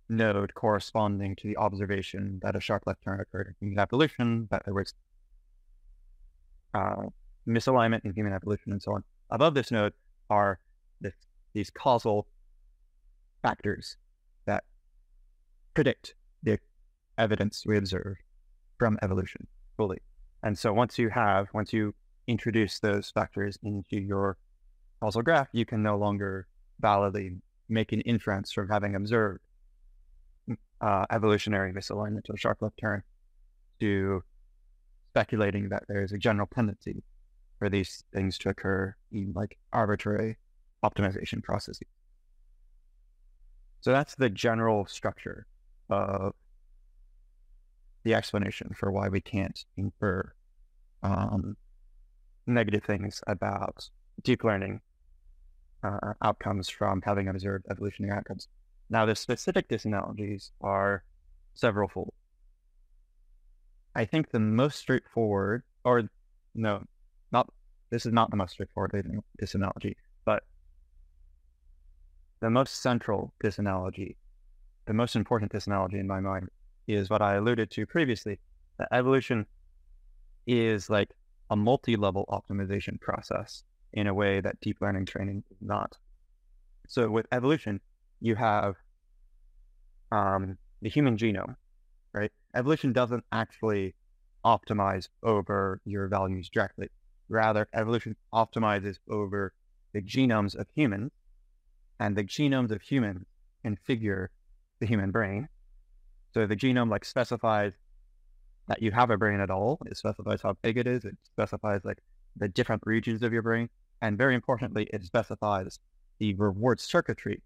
node 0.08 0.54
corresponding 0.54 1.34
to 1.36 1.48
the 1.48 1.56
observation 1.56 2.40
that 2.42 2.56
a 2.56 2.60
sharp 2.60 2.84
left 2.86 3.02
turn 3.02 3.20
occurred 3.20 3.48
in 3.48 3.68
human 3.68 3.78
evolution, 3.82 4.48
that 4.50 4.64
there 4.64 4.74
was 4.74 4.94
uh, 6.74 7.06
misalignment 7.46 8.04
in 8.04 8.12
human 8.12 8.32
evolution 8.32 8.72
and 8.72 8.82
so 8.82 8.92
on. 8.92 9.04
Above 9.30 9.54
this 9.54 9.70
node 9.70 9.92
are 10.30 10.58
this, 11.00 11.14
these 11.54 11.70
causal 11.70 12.26
factors 13.42 13.96
that 14.46 14.64
predict 15.74 16.14
the 16.42 16.58
evidence 17.18 17.64
we 17.66 17.76
observe 17.76 18.16
from 18.78 18.98
evolution 19.02 19.46
fully. 19.76 19.98
And 20.42 20.56
so 20.58 20.72
once 20.72 20.98
you 20.98 21.08
have, 21.08 21.48
once 21.52 21.72
you 21.72 21.94
introduce 22.26 22.78
those 22.78 23.10
factors 23.10 23.58
into 23.62 24.00
your 24.00 24.36
causal 25.00 25.22
graph, 25.22 25.48
you 25.52 25.64
can 25.64 25.82
no 25.82 25.96
longer 25.96 26.46
validly 26.80 27.36
make 27.68 27.92
an 27.92 28.00
inference 28.02 28.52
from 28.52 28.68
having 28.68 28.94
observed 28.94 29.40
uh, 30.80 31.06
evolutionary 31.10 31.72
misalignment 31.72 32.28
or 32.28 32.36
sharp 32.36 32.62
left 32.62 32.78
turn 32.78 33.02
to 33.80 34.22
speculating 35.12 35.68
that 35.70 35.84
there 35.88 36.02
is 36.02 36.12
a 36.12 36.18
general 36.18 36.48
tendency 36.54 37.02
for 37.58 37.68
these 37.68 38.04
things 38.12 38.36
to 38.38 38.50
occur 38.50 38.94
in 39.12 39.32
like 39.34 39.56
arbitrary 39.72 40.36
optimization 40.84 41.42
processes. 41.42 41.88
So 43.80 43.92
that's 43.92 44.14
the 44.14 44.28
general 44.28 44.86
structure 44.86 45.46
of 45.88 46.34
the 48.04 48.14
explanation 48.14 48.74
for 48.78 48.90
why 48.90 49.08
we 49.08 49.20
can't 49.20 49.64
infer 49.76 50.32
um, 51.02 51.56
negative 52.46 52.84
things 52.84 53.22
about 53.26 53.88
deep 54.22 54.44
learning 54.44 54.80
uh, 55.82 56.14
outcomes 56.22 56.68
from 56.68 57.02
having 57.02 57.28
observed 57.28 57.66
evolutionary 57.70 58.16
outcomes. 58.16 58.48
Now, 58.88 59.06
the 59.06 59.16
specific 59.16 59.68
disanalogies 59.68 60.50
are 60.60 61.02
several 61.54 61.88
fold. 61.88 62.12
I 63.94 64.04
think 64.04 64.30
the 64.30 64.40
most 64.40 64.78
straightforward, 64.78 65.62
or 65.84 66.04
no, 66.54 66.84
not 67.32 67.50
this 67.90 68.04
is 68.04 68.12
not 68.12 68.30
the 68.30 68.36
most 68.36 68.52
straightforward 68.52 68.92
disanalogy, 69.40 69.94
but 70.24 70.42
the 72.40 72.50
most 72.50 72.82
central 72.82 73.32
disanalogy, 73.42 74.16
the 74.86 74.92
most 74.92 75.16
important 75.16 75.52
disanalogy 75.52 75.94
in 75.94 76.06
my 76.06 76.20
mind 76.20 76.48
is 76.86 77.08
what 77.08 77.22
I 77.22 77.34
alluded 77.34 77.70
to 77.72 77.86
previously. 77.86 78.38
That 78.78 78.88
evolution 78.92 79.46
is 80.46 80.90
like 80.90 81.10
a 81.50 81.56
multi-level 81.56 82.26
optimization 82.28 83.00
process 83.00 83.64
in 83.92 84.06
a 84.06 84.14
way 84.14 84.40
that 84.40 84.60
deep 84.60 84.78
learning 84.80 85.06
training 85.06 85.42
is 85.50 85.56
not. 85.60 85.96
So 86.86 87.08
with 87.08 87.26
evolution, 87.32 87.80
you 88.20 88.34
have 88.34 88.76
um, 90.12 90.56
the 90.82 90.88
human 90.88 91.16
genome, 91.16 91.56
right? 92.12 92.30
Evolution 92.54 92.92
doesn't 92.92 93.24
actually 93.32 93.94
optimize 94.44 95.08
over 95.22 95.80
your 95.84 96.08
values 96.08 96.48
directly. 96.48 96.88
Rather, 97.28 97.68
evolution 97.74 98.16
optimizes 98.32 98.96
over 99.10 99.52
the 99.92 100.00
genomes 100.00 100.54
of 100.54 100.66
humans, 100.74 101.10
and 101.98 102.16
the 102.16 102.24
genomes 102.24 102.70
of 102.70 102.82
humans 102.82 103.26
configure 103.64 104.28
the 104.80 104.86
human 104.86 105.10
brain. 105.10 105.48
So 106.32 106.46
the 106.46 106.56
genome 106.56 106.90
like 106.90 107.04
specifies 107.04 107.72
that 108.68 108.82
you 108.82 108.90
have 108.92 109.10
a 109.10 109.16
brain 109.16 109.40
at 109.40 109.50
all. 109.50 109.78
It 109.86 109.96
specifies 109.96 110.42
how 110.42 110.56
big 110.62 110.76
it 110.76 110.86
is. 110.86 111.04
It 111.04 111.16
specifies 111.24 111.80
like 111.84 111.98
the 112.36 112.48
different 112.48 112.82
regions 112.84 113.22
of 113.22 113.32
your 113.32 113.42
brain. 113.42 113.68
And 114.02 114.18
very 114.18 114.34
importantly, 114.34 114.88
it 114.92 115.04
specifies 115.04 115.78
the 116.18 116.34
reward 116.34 116.80
circuitry 116.80 117.42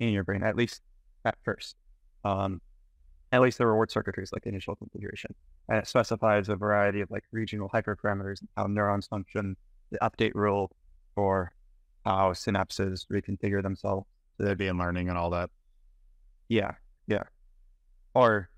in 0.00 0.08
your 0.08 0.24
brain, 0.24 0.42
at 0.42 0.56
least 0.56 0.82
at 1.24 1.36
first. 1.44 1.76
Um, 2.24 2.60
at 3.32 3.40
least 3.40 3.58
the 3.58 3.66
reward 3.66 3.90
circuitry 3.90 4.24
is 4.24 4.32
like 4.32 4.46
initial 4.46 4.74
configuration. 4.74 5.32
And 5.68 5.78
it 5.78 5.86
specifies 5.86 6.48
a 6.48 6.56
variety 6.56 7.00
of 7.00 7.10
like 7.10 7.24
regional 7.30 7.68
hyperparameters, 7.68 8.42
how 8.56 8.66
neurons 8.66 9.06
function, 9.06 9.56
the 9.90 9.98
update 10.02 10.32
rule 10.34 10.72
for 11.14 11.52
how 12.04 12.32
synapses 12.32 13.06
reconfigure 13.06 13.62
themselves. 13.62 14.06
So 14.36 14.44
that'd 14.44 14.58
be 14.58 14.66
in 14.66 14.78
learning 14.78 15.08
and 15.08 15.16
all 15.16 15.30
that. 15.30 15.50
Yeah, 16.48 16.72
yeah. 17.06 17.22
Or 18.14 18.48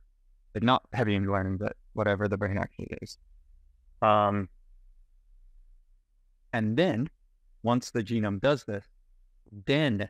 not 0.60 0.84
Hebbian 0.94 1.30
learning, 1.30 1.58
but 1.58 1.76
whatever 1.92 2.28
the 2.28 2.38
brain 2.38 2.56
actually 2.56 2.88
is. 3.02 3.18
Um, 4.00 4.48
and 6.52 6.76
then 6.76 7.08
once 7.62 7.90
the 7.90 8.02
genome 8.02 8.40
does 8.40 8.64
this, 8.64 8.84
then 9.66 10.08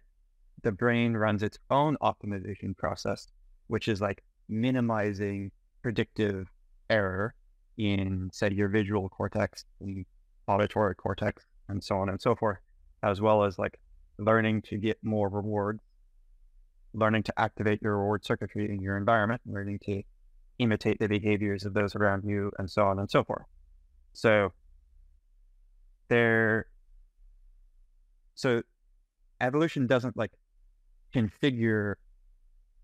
the 0.62 0.72
brain 0.72 1.14
runs 1.14 1.42
its 1.42 1.58
own 1.70 1.96
optimization 2.02 2.76
process, 2.76 3.28
which 3.66 3.88
is 3.88 4.00
like 4.00 4.22
minimizing 4.48 5.50
predictive 5.82 6.48
error 6.90 7.34
in, 7.78 8.30
say, 8.32 8.50
your 8.52 8.68
visual 8.68 9.08
cortex 9.08 9.64
and 9.80 10.04
auditory 10.46 10.94
cortex, 10.94 11.44
and 11.68 11.82
so 11.82 11.96
on 11.96 12.08
and 12.08 12.20
so 12.20 12.34
forth, 12.34 12.58
as 13.02 13.20
well 13.20 13.44
as 13.44 13.58
like 13.58 13.78
learning 14.18 14.62
to 14.62 14.76
get 14.76 14.98
more 15.02 15.28
rewards, 15.28 15.80
learning 16.94 17.22
to 17.22 17.40
activate 17.40 17.80
your 17.82 17.96
reward 17.98 18.24
circuitry 18.24 18.70
in 18.70 18.80
your 18.80 18.96
environment, 18.96 19.40
learning 19.46 19.78
to 19.84 20.02
imitate 20.58 20.98
the 20.98 21.08
behaviors 21.08 21.64
of 21.64 21.74
those 21.74 21.96
around 21.96 22.24
you, 22.24 22.52
and 22.58 22.70
so 22.70 22.86
on 22.86 22.98
and 22.98 23.10
so 23.10 23.24
forth. 23.24 23.46
So 24.12 24.52
there, 26.08 26.66
so 28.34 28.62
evolution 29.40 29.86
doesn't 29.86 30.16
like 30.16 30.30
configure 31.14 31.94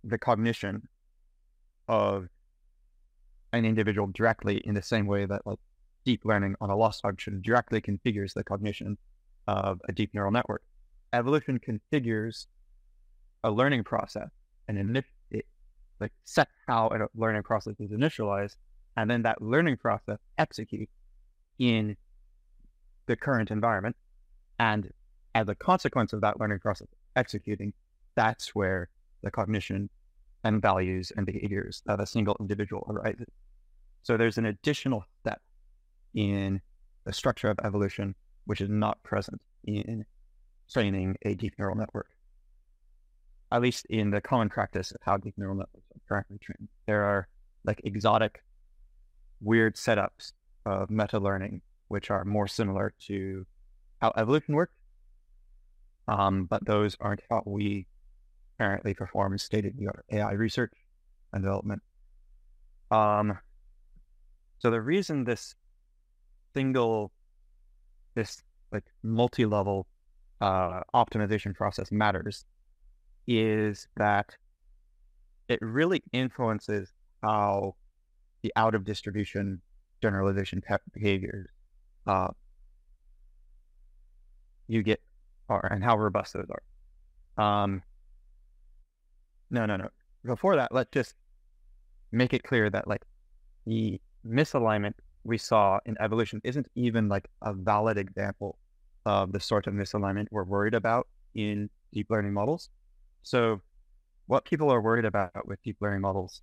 the 0.04 0.18
cognition 0.18 0.88
of 1.88 2.28
an 3.52 3.64
individual 3.64 4.08
directly 4.08 4.58
in 4.58 4.74
the 4.74 4.82
same 4.82 5.06
way 5.06 5.24
that 5.24 5.46
like 5.46 5.58
deep 6.04 6.24
learning 6.24 6.54
on 6.60 6.70
a 6.70 6.76
loss 6.76 7.00
function 7.00 7.40
directly 7.42 7.80
configures 7.80 8.34
the 8.34 8.44
cognition 8.44 8.96
of 9.46 9.80
a 9.88 9.92
deep 9.92 10.12
neural 10.14 10.30
network. 10.30 10.62
Evolution 11.12 11.58
configures 11.58 12.46
a 13.44 13.50
learning 13.50 13.84
process 13.84 14.28
and 14.68 14.96
it 15.30 15.46
like 16.00 16.12
set 16.24 16.48
how 16.66 16.88
a 16.88 17.06
learning 17.18 17.42
process 17.42 17.74
is 17.80 17.90
initialized, 17.90 18.56
and 18.96 19.10
then 19.10 19.22
that 19.22 19.42
learning 19.42 19.76
process 19.76 20.18
executes 20.36 20.92
in 21.58 21.96
the 23.06 23.16
current 23.16 23.50
environment. 23.50 23.96
And 24.60 24.92
as 25.34 25.48
a 25.48 25.54
consequence 25.54 26.12
of 26.12 26.20
that 26.20 26.38
learning 26.38 26.60
process 26.60 26.88
executing, 27.16 27.72
that's 28.18 28.52
where 28.52 28.88
the 29.22 29.30
cognition 29.30 29.88
and 30.42 30.60
values 30.60 31.12
and 31.16 31.24
behaviors 31.24 31.82
of 31.86 32.00
a 32.00 32.06
single 32.06 32.36
individual 32.40 32.84
arises. 32.90 33.28
So 34.02 34.16
there's 34.16 34.38
an 34.38 34.46
additional 34.46 35.04
step 35.20 35.40
in 36.14 36.60
the 37.04 37.12
structure 37.12 37.48
of 37.48 37.58
evolution, 37.62 38.16
which 38.46 38.60
is 38.60 38.68
not 38.68 39.00
present 39.04 39.40
in 39.64 40.04
training 40.68 41.16
a 41.22 41.34
deep 41.34 41.54
neural 41.60 41.76
network. 41.76 42.08
At 43.52 43.62
least 43.62 43.86
in 43.88 44.10
the 44.10 44.20
common 44.20 44.48
practice 44.48 44.90
of 44.90 44.98
how 45.02 45.16
deep 45.16 45.34
neural 45.36 45.54
networks 45.54 45.86
are 45.94 46.00
currently 46.08 46.38
trained. 46.38 46.68
There 46.86 47.04
are 47.04 47.28
like 47.64 47.80
exotic, 47.84 48.42
weird 49.40 49.76
setups 49.76 50.32
of 50.66 50.90
meta 50.90 51.20
learning, 51.20 51.62
which 51.86 52.10
are 52.10 52.24
more 52.24 52.48
similar 52.48 52.94
to 53.06 53.46
how 54.02 54.12
evolution 54.16 54.56
works. 54.56 54.74
Um, 56.08 56.46
but 56.46 56.64
those 56.66 56.96
aren't 57.00 57.20
how 57.30 57.42
we 57.46 57.86
currently 58.58 58.94
perform 58.94 59.36
state 59.38 59.64
of 59.64 59.76
the 59.76 59.86
art 59.86 60.04
AI 60.10 60.32
research 60.32 60.72
and 61.32 61.42
development. 61.42 61.82
Um, 62.90 63.38
so 64.58 64.70
the 64.70 64.80
reason 64.80 65.24
this 65.24 65.54
single, 66.54 67.12
this 68.14 68.42
like 68.72 68.84
multi-level 69.02 69.86
uh, 70.40 70.80
optimization 70.94 71.54
process 71.54 71.92
matters 71.92 72.44
is 73.26 73.86
that 73.96 74.36
it 75.48 75.58
really 75.62 76.02
influences 76.12 76.92
how 77.22 77.74
the 78.42 78.52
out 78.56 78.74
of 78.74 78.84
distribution 78.84 79.60
generalization 80.00 80.62
behaviors 80.92 81.48
uh, 82.06 82.28
you 84.68 84.82
get 84.82 85.00
are 85.48 85.66
and 85.72 85.82
how 85.82 85.96
robust 85.96 86.34
those 86.34 86.46
are. 87.36 87.62
Um, 87.64 87.82
no, 89.50 89.66
no, 89.66 89.76
no. 89.76 89.88
Before 90.24 90.56
that, 90.56 90.72
let's 90.72 90.90
just 90.92 91.14
make 92.12 92.32
it 92.32 92.42
clear 92.42 92.70
that 92.70 92.88
like 92.88 93.02
the 93.66 94.00
misalignment 94.26 94.94
we 95.24 95.38
saw 95.38 95.78
in 95.86 95.96
evolution 96.00 96.40
isn't 96.44 96.66
even 96.74 97.08
like 97.08 97.28
a 97.42 97.52
valid 97.52 97.98
example 97.98 98.58
of 99.04 99.32
the 99.32 99.40
sort 99.40 99.66
of 99.66 99.74
misalignment 99.74 100.26
we're 100.30 100.44
worried 100.44 100.74
about 100.74 101.06
in 101.34 101.68
deep 101.92 102.06
learning 102.10 102.32
models. 102.32 102.70
So 103.22 103.60
what 104.26 104.44
people 104.44 104.70
are 104.70 104.80
worried 104.80 105.04
about 105.04 105.46
with 105.46 105.62
deep 105.62 105.76
learning 105.80 106.00
models 106.00 106.42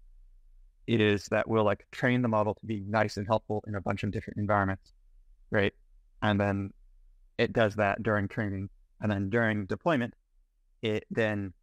is 0.88 1.26
that 1.26 1.48
we'll 1.48 1.64
like 1.64 1.86
train 1.92 2.22
the 2.22 2.28
model 2.28 2.54
to 2.56 2.66
be 2.66 2.84
nice 2.88 3.18
and 3.18 3.28
helpful 3.28 3.64
in 3.68 3.76
a 3.76 3.82
bunch 3.82 4.04
of 4.04 4.12
different 4.12 4.38
environments, 4.38 4.94
right? 5.52 5.74
And 6.22 6.40
then 6.40 6.72
it 7.38 7.54
does 7.54 7.76
that 7.76 8.04
during 8.04 8.28
training. 8.28 8.70
And 9.02 9.12
then 9.12 9.30
during 9.30 9.66
deployment, 9.66 10.14
it 10.82 11.06
then 11.10 11.54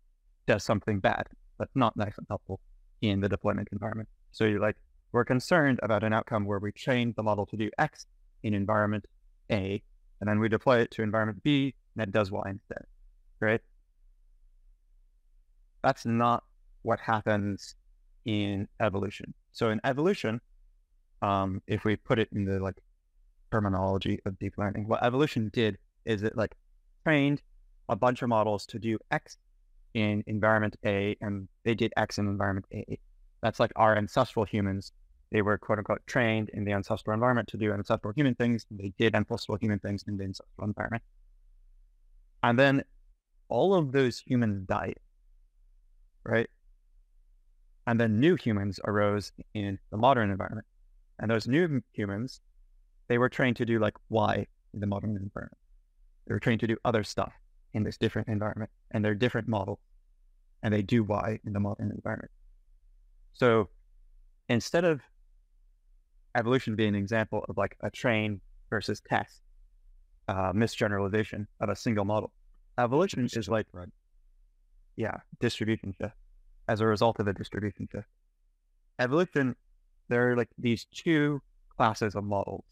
does 0.46 0.64
something 0.64 1.00
bad 1.00 1.28
that's 1.58 1.76
not 1.76 1.96
nice 1.96 2.16
and 2.18 2.26
helpful 2.28 2.60
in 3.02 3.20
the 3.20 3.28
deployment 3.28 3.68
environment. 3.72 4.08
So 4.32 4.44
you're 4.44 4.60
like, 4.60 4.76
we're 5.12 5.24
concerned 5.24 5.78
about 5.82 6.02
an 6.02 6.12
outcome 6.12 6.44
where 6.44 6.58
we 6.58 6.72
train 6.72 7.12
the 7.16 7.22
model 7.22 7.46
to 7.46 7.56
do 7.56 7.70
X 7.78 8.06
in 8.42 8.54
environment 8.54 9.06
A, 9.50 9.82
and 10.20 10.28
then 10.28 10.38
we 10.40 10.48
deploy 10.48 10.78
it 10.78 10.90
to 10.92 11.02
environment 11.02 11.42
B, 11.42 11.74
and 11.94 12.02
it 12.02 12.12
does 12.12 12.30
Y 12.30 12.42
instead, 12.48 12.84
right? 13.40 13.60
That's 15.82 16.06
not 16.06 16.44
what 16.82 16.98
happens 17.00 17.74
in 18.24 18.68
evolution. 18.80 19.34
So 19.52 19.70
in 19.70 19.80
evolution, 19.84 20.40
um, 21.20 21.60
if 21.66 21.84
we 21.84 21.96
put 21.96 22.18
it 22.18 22.28
in 22.32 22.44
the 22.44 22.58
like 22.58 22.80
terminology 23.50 24.18
of 24.24 24.38
deep 24.38 24.54
learning, 24.56 24.88
what 24.88 25.02
evolution 25.04 25.50
did 25.52 25.78
is 26.04 26.22
it 26.22 26.36
like 26.36 26.54
trained 27.04 27.42
a 27.88 27.96
bunch 27.96 28.22
of 28.22 28.28
models 28.28 28.64
to 28.66 28.78
do 28.78 28.98
X 29.10 29.36
in 29.94 30.22
environment 30.26 30.76
A 30.84 31.16
and 31.20 31.48
they 31.64 31.74
did 31.74 31.92
X 31.96 32.18
in 32.18 32.26
environment 32.26 32.66
A. 32.72 32.98
That's 33.42 33.60
like 33.60 33.72
our 33.76 33.96
ancestral 33.96 34.44
humans. 34.44 34.92
They 35.30 35.42
were 35.42 35.58
quote 35.58 35.78
unquote 35.78 36.06
trained 36.06 36.50
in 36.50 36.64
the 36.64 36.72
ancestral 36.72 37.14
environment 37.14 37.48
to 37.48 37.56
do 37.56 37.72
ancestral 37.72 38.12
human 38.14 38.34
things. 38.34 38.66
They 38.70 38.92
did 38.98 39.14
ancestral 39.14 39.58
human 39.58 39.78
things 39.78 40.04
in 40.06 40.16
the 40.16 40.24
ancestral 40.24 40.66
environment. 40.66 41.02
And 42.42 42.58
then 42.58 42.84
all 43.48 43.74
of 43.74 43.92
those 43.92 44.18
humans 44.18 44.66
died, 44.66 44.98
right? 46.24 46.48
And 47.86 48.00
then 48.00 48.20
new 48.20 48.36
humans 48.36 48.78
arose 48.84 49.32
in 49.54 49.78
the 49.90 49.96
modern 49.96 50.30
environment. 50.30 50.66
And 51.18 51.30
those 51.30 51.46
new 51.46 51.82
humans, 51.92 52.40
they 53.08 53.18
were 53.18 53.28
trained 53.28 53.56
to 53.56 53.64
do 53.64 53.78
like 53.78 53.94
Y 54.08 54.46
in 54.72 54.80
the 54.80 54.86
modern 54.86 55.16
environment. 55.16 55.58
They 56.26 56.34
were 56.34 56.40
trained 56.40 56.60
to 56.60 56.66
do 56.66 56.76
other 56.84 57.04
stuff 57.04 57.32
in 57.74 57.82
this 57.82 57.96
different 57.96 58.28
environment 58.28 58.70
and 58.90 59.04
they're 59.04 59.14
different 59.14 59.48
models 59.48 59.78
and 60.62 60.72
they 60.72 60.82
do 60.82 61.02
Y 61.02 61.40
in 61.44 61.52
the 61.52 61.60
modern 61.60 61.90
environment. 61.90 62.30
So 63.32 63.68
instead 64.48 64.84
of 64.84 65.00
evolution 66.36 66.76
being 66.76 66.90
an 66.90 66.94
example 67.00 67.44
of 67.48 67.56
like 67.56 67.76
a 67.80 67.90
train 67.90 68.40
versus 68.70 69.00
test 69.00 69.40
uh, 70.28 70.52
misgeneralization 70.52 71.46
of 71.60 71.68
a 71.68 71.76
single 71.76 72.04
model, 72.04 72.32
evolution 72.78 73.28
is 73.32 73.48
like, 73.48 73.66
right. 73.72 73.88
yeah, 74.96 75.16
distribution 75.40 75.94
shift 76.00 76.14
as 76.68 76.80
a 76.80 76.86
result 76.86 77.18
of 77.18 77.26
a 77.26 77.32
distribution 77.32 77.88
shift. 77.90 78.06
Evolution, 78.98 79.56
there 80.08 80.30
are 80.30 80.36
like 80.36 80.48
these 80.58 80.86
two 80.94 81.40
classes 81.76 82.14
of 82.14 82.24
models, 82.24 82.64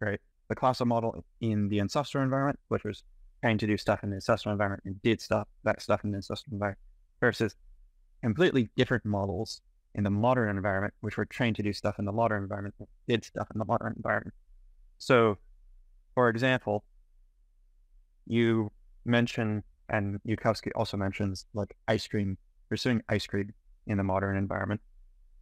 right? 0.00 0.20
The 0.48 0.54
class 0.54 0.80
of 0.80 0.88
model 0.88 1.24
in 1.40 1.68
the 1.68 1.80
ancestral 1.80 2.22
environment, 2.24 2.58
which 2.68 2.84
was 2.84 3.02
trying 3.44 3.58
to 3.58 3.66
do 3.66 3.76
stuff 3.76 4.02
in 4.02 4.08
the 4.08 4.14
ancestral 4.14 4.52
environment 4.52 4.82
and 4.86 5.02
did 5.02 5.20
stuff 5.20 5.46
that 5.64 5.82
stuff 5.82 6.02
in 6.02 6.10
the 6.10 6.16
ancestral 6.16 6.54
environment 6.54 6.78
versus 7.20 7.54
completely 8.22 8.70
different 8.74 9.04
models 9.04 9.60
in 9.94 10.02
the 10.02 10.08
modern 10.08 10.48
environment, 10.48 10.94
which 11.02 11.18
were 11.18 11.26
trained 11.26 11.54
to 11.54 11.62
do 11.62 11.70
stuff 11.70 11.98
in 11.98 12.06
the 12.06 12.12
modern 12.12 12.42
environment, 12.42 12.74
did 13.06 13.22
stuff 13.22 13.46
in 13.52 13.58
the 13.58 13.64
modern 13.66 13.92
environment. 13.98 14.32
So, 14.96 15.36
for 16.14 16.30
example, 16.30 16.84
you 18.26 18.72
mention, 19.04 19.62
and 19.90 20.18
Yudkowsky 20.26 20.70
also 20.74 20.96
mentions 20.96 21.44
like 21.52 21.76
ice 21.86 22.08
cream, 22.08 22.38
pursuing 22.70 23.02
ice 23.10 23.26
cream 23.26 23.52
in 23.86 23.98
the 23.98 24.04
modern 24.04 24.38
environment. 24.38 24.80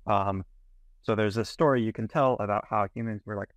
Um, 0.09 0.45
so 1.05 1.15
there's 1.15 1.37
a 1.37 1.45
story 1.45 1.85
you 1.85 1.93
can 1.93 2.09
tell 2.09 2.33
about 2.41 2.65
how 2.69 2.89
humans 2.97 3.23
were 3.25 3.37
like 3.37 3.51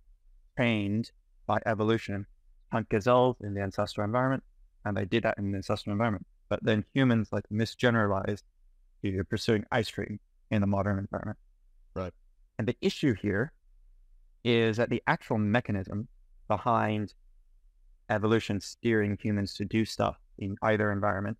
trained 0.56 1.10
by 1.48 1.58
evolution, 1.66 2.26
hunt 2.72 2.88
gazelles 2.88 3.36
in 3.40 3.54
the 3.54 3.60
ancestral 3.60 4.04
environment, 4.04 4.42
and 4.84 4.96
they 4.96 5.04
did 5.04 5.22
that 5.24 5.38
in 5.38 5.50
the 5.50 5.56
ancestral 5.56 5.92
environment. 5.92 6.26
But 6.48 6.62
then 6.62 6.84
humans 6.94 7.28
like 7.32 7.44
misgeneralized 7.52 8.42
to 9.04 9.24
pursuing 9.24 9.64
ice 9.72 9.90
cream 9.90 10.20
in 10.50 10.60
the 10.60 10.66
modern 10.66 10.98
environment. 10.98 11.38
Right. 11.94 12.12
And 12.58 12.66
the 12.66 12.76
issue 12.80 13.14
here 13.14 13.52
is 14.44 14.76
that 14.76 14.90
the 14.90 15.02
actual 15.06 15.38
mechanism 15.38 16.08
behind 16.48 17.14
evolution 18.10 18.60
steering 18.60 19.18
humans 19.20 19.54
to 19.54 19.64
do 19.64 19.84
stuff 19.84 20.16
in 20.38 20.56
either 20.62 20.92
environment 20.92 21.36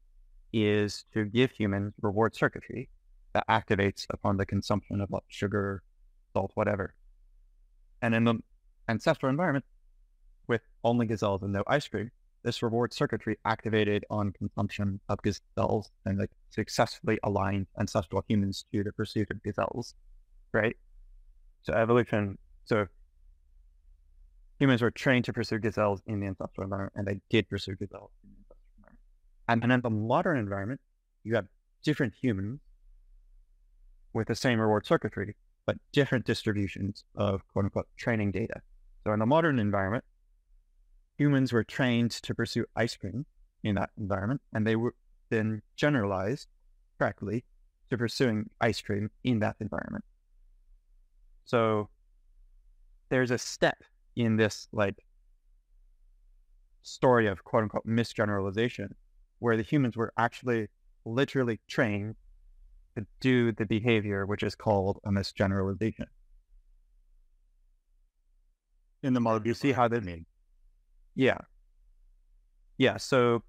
is 0.52 1.04
to 1.14 1.24
give 1.24 1.50
humans 1.50 1.94
reward 2.00 2.34
circuitry 2.34 2.88
that 3.34 3.46
activates 3.48 4.06
upon 4.10 4.36
the 4.36 4.46
consumption 4.46 5.00
of 5.00 5.10
like 5.10 5.22
sugar, 5.28 5.82
salt, 6.32 6.50
whatever. 6.54 6.94
And 8.02 8.14
in 8.14 8.24
the 8.24 8.38
ancestral 8.88 9.30
environment, 9.30 9.64
with 10.48 10.62
only 10.84 11.06
gazelles 11.06 11.42
and 11.42 11.52
no 11.52 11.62
ice 11.66 11.88
cream, 11.88 12.10
this 12.42 12.62
reward 12.62 12.92
circuitry 12.92 13.36
activated 13.44 14.04
on 14.08 14.32
consumption 14.32 15.00
of 15.08 15.20
gazelles 15.22 15.90
and 16.04 16.18
like 16.18 16.30
successfully 16.50 17.18
aligned 17.24 17.66
ancestral 17.78 18.24
humans 18.28 18.64
to 18.72 18.84
the 18.84 18.92
pursuit 18.92 19.30
of 19.30 19.42
gazelles, 19.42 19.94
right? 20.52 20.76
So 21.62 21.72
evolution, 21.72 22.38
so 22.64 22.86
humans 24.60 24.82
were 24.82 24.92
trained 24.92 25.24
to 25.24 25.32
pursue 25.32 25.58
gazelles 25.58 26.00
in 26.06 26.20
the 26.20 26.26
ancestral 26.28 26.64
environment, 26.64 26.92
and 26.94 27.06
they 27.06 27.20
did 27.30 27.48
pursue 27.48 27.74
gazelles 27.74 28.10
in 28.22 28.30
the 28.30 28.36
ancestral 28.36 28.70
environment. 28.78 29.00
And 29.48 29.62
then 29.62 29.70
in 29.72 29.80
the 29.80 29.90
modern 29.90 30.38
environment, 30.38 30.80
you 31.24 31.34
have 31.34 31.46
different 31.82 32.14
humans 32.14 32.60
with 34.12 34.28
the 34.28 34.34
same 34.34 34.60
reward 34.60 34.86
circuitry, 34.86 35.34
but 35.66 35.76
different 35.92 36.24
distributions 36.24 37.04
of 37.16 37.42
quote 37.48 37.64
unquote 37.64 37.88
training 37.96 38.30
data. 38.30 38.62
So 39.04 39.12
in 39.12 39.18
the 39.18 39.26
modern 39.26 39.58
environment, 39.58 40.04
humans 41.16 41.52
were 41.52 41.64
trained 41.64 42.10
to 42.10 42.34
pursue 42.34 42.66
ice 42.76 42.96
cream 42.96 43.26
in 43.62 43.74
that 43.76 43.90
environment, 43.98 44.40
and 44.52 44.66
they 44.66 44.76
were 44.76 44.94
then 45.30 45.62
generalized 45.76 46.48
correctly 46.98 47.44
to 47.90 47.98
pursuing 47.98 48.48
ice 48.60 48.80
cream 48.80 49.10
in 49.24 49.40
that 49.40 49.56
environment. 49.60 50.04
So 51.44 51.88
there's 53.08 53.30
a 53.30 53.38
step 53.38 53.82
in 54.16 54.36
this 54.36 54.68
like 54.72 54.96
story 56.82 57.26
of 57.26 57.44
quote 57.44 57.64
unquote 57.64 57.86
misgeneralization 57.86 58.88
where 59.38 59.56
the 59.56 59.62
humans 59.62 59.96
were 59.96 60.12
actually 60.16 60.68
literally 61.04 61.60
trained 61.68 62.16
to 62.96 63.06
do 63.20 63.52
the 63.52 63.66
behavior 63.66 64.24
which 64.26 64.42
is 64.42 64.54
called 64.54 64.98
a 65.04 65.10
misgeneralization. 65.10 66.06
In 69.02 69.14
the 69.14 69.20
model, 69.20 69.46
you 69.46 69.54
see 69.54 69.72
how 69.72 69.86
they 69.86 70.00
mean? 70.00 70.26
Yeah. 71.16 71.38
Yeah. 72.78 72.98
So, 72.98 73.42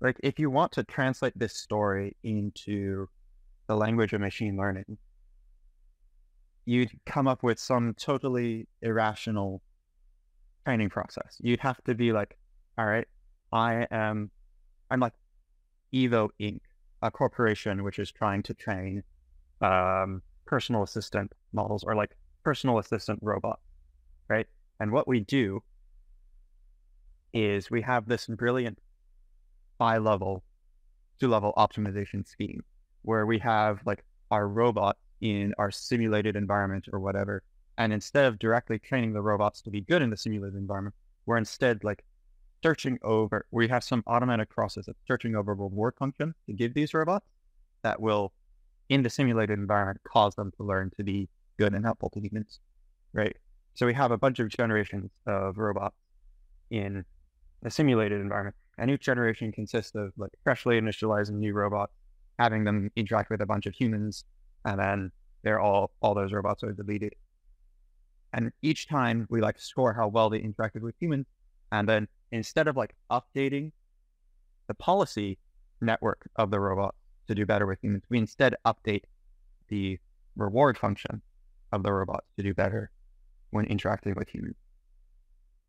like, 0.00 0.16
if 0.22 0.38
you 0.38 0.50
want 0.50 0.72
to 0.72 0.84
translate 0.84 1.38
this 1.38 1.54
story 1.54 2.16
into 2.24 3.08
the 3.68 3.76
language 3.76 4.14
of 4.14 4.20
machine 4.20 4.56
learning, 4.56 4.96
you'd 6.64 6.90
come 7.04 7.28
up 7.28 7.42
with 7.42 7.58
some 7.58 7.94
totally 7.94 8.66
irrational 8.82 9.62
training 10.64 10.88
process. 10.88 11.36
You'd 11.40 11.60
have 11.60 11.82
to 11.84 11.94
be 11.94 12.12
like, 12.12 12.38
all 12.78 12.86
right, 12.86 13.06
I 13.52 13.86
am, 13.90 14.30
I'm 14.90 15.00
like 15.00 15.14
Evo 15.94 16.30
Inc., 16.40 16.60
a 17.02 17.10
corporation 17.10 17.84
which 17.84 17.98
is 17.98 18.10
trying 18.10 18.42
to 18.44 18.54
train 18.54 19.02
um, 19.60 20.22
personal 20.46 20.82
assistant 20.82 21.32
models 21.52 21.84
or 21.84 21.94
like 21.94 22.16
personal 22.44 22.78
assistant 22.78 23.18
robot, 23.22 23.60
right? 24.28 24.46
And 24.80 24.90
what 24.90 25.06
we 25.06 25.20
do 25.20 25.62
is 27.32 27.70
we 27.70 27.82
have 27.82 28.06
this 28.06 28.26
brilliant 28.26 28.78
bi-level, 29.78 30.42
two-level 31.20 31.52
optimization 31.56 32.26
scheme 32.26 32.62
where 33.02 33.26
we 33.26 33.38
have 33.38 33.80
like 33.84 34.04
our 34.30 34.48
robot 34.48 34.96
in 35.20 35.54
our 35.58 35.70
simulated 35.70 36.36
environment 36.36 36.86
or 36.92 37.00
whatever. 37.00 37.42
And 37.76 37.92
instead 37.92 38.24
of 38.26 38.38
directly 38.38 38.78
training 38.78 39.12
the 39.12 39.22
robots 39.22 39.62
to 39.62 39.70
be 39.70 39.80
good 39.80 40.02
in 40.02 40.10
the 40.10 40.16
simulated 40.16 40.58
environment, 40.58 40.94
we're 41.26 41.36
instead 41.36 41.84
like 41.84 42.04
searching 42.62 42.98
over, 43.02 43.46
we 43.50 43.68
have 43.68 43.84
some 43.84 44.02
automatic 44.06 44.50
process 44.50 44.88
of 44.88 44.96
searching 45.06 45.36
over 45.36 45.54
reward 45.54 45.94
function 45.96 46.34
to 46.46 46.52
give 46.52 46.74
these 46.74 46.92
robots 46.92 47.26
that 47.82 48.00
will, 48.00 48.32
in 48.88 49.02
the 49.02 49.10
simulated 49.10 49.58
environment, 49.58 50.00
cause 50.04 50.34
them 50.34 50.50
to 50.56 50.64
learn 50.64 50.90
to 50.96 51.04
be 51.04 51.28
good 51.58 51.74
and 51.74 51.84
helpful 51.84 52.10
to 52.10 52.20
humans. 52.20 52.58
Right. 53.12 53.36
So 53.74 53.86
we 53.86 53.94
have 53.94 54.10
a 54.10 54.18
bunch 54.18 54.40
of 54.40 54.48
generations 54.48 55.10
of 55.26 55.56
robots 55.56 55.96
in 56.70 57.04
a 57.64 57.70
simulated 57.70 58.20
environment. 58.20 58.56
And 58.78 58.90
each 58.90 59.02
generation 59.02 59.50
consists 59.52 59.94
of 59.94 60.12
like 60.16 60.30
freshly 60.44 60.80
initializing 60.80 61.34
new 61.34 61.52
robots, 61.52 61.92
having 62.38 62.64
them 62.64 62.90
interact 62.96 63.30
with 63.30 63.40
a 63.40 63.46
bunch 63.46 63.66
of 63.66 63.74
humans, 63.74 64.24
and 64.64 64.78
then 64.78 65.10
they're 65.42 65.60
all 65.60 65.90
all 66.00 66.14
those 66.14 66.32
robots 66.32 66.62
are 66.62 66.72
deleted. 66.72 67.14
And 68.32 68.52
each 68.62 68.88
time 68.88 69.26
we 69.30 69.40
like 69.40 69.58
score 69.58 69.92
how 69.92 70.08
well 70.08 70.30
they 70.30 70.40
interacted 70.40 70.82
with 70.82 70.94
humans, 71.00 71.26
and 71.72 71.88
then 71.88 72.06
instead 72.30 72.68
of 72.68 72.76
like 72.76 72.94
updating 73.10 73.72
the 74.68 74.74
policy 74.74 75.38
network 75.80 76.28
of 76.36 76.50
the 76.50 76.60
robot 76.60 76.94
to 77.26 77.34
do 77.34 77.46
better 77.46 77.66
with 77.66 77.82
humans, 77.82 78.04
we 78.08 78.18
instead 78.18 78.54
update 78.64 79.02
the 79.68 79.98
reward 80.36 80.78
function 80.78 81.20
of 81.72 81.82
the 81.82 81.92
robot 81.92 82.24
to 82.36 82.42
do 82.42 82.54
better 82.54 82.90
when 83.50 83.64
interacting 83.66 84.14
with 84.14 84.28
humans. 84.28 84.56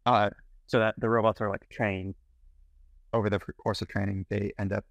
Uh, 0.05 0.29
so 0.69 0.77
that 0.77 0.93
the 0.99 1.09
robots 1.09 1.41
are 1.41 1.49
like 1.49 1.67
trained 1.69 2.13
over 3.11 3.27
the 3.27 3.39
course 3.39 3.81
of 3.81 3.87
training, 3.87 4.27
they 4.29 4.53
end 4.59 4.71
up 4.71 4.85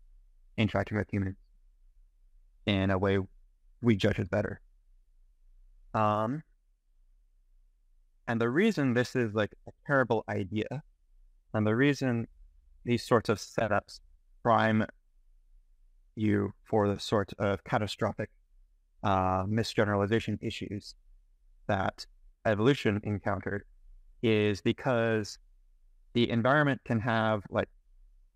interacting 0.57 0.99
with 0.99 1.09
humans 1.09 1.37
in 2.67 2.91
a 2.91 2.99
way 2.99 3.21
we 3.81 3.95
judge 3.95 4.19
it 4.19 4.29
better. 4.29 4.61
Um, 5.95 6.43
and 8.27 8.41
the 8.41 8.51
reason 8.51 8.93
this 8.93 9.15
is 9.15 9.35
like 9.35 9.53
a 9.69 9.73
terrible 9.87 10.25
idea, 10.29 10.83
and 11.55 11.65
the 11.65 11.77
reason 11.77 12.27
these 12.85 13.05
sorts 13.05 13.29
of 13.29 13.39
setups 13.39 14.01
prime 14.43 14.85
you 16.17 16.53
for 16.65 16.89
the 16.89 16.99
sort 16.99 17.33
of 17.39 17.63
catastrophic 17.63 18.31
uh, 19.05 19.45
misgeneralization 19.45 20.37
issues 20.43 20.97
that 21.69 22.05
evolution 22.45 23.01
encountered 23.05 23.63
is 24.25 24.61
because 24.61 25.39
the 26.19 26.31
environment 26.31 26.81
can 26.85 26.99
have 26.99 27.45
like 27.49 27.69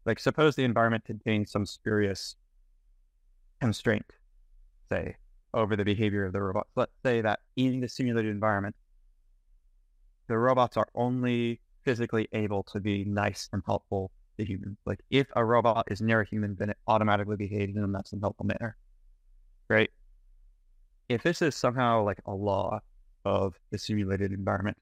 like 0.04 0.20
suppose 0.20 0.54
the 0.54 0.62
environment 0.62 1.04
contains 1.04 1.50
some 1.50 1.66
spurious 1.66 2.36
constraint, 3.60 4.06
say, 4.90 5.16
over 5.52 5.74
the 5.74 5.84
behavior 5.84 6.24
of 6.24 6.32
the 6.32 6.40
robots. 6.40 6.70
Let's 6.76 6.92
say 7.04 7.20
that 7.22 7.40
in 7.56 7.80
the 7.80 7.88
simulated 7.88 8.30
environment, 8.30 8.76
the 10.28 10.38
robots 10.38 10.76
are 10.76 10.86
only 10.94 11.60
physically 11.84 12.28
able 12.32 12.62
to 12.64 12.78
be 12.78 13.04
nice 13.04 13.48
and 13.52 13.62
helpful 13.66 14.12
to 14.38 14.44
humans. 14.44 14.78
Like 14.86 15.00
if 15.10 15.26
a 15.34 15.44
robot 15.44 15.86
is 15.90 16.00
near 16.00 16.20
a 16.20 16.24
human, 16.24 16.54
then 16.54 16.70
it 16.70 16.78
automatically 16.86 17.36
behaves 17.36 17.76
in 17.76 17.82
a 17.82 17.88
nice 17.88 18.12
and 18.12 18.22
helpful 18.22 18.46
manner. 18.46 18.76
Right? 19.68 19.90
If 21.08 21.24
this 21.24 21.42
is 21.42 21.56
somehow 21.56 22.04
like 22.04 22.20
a 22.26 22.32
law 22.32 22.80
of 23.24 23.58
the 23.70 23.78
simulated 23.78 24.30
environment, 24.30 24.76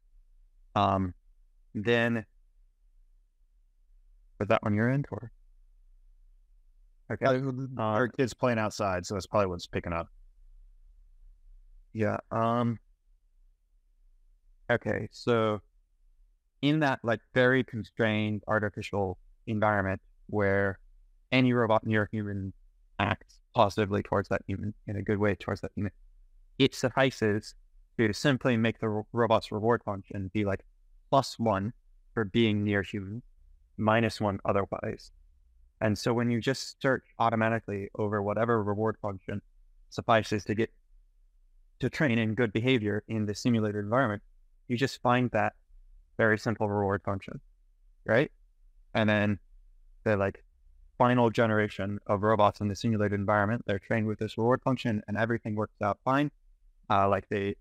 um, 0.75 1.15
then 1.75 2.27
was 4.41 4.49
that 4.49 4.61
on 4.65 4.75
your 4.75 4.91
end 4.91 5.07
or? 5.13 5.31
Okay. 7.13 7.27
Uh, 7.27 7.83
our 7.83 8.09
kids 8.09 8.35
playing 8.35 8.59
outside, 8.59 9.05
so 9.05 9.15
that's 9.15 9.27
probably 9.27 9.49
what's 9.49 9.67
picking 9.67 9.93
up. 9.93 10.09
Yeah. 11.93 12.19
Um. 12.31 12.79
Okay, 14.71 15.09
so 15.11 15.61
in 16.63 16.81
that 16.81 17.01
like 17.03 17.21
very 17.35 17.65
constrained 17.65 18.43
artificial 18.47 19.19
environment 19.47 20.01
where 20.29 20.79
any 21.33 21.53
robot 21.53 21.85
near 21.85 22.09
human 22.13 22.53
acts 23.01 23.41
positively 23.55 24.03
towards 24.03 24.29
that 24.29 24.43
human 24.47 24.73
in 24.87 24.97
a 24.97 25.03
good 25.03 25.19
way 25.19 25.35
towards 25.35 25.61
that 25.63 25.73
human, 25.75 25.91
it 26.59 26.75
suffices 26.75 27.55
to 27.99 28.13
simply 28.13 28.57
make 28.57 28.79
the 28.79 29.03
robot's 29.13 29.51
reward 29.51 29.83
function 29.85 30.31
be 30.33 30.45
like 30.45 30.61
plus 31.11 31.39
one 31.39 31.73
for 32.15 32.25
being 32.25 32.63
near 32.63 32.83
human, 32.83 33.23
minus 33.81 34.21
one 34.21 34.39
otherwise. 34.45 35.11
And 35.81 35.97
so 35.97 36.13
when 36.13 36.31
you 36.31 36.41
just 36.41 36.81
search 36.83 37.05
automatically 37.19 37.89
over 37.99 38.23
whatever 38.23 38.63
reward 38.63 38.97
function 39.01 39.41
suffices 39.89 40.45
to 40.45 40.55
get 40.55 40.71
to 41.81 41.89
train 41.89 42.19
in 42.19 42.35
good 42.35 42.53
behavior 42.53 43.03
in 43.09 43.27
the 43.27 43.35
simulated 43.35 43.83
environment, 43.83 44.23
you 44.69 44.77
just 44.77 45.01
find 45.01 45.31
that 45.31 45.55
very 46.19 46.39
simple 46.39 46.69
reward 46.69 47.03
function, 47.03 47.41
right? 48.05 48.31
And 48.95 49.09
then 49.09 49.39
the 50.05 50.17
like 50.17 50.45
final 50.99 51.31
generation 51.31 51.99
of 52.07 52.23
robots 52.23 52.61
in 52.61 52.69
the 52.69 52.77
simulated 52.77 53.19
environment, 53.19 53.65
they're 53.67 53.79
trained 53.79 54.07
with 54.07 54.19
this 54.19 54.37
reward 54.37 54.61
function 54.63 55.03
and 55.09 55.17
everything 55.17 55.55
works 55.55 55.81
out 55.83 55.99
fine. 56.05 56.31
Uh, 56.91 57.09
like 57.09 57.27
they, 57.31 57.57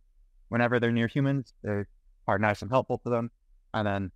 whenever 0.50 0.80
they're 0.80 0.92
near 0.92 1.08
humans, 1.08 1.54
they 1.64 1.86
are 2.28 2.38
nice 2.38 2.62
and 2.62 2.70
helpful 2.70 2.98
to 2.98 3.10
them. 3.10 3.32
And 3.74 3.88
then 3.88 4.12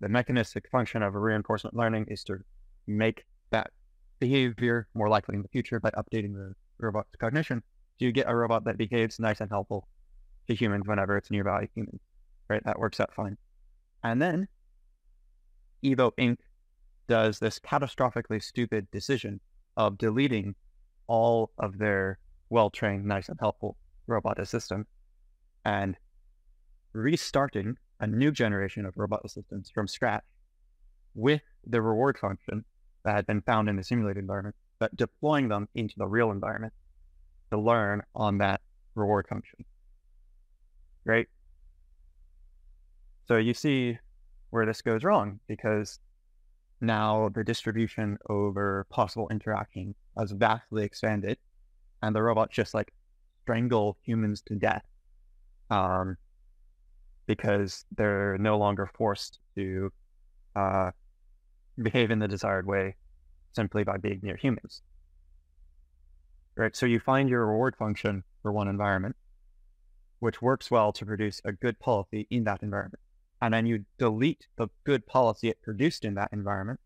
the 0.00 0.08
mechanistic 0.08 0.68
function 0.70 1.02
of 1.02 1.14
a 1.14 1.18
reinforcement 1.18 1.76
learning 1.76 2.06
is 2.08 2.24
to 2.24 2.38
make 2.86 3.24
that 3.50 3.70
behavior 4.18 4.88
more 4.94 5.08
likely 5.08 5.34
in 5.36 5.42
the 5.42 5.48
future 5.48 5.80
by 5.80 5.90
updating 5.90 6.34
the 6.34 6.54
robot's 6.78 7.16
cognition. 7.18 7.62
So 7.98 8.06
you 8.06 8.12
get 8.12 8.28
a 8.28 8.34
robot 8.34 8.64
that 8.64 8.76
behaves 8.76 9.18
nice 9.18 9.40
and 9.40 9.50
helpful 9.50 9.88
to 10.48 10.54
humans 10.54 10.84
whenever 10.86 11.16
it's 11.16 11.30
nearby 11.30 11.68
humans, 11.74 12.00
right? 12.48 12.62
That 12.64 12.78
works 12.78 13.00
out 13.00 13.14
fine. 13.14 13.36
And 14.02 14.20
then 14.20 14.48
Evo 15.84 16.12
Inc. 16.18 16.38
does 17.08 17.38
this 17.38 17.58
catastrophically 17.58 18.42
stupid 18.42 18.90
decision 18.90 19.40
of 19.76 19.98
deleting 19.98 20.54
all 21.06 21.50
of 21.58 21.78
their 21.78 22.18
well 22.50 22.70
trained, 22.70 23.04
nice 23.04 23.28
and 23.28 23.38
helpful 23.40 23.76
robot 24.06 24.38
assistants 24.38 24.90
and 25.64 25.96
restarting 26.92 27.76
a 28.00 28.06
new 28.06 28.30
generation 28.30 28.86
of 28.86 28.96
robot 28.96 29.20
assistants 29.24 29.70
from 29.70 29.88
scratch 29.88 30.24
with 31.14 31.42
the 31.66 31.80
reward 31.80 32.18
function 32.18 32.64
that 33.04 33.14
had 33.14 33.26
been 33.26 33.40
found 33.42 33.68
in 33.68 33.76
the 33.76 33.84
simulated 33.84 34.20
environment, 34.20 34.56
but 34.78 34.94
deploying 34.96 35.48
them 35.48 35.68
into 35.74 35.94
the 35.96 36.06
real 36.06 36.30
environment 36.30 36.72
to 37.50 37.58
learn 37.58 38.02
on 38.14 38.38
that 38.38 38.60
reward 38.94 39.26
function. 39.28 39.64
Right? 41.04 41.28
So 43.26 43.36
you 43.36 43.54
see 43.54 43.98
where 44.50 44.66
this 44.66 44.82
goes 44.82 45.04
wrong 45.04 45.40
because 45.46 45.98
now 46.80 47.30
the 47.34 47.44
distribution 47.44 48.18
over 48.28 48.86
possible 48.90 49.28
interaction 49.30 49.94
has 50.18 50.32
vastly 50.32 50.84
expanded 50.84 51.38
and 52.02 52.14
the 52.14 52.22
robots 52.22 52.54
just 52.54 52.74
like 52.74 52.92
strangle 53.42 53.96
humans 54.02 54.42
to 54.42 54.54
death 54.54 54.84
um, 55.70 56.16
because 57.26 57.84
they're 57.96 58.36
no 58.38 58.58
longer 58.58 58.90
forced 58.94 59.38
to 59.56 59.92
uh, 60.56 60.90
behave 61.82 62.10
in 62.10 62.18
the 62.18 62.28
desired 62.28 62.66
way 62.66 62.96
simply 63.52 63.84
by 63.84 63.96
being 63.96 64.20
near 64.22 64.36
humans. 64.36 64.82
Right. 66.56 66.76
So 66.76 66.86
you 66.86 67.00
find 67.00 67.28
your 67.28 67.46
reward 67.46 67.74
function 67.76 68.22
for 68.42 68.52
one 68.52 68.68
environment, 68.68 69.16
which 70.20 70.40
works 70.40 70.70
well 70.70 70.92
to 70.92 71.04
produce 71.04 71.40
a 71.44 71.52
good 71.52 71.78
policy 71.80 72.26
in 72.30 72.44
that 72.44 72.62
environment. 72.62 73.00
And 73.42 73.52
then 73.52 73.66
you 73.66 73.84
delete 73.98 74.46
the 74.56 74.68
good 74.84 75.04
policy 75.06 75.48
it 75.48 75.60
produced 75.62 76.04
in 76.04 76.14
that 76.14 76.30
environment, 76.32 76.78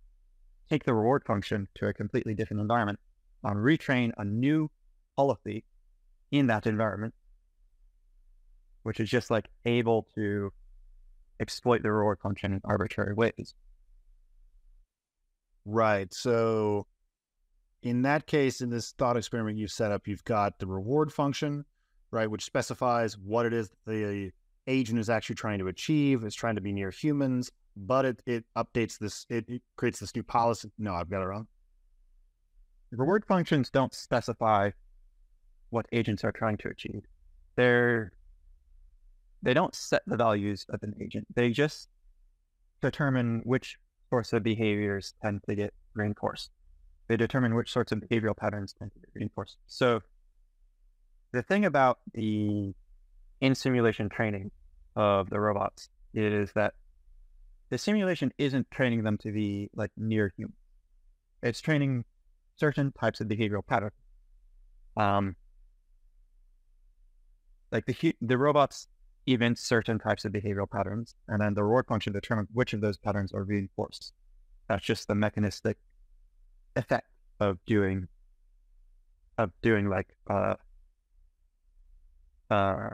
take 0.71 0.85
the 0.85 0.95
reward 0.95 1.25
function 1.25 1.69
to 1.75 1.87
a 1.89 1.93
completely 1.93 2.35
different 2.35 2.63
environment, 2.63 2.99
and 3.45 3.57
retrain 3.57 4.13
a 4.17 4.25
new 4.25 4.71
policy 5.17 5.65
in 6.31 6.47
that 6.47 6.67
environment, 6.67 7.15
which 8.89 9.01
is 9.01 9.11
just 9.11 9.31
like 9.31 9.51
able 9.67 10.09
to 10.15 10.51
exploit 11.41 11.83
the 11.83 11.93
reward 11.93 12.19
function 12.21 12.55
in 12.55 12.61
arbitrary 12.65 13.13
ways. 13.13 13.53
Right. 15.67 16.11
So 16.15 16.87
in 17.83 18.01
that 18.01 18.27
case, 18.27 18.63
in 18.63 18.71
this 18.71 18.93
thought 18.93 19.19
experiment 19.19 19.59
you've 19.59 19.73
set 19.73 19.93
up, 19.93 20.09
you've 20.09 20.25
got 20.25 20.59
the 20.59 20.67
reward 20.67 21.13
function, 21.13 21.67
right, 22.11 22.31
which 22.31 22.47
specifies 22.47 23.19
what 23.19 23.45
it 23.45 23.53
is 23.53 23.69
the 23.87 24.31
agent 24.67 24.99
is 24.99 25.11
actually 25.11 25.37
trying 25.37 25.59
to 25.59 25.69
achieve. 25.69 26.25
It's 26.25 26.35
trying 26.35 26.55
to 26.55 26.63
be 26.63 26.73
near 26.73 26.91
humans, 26.91 27.53
but 27.77 28.07
it, 28.07 28.23
it 28.25 28.47
updates 28.57 28.99
this, 28.99 29.27
it, 29.29 29.45
it 29.51 29.61
creates 29.77 30.01
this 30.01 30.17
new 30.17 30.23
policy. 30.23 30.71
No, 30.79 30.95
I've 30.95 31.11
got 31.11 31.21
it 31.21 31.27
wrong. 31.27 31.47
Reward 32.91 33.27
functions 33.27 33.69
don't 33.69 33.93
specify 33.93 34.71
what 35.69 35.85
agents 35.93 36.25
are 36.25 36.33
trying 36.33 36.57
to 36.57 36.69
achieve. 36.69 37.03
They're 37.55 38.13
they 39.43 39.55
don't 39.55 39.75
set 39.75 40.03
the 40.07 40.17
values 40.17 40.67
of 40.69 40.83
an 40.83 40.95
agent. 41.01 41.27
They 41.35 41.51
just 41.51 41.89
determine 42.81 43.41
which 43.45 43.79
sorts 44.11 44.33
of 44.33 44.43
behaviors 44.43 45.15
tend 45.23 45.43
to 45.49 45.55
get 45.55 45.73
reinforced. 45.95 46.51
They 47.09 47.17
determine 47.17 47.55
which 47.55 47.73
sorts 47.73 47.93
of 47.93 48.01
behavioral 48.01 48.37
patterns 48.37 48.75
tend 48.79 48.93
to 48.93 49.01
get 49.01 49.11
reinforced. 49.15 49.57
So 49.67 50.03
the 51.33 51.43
thing 51.43 51.65
about 51.65 51.99
the 52.15 52.75
in 53.41 53.55
simulation 53.55 54.09
training 54.09 54.51
of 54.97 55.31
the 55.31 55.41
robots 55.41 55.89
is 56.15 56.51
that 56.53 56.75
the 57.71 57.79
simulation 57.79 58.33
isn't 58.39 58.71
training 58.71 59.05
them 59.05 59.19
to 59.19 59.31
be 59.31 59.71
like 59.75 59.91
near 59.97 60.33
human. 60.37 60.55
It's 61.43 61.61
training 61.61 62.05
certain 62.57 62.93
types 62.93 63.21
of 63.21 63.29
behavioral 63.29 63.65
patterns. 63.65 63.93
Um, 64.97 65.37
like 67.71 67.87
the 67.87 68.15
the 68.21 68.39
robots 68.39 68.89
event 69.33 69.59
certain 69.59 69.99
types 69.99 70.25
of 70.25 70.33
behavioral 70.33 70.71
patterns, 70.71 71.15
and 71.29 71.41
then 71.41 71.55
the 71.55 71.63
reward 71.63 71.87
function 71.87 72.13
determines 72.13 72.49
which 72.53 72.73
of 72.73 72.81
those 72.81 72.97
patterns 72.97 73.33
are 73.33 73.45
reinforced. 73.45 74.13
That's 74.69 74.85
just 74.85 75.09
the 75.09 75.15
mechanistic 75.15 75.77
effect 76.77 77.09
of 77.41 77.59
doing 77.67 78.09
of 79.39 79.51
doing 79.63 79.89
like 79.89 80.09
uh, 80.29 80.55
uh, 82.51 82.89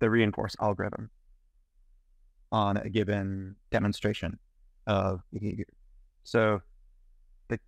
the 0.00 0.10
reinforce 0.10 0.56
algorithm 0.60 1.10
on 2.52 2.76
a 2.78 2.90
given 2.90 3.54
demonstration 3.70 4.38
of 4.86 5.20
behavior. 5.32 5.66
So 6.24 6.60
the 7.48 7.58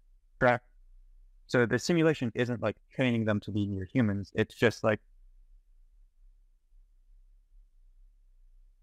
so 1.47 1.67
the 1.67 1.79
simulation 1.79 2.33
isn't 2.35 2.63
like 2.63 2.77
training 2.93 3.25
them 3.25 3.39
to 3.41 3.53
be 3.53 3.67
near 3.67 3.85
humans. 3.85 4.33
It's 4.35 4.55
just 4.55 4.83
like 4.83 5.01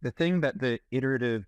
the 0.02 0.12
thing 0.12 0.42
that 0.42 0.60
the 0.60 0.80
iterative 0.92 1.44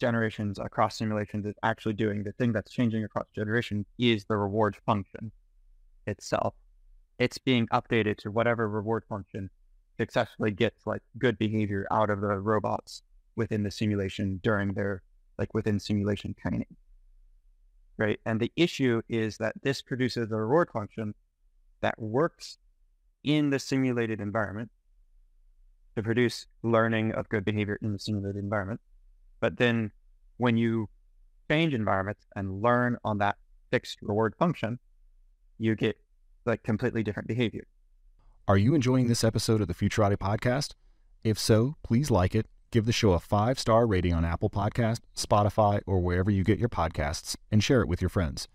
generations 0.00 0.58
across 0.58 0.98
simulations 0.98 1.46
is 1.46 1.54
actually 1.62 1.94
doing, 1.94 2.22
the 2.22 2.32
thing 2.32 2.52
that's 2.52 2.72
changing 2.72 3.04
across 3.04 3.26
generations 3.34 3.86
is 3.98 4.24
the 4.24 4.36
reward 4.36 4.76
function 4.86 5.32
itself. 6.06 6.54
It's 7.18 7.38
being 7.38 7.66
updated 7.68 8.16
to 8.18 8.30
whatever 8.30 8.68
reward 8.68 9.04
function 9.08 9.50
successfully 9.96 10.50
gets 10.50 10.86
like 10.86 11.02
good 11.18 11.38
behavior 11.38 11.86
out 11.90 12.10
of 12.10 12.20
the 12.20 12.38
robots 12.38 13.02
within 13.36 13.62
the 13.62 13.70
simulation 13.70 14.40
during 14.42 14.74
their 14.74 15.02
like 15.38 15.54
within 15.54 15.78
simulation 15.78 16.34
training. 16.40 16.66
Right. 17.98 18.18
And 18.26 18.40
the 18.40 18.50
issue 18.56 19.02
is 19.08 19.36
that 19.38 19.54
this 19.62 19.82
produces 19.82 20.32
a 20.32 20.36
reward 20.36 20.70
function 20.72 21.14
that 21.80 22.00
works 22.00 22.58
in 23.22 23.50
the 23.50 23.58
simulated 23.58 24.20
environment 24.20 24.70
to 25.96 26.02
produce 26.02 26.46
learning 26.62 27.12
of 27.12 27.28
good 27.28 27.44
behavior 27.44 27.78
in 27.82 27.92
the 27.92 27.98
simulated 27.98 28.42
environment. 28.42 28.80
But 29.40 29.58
then 29.58 29.90
when 30.36 30.56
you 30.56 30.88
change 31.50 31.74
environments 31.74 32.26
and 32.34 32.62
learn 32.62 32.96
on 33.04 33.18
that 33.18 33.36
fixed 33.70 33.98
reward 34.02 34.34
function, 34.38 34.78
you 35.58 35.74
get 35.74 35.96
like 36.44 36.62
completely 36.62 37.02
different 37.02 37.28
behavior. 37.28 37.66
Are 38.48 38.58
you 38.58 38.74
enjoying 38.74 39.06
this 39.06 39.22
episode 39.22 39.60
of 39.60 39.68
the 39.68 39.74
Futurati 39.74 40.16
podcast? 40.16 40.74
If 41.22 41.38
so, 41.38 41.76
please 41.82 42.10
like 42.10 42.34
it, 42.34 42.46
give 42.72 42.86
the 42.86 42.92
show 42.92 43.12
a 43.12 43.20
five 43.20 43.58
star 43.58 43.86
rating 43.86 44.12
on 44.12 44.24
Apple 44.24 44.50
Podcast, 44.50 45.00
Spotify, 45.16 45.80
or 45.86 46.00
wherever 46.00 46.30
you 46.30 46.42
get 46.42 46.58
your 46.58 46.68
podcasts, 46.68 47.36
and 47.52 47.62
share 47.62 47.82
it 47.82 47.88
with 47.88 48.00
your 48.00 48.08
friends. 48.08 48.48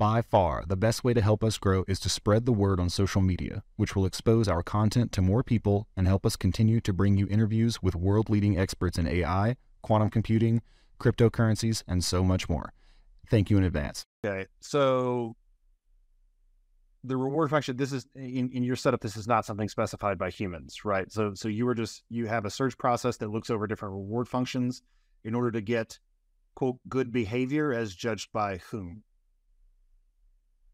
By 0.00 0.22
far, 0.22 0.64
the 0.66 0.78
best 0.78 1.04
way 1.04 1.12
to 1.12 1.20
help 1.20 1.44
us 1.44 1.58
grow 1.58 1.84
is 1.86 2.00
to 2.00 2.08
spread 2.08 2.46
the 2.46 2.54
word 2.54 2.80
on 2.80 2.88
social 2.88 3.20
media, 3.20 3.62
which 3.76 3.94
will 3.94 4.06
expose 4.06 4.48
our 4.48 4.62
content 4.62 5.12
to 5.12 5.20
more 5.20 5.42
people 5.42 5.88
and 5.94 6.06
help 6.06 6.24
us 6.24 6.36
continue 6.36 6.80
to 6.80 6.94
bring 6.94 7.18
you 7.18 7.28
interviews 7.28 7.82
with 7.82 7.94
world 7.94 8.30
leading 8.30 8.58
experts 8.58 8.96
in 8.96 9.06
AI, 9.06 9.56
quantum 9.82 10.08
computing, 10.08 10.62
cryptocurrencies, 10.98 11.82
and 11.86 12.02
so 12.02 12.24
much 12.24 12.48
more. 12.48 12.72
Thank 13.28 13.50
you 13.50 13.58
in 13.58 13.64
advance. 13.64 14.06
Okay. 14.24 14.46
So 14.62 15.36
the 17.04 17.18
reward 17.18 17.50
function, 17.50 17.76
this 17.76 17.92
is 17.92 18.06
in, 18.14 18.50
in 18.54 18.62
your 18.62 18.76
setup, 18.76 19.02
this 19.02 19.18
is 19.18 19.28
not 19.28 19.44
something 19.44 19.68
specified 19.68 20.16
by 20.16 20.30
humans, 20.30 20.82
right? 20.82 21.12
So 21.12 21.34
so 21.34 21.46
you 21.48 21.66
were 21.66 21.74
just 21.74 22.04
you 22.08 22.26
have 22.26 22.46
a 22.46 22.50
search 22.50 22.78
process 22.78 23.18
that 23.18 23.28
looks 23.28 23.50
over 23.50 23.66
different 23.66 23.92
reward 23.92 24.28
functions 24.28 24.80
in 25.24 25.34
order 25.34 25.50
to 25.50 25.60
get 25.60 25.98
quote 26.54 26.78
good 26.88 27.12
behavior 27.12 27.74
as 27.74 27.94
judged 27.94 28.32
by 28.32 28.62
whom? 28.70 29.02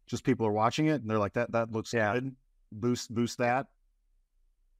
Just 0.07 0.25
people 0.25 0.47
are 0.47 0.53
watching 0.53 0.87
it 0.87 1.01
and 1.01 1.11
they're 1.11 1.19
like, 1.19 1.35
that 1.35 1.53
that 1.53 1.73
looks 1.73 1.93
yeah. 1.93 2.15
good. 2.15 2.37
Boost 2.73 3.15
boost 3.15 3.39
that. 3.39 3.67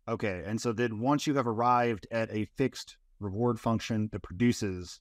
Okay. 0.09 0.43
And 0.47 0.61
so 0.61 0.73
then 0.73 1.01
once 1.01 1.27
you 1.27 1.35
have 1.35 1.47
arrived 1.47 2.07
at 2.11 2.31
a 2.31 2.45
fixed 2.57 2.97
reward 3.19 3.59
function 3.59 4.09
that 4.13 4.23
produces 4.23 5.01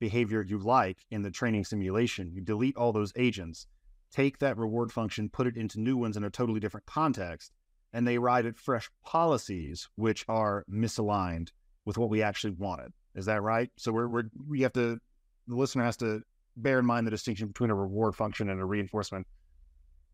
behavior 0.00 0.42
you 0.42 0.58
like 0.58 0.98
in 1.10 1.22
the 1.22 1.30
training 1.30 1.64
simulation, 1.64 2.30
you 2.32 2.40
delete 2.40 2.76
all 2.76 2.92
those 2.92 3.12
agents, 3.16 3.66
take 4.12 4.38
that 4.38 4.56
reward 4.56 4.92
function, 4.92 5.28
put 5.28 5.46
it 5.46 5.56
into 5.56 5.80
new 5.80 5.96
ones 5.96 6.16
in 6.16 6.24
a 6.24 6.30
totally 6.30 6.60
different 6.60 6.86
context, 6.86 7.52
and 7.92 8.06
they 8.06 8.16
arrive 8.16 8.46
at 8.46 8.56
fresh 8.56 8.90
policies 9.04 9.88
which 9.96 10.24
are 10.28 10.64
misaligned 10.70 11.48
with 11.84 11.96
what 11.96 12.10
we 12.10 12.22
actually 12.22 12.52
wanted. 12.52 12.92
Is 13.14 13.26
that 13.26 13.42
right? 13.42 13.70
So 13.76 13.92
we're, 13.92 14.08
we're 14.08 14.30
we 14.46 14.60
have 14.60 14.74
to 14.74 14.98
the 15.46 15.56
listener 15.56 15.84
has 15.84 15.96
to 15.98 16.22
bear 16.56 16.78
in 16.78 16.86
mind 16.86 17.06
the 17.06 17.10
distinction 17.10 17.48
between 17.48 17.70
a 17.70 17.74
reward 17.74 18.14
function 18.14 18.50
and 18.50 18.60
a 18.60 18.64
reinforcement 18.64 19.26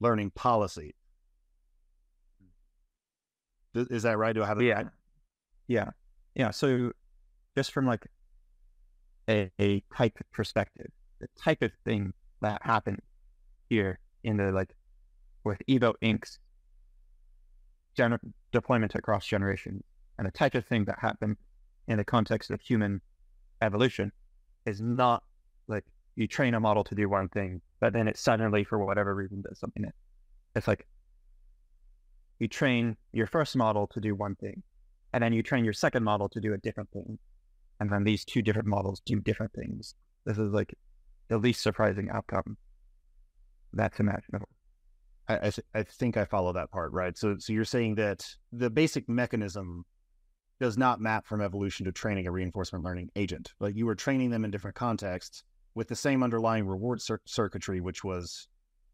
learning 0.05 0.31
policy. 0.31 0.95
Is 3.75 4.03
that 4.05 4.19
right? 4.19 4.35
Do 4.35 4.43
I 4.43 4.47
have 4.47 4.61
it? 4.61 4.67
Yeah. 4.67 4.83
Yeah. 5.67 5.91
Yeah. 6.35 6.51
So 6.51 6.93
just 7.57 7.73
from 7.73 7.87
like 7.87 8.07
a, 9.29 9.51
a 9.61 9.83
type 9.97 10.19
perspective, 10.33 10.91
the 11.21 11.29
type 11.43 11.63
of 11.63 11.73
thing 11.85 12.13
that 12.43 12.61
happened 12.63 13.01
here 13.69 13.99
in 14.23 14.37
the 14.37 14.53
like 14.53 14.77
with 15.43 15.61
Evo 15.69 15.95
Inc.'s 16.03 16.39
gener- 17.99 18.21
deployment 18.53 18.95
across 18.95 19.27
generations 19.27 19.83
and 20.19 20.27
the 20.27 20.31
type 20.31 20.55
of 20.55 20.65
thing 20.67 20.85
that 20.85 20.99
happened 21.01 21.37
in 21.89 21.97
the 21.97 22.05
context 22.05 22.51
of 22.51 22.61
human 22.61 23.01
evolution 23.63 24.13
is 24.67 24.81
not 24.81 25.23
like 25.67 25.85
you 26.17 26.27
train 26.29 26.55
a 26.55 26.61
model 26.61 26.85
to 26.85 26.95
do 26.95 27.09
one 27.09 27.29
thing, 27.29 27.61
but 27.85 27.93
then 27.93 28.09
it 28.09 28.17
suddenly, 28.17 28.65
for 28.65 28.83
whatever 28.83 29.15
reason, 29.15 29.43
does 29.43 29.59
something. 29.59 29.85
It's 30.57 30.67
like 30.67 30.87
you 32.39 32.49
train 32.49 32.97
your 33.13 33.27
first 33.27 33.55
model 33.57 33.87
to 33.89 34.01
do 34.01 34.15
one 34.15 34.37
thing, 34.37 34.63
and 35.13 35.23
then 35.23 35.35
you 35.35 35.43
train 35.43 35.65
your 35.65 35.75
second 35.75 36.03
model 36.03 36.31
to 36.31 36.41
do 36.41 36.55
a 36.55 36.57
different 36.57 36.91
thing, 36.93 37.19
and 37.81 37.91
then 37.91 38.03
these 38.03 38.25
two 38.25 38.41
different 38.41 38.69
models 38.69 39.03
do 39.05 39.21
different 39.21 39.53
things. 39.53 39.97
This 40.25 40.39
is 40.39 40.51
like 40.51 40.75
the 41.29 41.37
least 41.37 41.61
surprising 41.61 42.09
outcome 42.09 42.57
that's 43.75 44.01
imaginable. 44.01 44.49
I, 45.29 45.35
I, 45.35 45.53
I 45.75 45.83
think 45.83 46.17
I 46.17 46.25
follow 46.25 46.55
that 46.55 46.71
part, 46.71 46.91
right? 46.93 47.19
So, 47.19 47.37
so 47.39 47.53
you're 47.53 47.67
saying 47.67 47.97
that 47.97 48.27
the 48.51 48.71
basic 48.71 49.11
mechanism 49.11 49.85
does 50.59 50.79
not 50.79 51.03
map 51.03 51.27
from 51.27 51.43
evolution 51.43 51.85
to 51.85 51.93
training 51.93 52.29
a 52.29 52.33
reinforcement 52.33 52.83
learning 52.83 53.11
agent. 53.15 53.53
Like 53.61 53.77
you 53.77 53.85
were 53.85 53.95
training 53.95 54.31
them 54.31 54.47
in 54.47 54.51
different 54.51 54.75
contexts 54.75 55.45
with 55.75 55.89
the 55.89 55.97
same 55.97 56.23
underlying 56.23 56.67
reward 56.67 57.01
cir- 57.01 57.21
circuitry, 57.27 57.81
which 57.81 58.05
was 58.05 58.49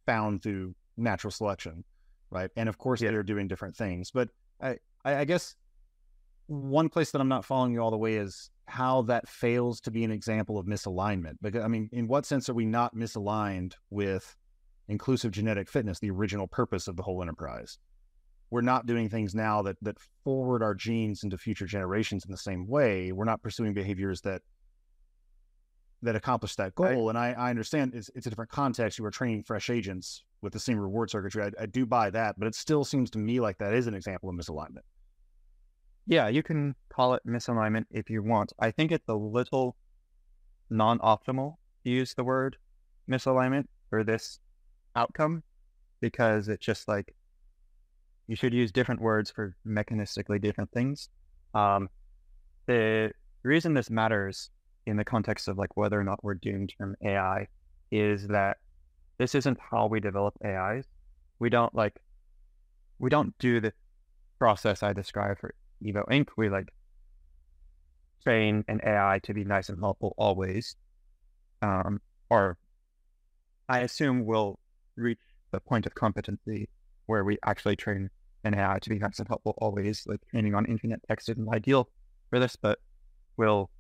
found 0.07 0.43
through 0.43 0.75
natural 0.97 1.31
selection, 1.31 1.85
right? 2.31 2.51
And 2.57 2.69
of 2.69 2.79
course, 2.79 3.01
yeah. 3.01 3.11
they're 3.11 3.23
doing 3.23 3.49
different 3.49 3.77
things. 3.77 4.11
But 4.11 4.29
I, 4.63 4.79
I 5.05 5.25
guess 5.25 5.55
one 6.47 6.89
place 6.89 7.11
that 7.13 7.21
I'm 7.21 7.29
not 7.29 7.45
following 7.45 7.73
you 7.73 7.81
all 7.81 7.91
the 7.91 7.99
way 7.99 8.17
is 8.17 8.51
how 8.67 9.03
that 9.03 9.29
fails 9.29 9.81
to 9.83 9.91
be 9.91 10.05
an 10.05 10.11
example 10.11 10.59
of 10.59 10.67
misalignment. 10.67 11.35
Because 11.43 11.63
I 11.63 11.69
mean, 11.69 11.89
in 11.93 12.09
what 12.09 12.27
sense 12.27 12.49
are 12.49 12.55
we 12.55 12.67
not 12.67 12.95
misaligned 12.95 13.75
with 13.91 14.37
inclusive 14.89 15.33
genetic 15.33 15.69
fitness, 15.69 15.99
the 15.99 16.11
original 16.11 16.49
purpose 16.49 16.89
of 16.89 16.97
the 16.97 17.03
whole 17.03 17.23
enterprise? 17.23 17.79
We're 18.51 18.63
not 18.63 18.87
doing 18.87 19.09
things 19.09 19.33
now 19.33 19.63
that 19.63 19.77
that 19.83 19.97
forward 20.25 20.63
our 20.63 20.75
genes 20.75 21.23
into 21.23 21.39
future 21.39 21.67
generations 21.67 22.25
in 22.25 22.33
the 22.33 22.37
same 22.37 22.67
way. 22.67 23.13
We're 23.13 23.25
not 23.25 23.43
pursuing 23.43 23.75
behaviors 23.75 24.21
that 24.23 24.43
that 26.03 26.17
accomplish 26.17 26.57
that 26.57 26.75
goal. 26.75 27.07
I, 27.07 27.11
and 27.11 27.19
I, 27.19 27.33
I 27.33 27.51
understand 27.51 27.95
it's, 27.95 28.11
it's, 28.15 28.27
a 28.27 28.31
different 28.31 28.51
context. 28.51 28.99
You 28.99 29.05
were 29.05 29.11
training 29.11 29.43
fresh 29.43 29.69
agents 29.69 30.25
with 30.41 30.53
the 30.53 30.61
same 30.61 30.79
reward 30.79 31.11
circuitry. 31.11 31.43
I, 31.43 31.51
I, 31.63 31.67
do 31.67 31.85
buy 31.85 32.11
that, 32.11 32.39
but 32.39 32.49
it 32.49 32.55
still 32.55 32.85
seems 32.85 33.11
to 33.11 33.19
me 33.19 33.41
like 33.41 33.59
that 33.59 33.75
is 33.75 33.87
an 33.87 33.95
example 33.95 34.31
of 34.31 34.35
misalignment. 34.35 34.85
Yeah, 36.07 36.29
you 36.29 36.43
can 36.43 36.75
call 36.89 37.15
it 37.15 37.23
misalignment 37.27 37.85
if 37.91 38.09
you 38.09 38.23
want. 38.23 38.53
I 38.59 38.71
think 38.71 38.93
it's 38.93 39.09
a 39.09 39.15
little 39.15 39.77
non 40.71 40.99
optimal 41.01 41.57
to 41.85 41.91
use 41.91 42.15
the 42.15 42.25
word 42.25 42.57
misalignment 43.09 43.67
for 43.91 44.03
this 44.03 44.41
outcome 44.97 45.43
because 46.01 46.49
it's 46.49 46.65
just 46.65 46.89
like 46.89 47.15
you 48.27 48.37
should 48.37 48.55
use 48.55 48.73
different 48.73 49.01
words 49.01 49.31
for 49.31 49.57
mechanistically 49.67 50.41
different 50.41 50.71
things. 50.73 51.09
Um, 51.53 51.89
the 52.67 53.13
reason 53.43 53.75
this 53.75 53.91
matters 53.91 54.51
in 54.87 54.97
the 54.97 55.05
context 55.05 55.49
of 55.49 55.59
like 55.59 55.77
whether 55.77 55.99
or 55.99 56.05
not 56.05 56.23
we're 56.23 56.35
doomed 56.35 56.73
from 56.77 56.97
AI 57.05 57.47
is 57.91 58.29
that 58.29 58.59
this 59.19 59.35
isn't 59.35 59.59
how 59.61 59.87
we 59.87 60.01
develop 60.01 60.35
AIs. 60.45 60.87
We 61.39 61.51
don't 61.51 61.75
like 61.75 62.01
we 62.99 63.11
don't 63.11 63.37
do 63.39 63.61
the 63.61 63.73
process 64.39 64.83
I 64.83 64.93
described 64.93 65.41
for 65.41 65.55
Evo 65.85 66.07
Inc. 66.09 66.29
We 66.37 66.49
like 66.49 66.69
train 68.23 68.65
an 68.69 68.81
AI 68.85 69.21
to 69.25 69.35
be 69.35 69.45
nice 69.45 69.69
and 69.69 69.79
helpful 69.79 70.15
always. 70.19 70.77
Um, 71.63 72.01
or 72.29 72.59
I 73.69 73.81
assume 73.81 74.25
we'll 74.25 74.59
reach 74.97 75.19
the 75.51 75.61
point 75.61 75.87
of 75.87 75.95
competency 75.95 76.69
where 77.07 77.25
we 77.25 77.39
actually 77.45 77.77
train 77.77 78.11
an 78.45 78.55
AI 78.55 78.79
to 78.81 78.89
be 78.91 78.99
nice 78.99 79.19
and 79.19 79.29
helpful 79.29 79.55
always. 79.59 80.05
Like 80.07 80.21
training 80.31 80.55
on 80.55 80.67
internet 80.67 81.01
text 81.09 81.29
isn't 81.29 81.49
ideal 81.53 81.89
for 82.31 82.39
this, 82.39 82.57
but 82.57 82.79
we'll 83.37 83.71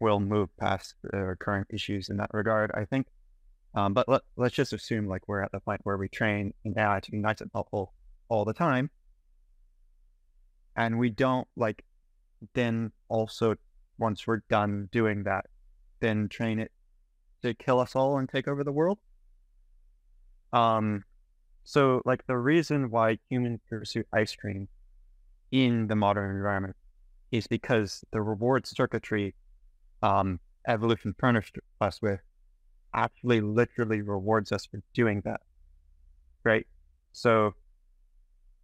will 0.00 0.20
move 0.20 0.48
past 0.56 0.94
the 1.02 1.36
current 1.40 1.66
issues 1.70 2.08
in 2.08 2.16
that 2.18 2.30
regard, 2.32 2.70
I 2.74 2.84
think. 2.84 3.06
Um, 3.74 3.92
but 3.94 4.08
let, 4.08 4.22
let's 4.36 4.54
just 4.54 4.72
assume 4.72 5.06
like 5.06 5.28
we're 5.28 5.42
at 5.42 5.52
the 5.52 5.60
point 5.60 5.80
where 5.84 5.96
we 5.96 6.08
train 6.08 6.54
an 6.64 6.74
AI 6.76 7.00
to 7.00 7.10
be 7.10 7.18
nice 7.18 7.40
and 7.40 7.50
helpful 7.52 7.92
all 8.28 8.44
the 8.44 8.54
time. 8.54 8.90
And 10.76 10.98
we 10.98 11.10
don't 11.10 11.46
like 11.56 11.84
then 12.54 12.92
also, 13.08 13.56
once 13.98 14.26
we're 14.26 14.42
done 14.48 14.88
doing 14.92 15.24
that, 15.24 15.46
then 16.00 16.28
train 16.28 16.60
it 16.60 16.70
to 17.42 17.54
kill 17.54 17.80
us 17.80 17.96
all 17.96 18.18
and 18.18 18.28
take 18.28 18.48
over 18.48 18.64
the 18.64 18.72
world. 18.72 18.98
Um, 20.52 21.04
so 21.64 22.00
like 22.04 22.26
the 22.26 22.36
reason 22.36 22.90
why 22.90 23.18
humans 23.28 23.60
pursue 23.68 24.04
ice 24.12 24.34
cream 24.34 24.68
in 25.50 25.86
the 25.88 25.96
modern 25.96 26.36
environment 26.36 26.76
is 27.30 27.46
because 27.46 28.04
the 28.12 28.22
reward 28.22 28.66
circuitry 28.66 29.34
um, 30.02 30.40
evolution 30.66 31.14
furnished 31.18 31.56
us 31.80 32.00
with 32.00 32.20
actually 32.94 33.40
literally 33.40 34.02
rewards 34.02 34.52
us 34.52 34.66
for 34.66 34.80
doing 34.94 35.22
that. 35.24 35.40
Right. 36.44 36.66
So 37.12 37.54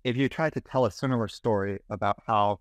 if 0.05 0.17
you 0.17 0.29
try 0.29 0.51
to 0.51 0.61
tell 0.61 0.85
a 0.85 0.91
similar 0.91 1.29
story 1.29 1.81
about 1.91 2.23
how 2.27 2.61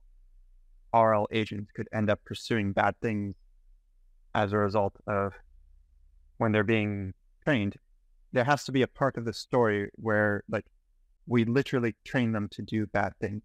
RL 0.93 1.27
agents 1.31 1.71
could 1.75 1.87
end 1.93 2.09
up 2.09 2.19
pursuing 2.25 2.71
bad 2.71 2.95
things 3.01 3.35
as 4.35 4.53
a 4.53 4.57
result 4.57 4.95
of 5.07 5.33
when 6.37 6.51
they're 6.51 6.63
being 6.63 7.13
trained, 7.43 7.75
there 8.31 8.43
has 8.43 8.63
to 8.65 8.71
be 8.71 8.81
a 8.81 8.87
part 8.87 9.17
of 9.17 9.25
the 9.25 9.33
story 9.33 9.89
where 9.95 10.43
like 10.49 10.65
we 11.27 11.45
literally 11.45 11.95
train 12.03 12.31
them 12.31 12.49
to 12.49 12.61
do 12.61 12.85
bad 12.87 13.13
things 13.21 13.43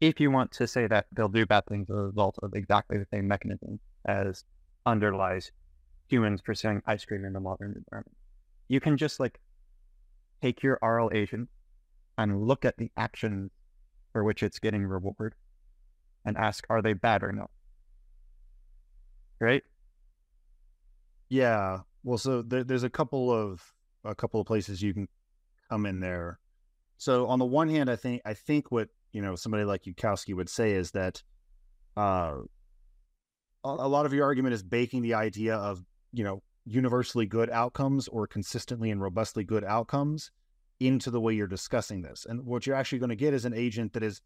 if 0.00 0.20
you 0.20 0.30
want 0.30 0.52
to 0.52 0.66
say 0.66 0.86
that 0.86 1.06
they'll 1.12 1.28
do 1.28 1.46
bad 1.46 1.64
things 1.66 1.88
as 1.90 1.96
a 1.96 2.02
result 2.02 2.38
of 2.42 2.54
exactly 2.54 2.98
the 2.98 3.06
same 3.12 3.26
mechanism 3.26 3.80
as 4.06 4.44
underlies 4.86 5.50
humans 6.08 6.40
pursuing 6.40 6.82
ice 6.86 7.04
cream 7.04 7.24
in 7.24 7.32
the 7.32 7.40
modern 7.40 7.74
environment, 7.76 8.16
you 8.68 8.80
can 8.80 8.96
just 8.96 9.20
like 9.20 9.40
take 10.40 10.62
your 10.62 10.78
RL 10.82 11.10
agent 11.12 11.48
and 12.16 12.42
look 12.46 12.64
at 12.64 12.76
the 12.76 12.90
actions 12.96 13.50
for 14.12 14.24
which 14.24 14.42
it's 14.42 14.58
getting 14.58 14.86
rewarded 14.86 15.34
and 16.24 16.36
ask, 16.36 16.64
are 16.70 16.82
they 16.82 16.92
bad 16.92 17.22
or 17.22 17.32
not? 17.32 17.50
Right? 19.40 19.62
Yeah. 21.28 21.80
Well, 22.02 22.18
so 22.18 22.42
there, 22.42 22.64
there's 22.64 22.82
a 22.84 22.90
couple 22.90 23.30
of 23.30 23.62
a 24.04 24.14
couple 24.14 24.40
of 24.40 24.46
places 24.46 24.80
you 24.80 24.94
can 24.94 25.08
come 25.68 25.86
in 25.86 26.00
there. 26.00 26.38
So 26.96 27.26
on 27.26 27.38
the 27.38 27.44
one 27.44 27.68
hand, 27.68 27.90
I 27.90 27.96
think 27.96 28.22
I 28.24 28.34
think 28.34 28.70
what 28.72 28.88
you 29.12 29.22
know 29.22 29.34
somebody 29.34 29.64
like 29.64 29.84
Yudkowsky 29.84 30.34
would 30.34 30.48
say 30.48 30.72
is 30.72 30.90
that 30.92 31.22
uh, 31.96 32.36
a 33.64 33.88
lot 33.88 34.06
of 34.06 34.12
your 34.12 34.24
argument 34.24 34.54
is 34.54 34.62
baking 34.62 35.02
the 35.02 35.14
idea 35.14 35.56
of 35.56 35.84
you 36.12 36.24
know 36.24 36.42
universally 36.64 37.26
good 37.26 37.50
outcomes 37.50 38.08
or 38.08 38.26
consistently 38.26 38.90
and 38.90 39.00
robustly 39.00 39.44
good 39.44 39.64
outcomes 39.64 40.30
into 40.80 41.10
the 41.10 41.20
way 41.20 41.32
you're 41.32 41.46
discussing 41.46 42.02
this. 42.02 42.26
And 42.28 42.44
what 42.44 42.66
you're 42.66 42.76
actually 42.76 42.98
going 42.98 43.08
to 43.08 43.16
get 43.16 43.34
is 43.34 43.44
an 43.44 43.54
agent 43.54 43.92
that 43.94 44.02
is 44.02 44.20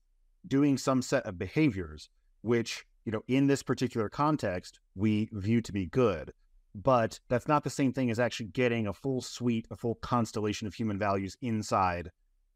doing 0.46 0.76
some 0.76 1.00
set 1.02 1.24
of 1.24 1.38
behaviors, 1.38 2.10
which, 2.42 2.84
you 3.04 3.12
know, 3.12 3.22
in 3.28 3.46
this 3.46 3.62
particular 3.62 4.08
context, 4.08 4.80
we 4.94 5.28
view 5.32 5.60
to 5.62 5.72
be 5.72 5.86
good. 5.86 6.32
But 6.74 7.20
that's 7.28 7.48
not 7.48 7.64
the 7.64 7.70
same 7.70 7.92
thing 7.92 8.10
as 8.10 8.18
actually 8.18 8.46
getting 8.46 8.86
a 8.86 8.92
full 8.92 9.20
suite, 9.20 9.66
a 9.70 9.76
full 9.76 9.96
constellation 9.96 10.66
of 10.66 10.74
human 10.74 10.98
values 10.98 11.36
inside 11.42 12.10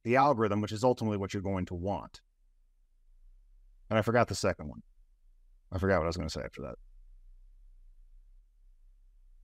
the 0.06 0.14
algorithm, 0.14 0.60
which 0.60 0.70
is 0.70 0.84
ultimately 0.84 1.18
what 1.18 1.34
you're 1.34 1.42
going 1.42 1.66
to 1.66 1.74
want. 1.74 2.20
And 3.90 3.98
I 3.98 4.02
forgot 4.02 4.28
the 4.28 4.36
second 4.36 4.68
one. 4.68 4.80
I 5.72 5.78
forgot 5.78 5.98
what 5.98 6.04
I 6.04 6.06
was 6.06 6.16
going 6.16 6.28
to 6.28 6.32
say 6.32 6.42
after 6.42 6.62
that. 6.62 6.76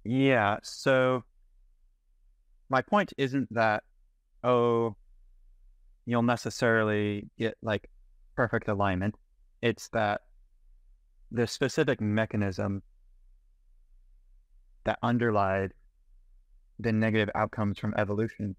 Yeah. 0.05 0.59
So 0.63 1.25
my 2.71 2.81
point 2.81 3.13
isn't 3.19 3.53
that, 3.53 3.83
oh, 4.45 4.95
you'll 6.07 6.23
necessarily 6.23 7.29
get 7.37 7.57
like 7.61 7.91
perfect 8.37 8.69
alignment. 8.69 9.17
It's 9.63 9.89
that 9.89 10.21
the 11.33 11.49
specific 11.49 12.01
mechanism 12.01 12.85
that 14.85 15.01
underlied 15.03 15.73
the 16.79 16.93
negative 16.93 17.31
outcomes 17.35 17.81
from 17.81 17.95
evolution 17.97 18.55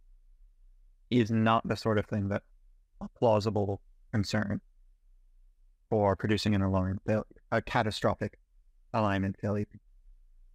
is 1.19 1.31
not 1.31 1.67
the 1.67 1.75
sort 1.75 1.97
of 1.97 2.05
thing 2.05 2.29
that 2.29 2.43
a 3.01 3.07
plausible 3.19 3.81
concern 4.11 4.61
for 5.89 6.15
producing 6.15 6.55
an 6.55 6.61
alarm 6.61 6.99
failure, 7.05 7.23
a 7.51 7.61
catastrophic 7.61 8.39
alignment 8.93 9.35
failure. 9.41 9.65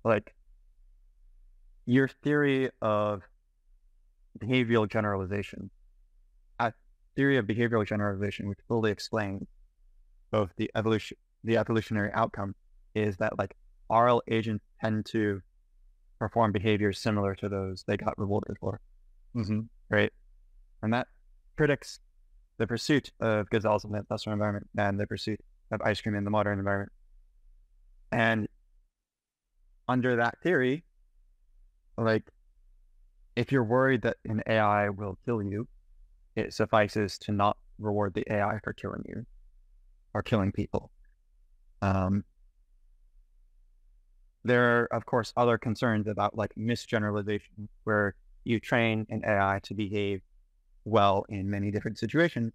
Like 0.05 0.35
your 1.87 2.09
theory 2.09 2.71
of 2.81 3.23
behavioral 4.39 4.91
generalization, 4.91 5.71
a 6.59 6.73
theory 7.17 7.37
of 7.37 7.47
behavioral 7.47 7.87
generalization, 7.87 8.49
which 8.49 8.59
fully 8.69 8.91
explains 8.91 9.47
both 10.31 10.51
the 10.57 10.71
evolution, 10.75 11.17
the 11.45 11.57
evolutionary 11.57 12.11
outcome, 12.15 12.55
is 12.95 13.17
that 13.19 13.39
like 13.39 13.55
RL 13.91 14.23
agents 14.29 14.65
tend 14.81 15.07
to 15.07 15.41
perform 16.19 16.53
behaviors 16.53 16.99
similar 16.99 17.35
to 17.37 17.49
those 17.49 17.85
they 17.87 17.97
got 17.97 18.19
rewarded 18.19 18.57
for. 18.61 18.81
Mm-hmm. 19.37 19.61
Right. 19.89 20.13
And 20.83 20.93
that 20.93 21.09
predicts 21.57 22.01
the 22.59 22.67
pursuit 22.67 23.11
of 23.21 23.49
gazelles 23.51 23.85
in 23.85 23.93
the 23.93 23.99
industrial 23.99 24.35
environment 24.35 24.69
and 24.77 24.99
the 24.99 25.07
pursuit 25.07 25.41
of 25.71 25.81
ice 25.83 26.01
cream 26.01 26.15
in 26.15 26.25
the 26.25 26.31
modern 26.31 26.59
environment. 26.59 26.93
And 28.13 28.49
under 29.87 30.17
that 30.17 30.41
theory, 30.43 30.85
like 31.97 32.25
if 33.37 33.53
you're 33.53 33.65
worried 33.65 34.03
that 34.03 34.17
an 34.25 34.43
AI 34.47 34.89
will 34.89 35.19
kill 35.25 35.43
you, 35.43 35.69
it 36.37 36.53
suffices 36.53 37.19
to 37.19 37.33
not 37.33 37.57
reward 37.79 38.15
the 38.15 38.25
AI 38.33 38.59
for 38.63 38.73
killing 38.73 39.05
you 39.07 39.25
or 40.15 40.23
killing 40.23 40.53
people. 40.53 40.91
Um, 41.83 42.25
there 44.45 44.81
are, 44.81 44.85
of 44.87 45.07
course, 45.07 45.33
other 45.37 45.59
concerns 45.59 46.09
about 46.09 46.37
like 46.37 46.53
misgeneralization, 46.57 47.69
where 47.85 48.15
you 48.45 48.59
train 48.59 49.07
an 49.11 49.23
AI 49.25 49.61
to 49.65 49.75
behave 49.75 50.23
well 50.89 51.25
in 51.29 51.49
many 51.49 51.71
different 51.71 51.99
situations, 51.99 52.53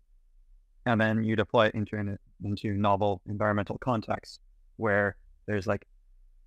and 0.85 0.99
then 0.99 1.23
you 1.23 1.35
deploy 1.35 1.67
it 1.67 1.75
into 1.75 2.17
into 2.43 2.73
novel 2.73 3.21
environmental 3.27 3.77
contexts 3.77 4.39
where 4.77 5.15
there's 5.45 5.67
like 5.67 5.85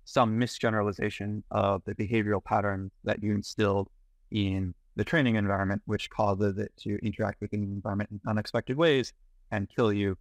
some 0.05 0.39
misgeneralization 0.39 1.41
of 1.51 1.81
the 1.85 1.95
behavioral 1.95 2.43
patterns 2.43 2.91
that 3.03 3.21
you 3.21 3.33
instilled 3.33 3.89
in 4.31 4.73
the 4.95 5.03
training 5.03 5.35
environment, 5.35 5.81
which 5.85 6.09
causes 6.09 6.57
it 6.57 6.71
to 6.77 6.97
interact 7.05 7.41
with 7.41 7.51
the 7.51 7.57
environment 7.57 8.09
in 8.11 8.19
unexpected 8.27 8.77
ways 8.77 9.13
and 9.51 9.69
kill 9.69 9.93
you 9.93 10.17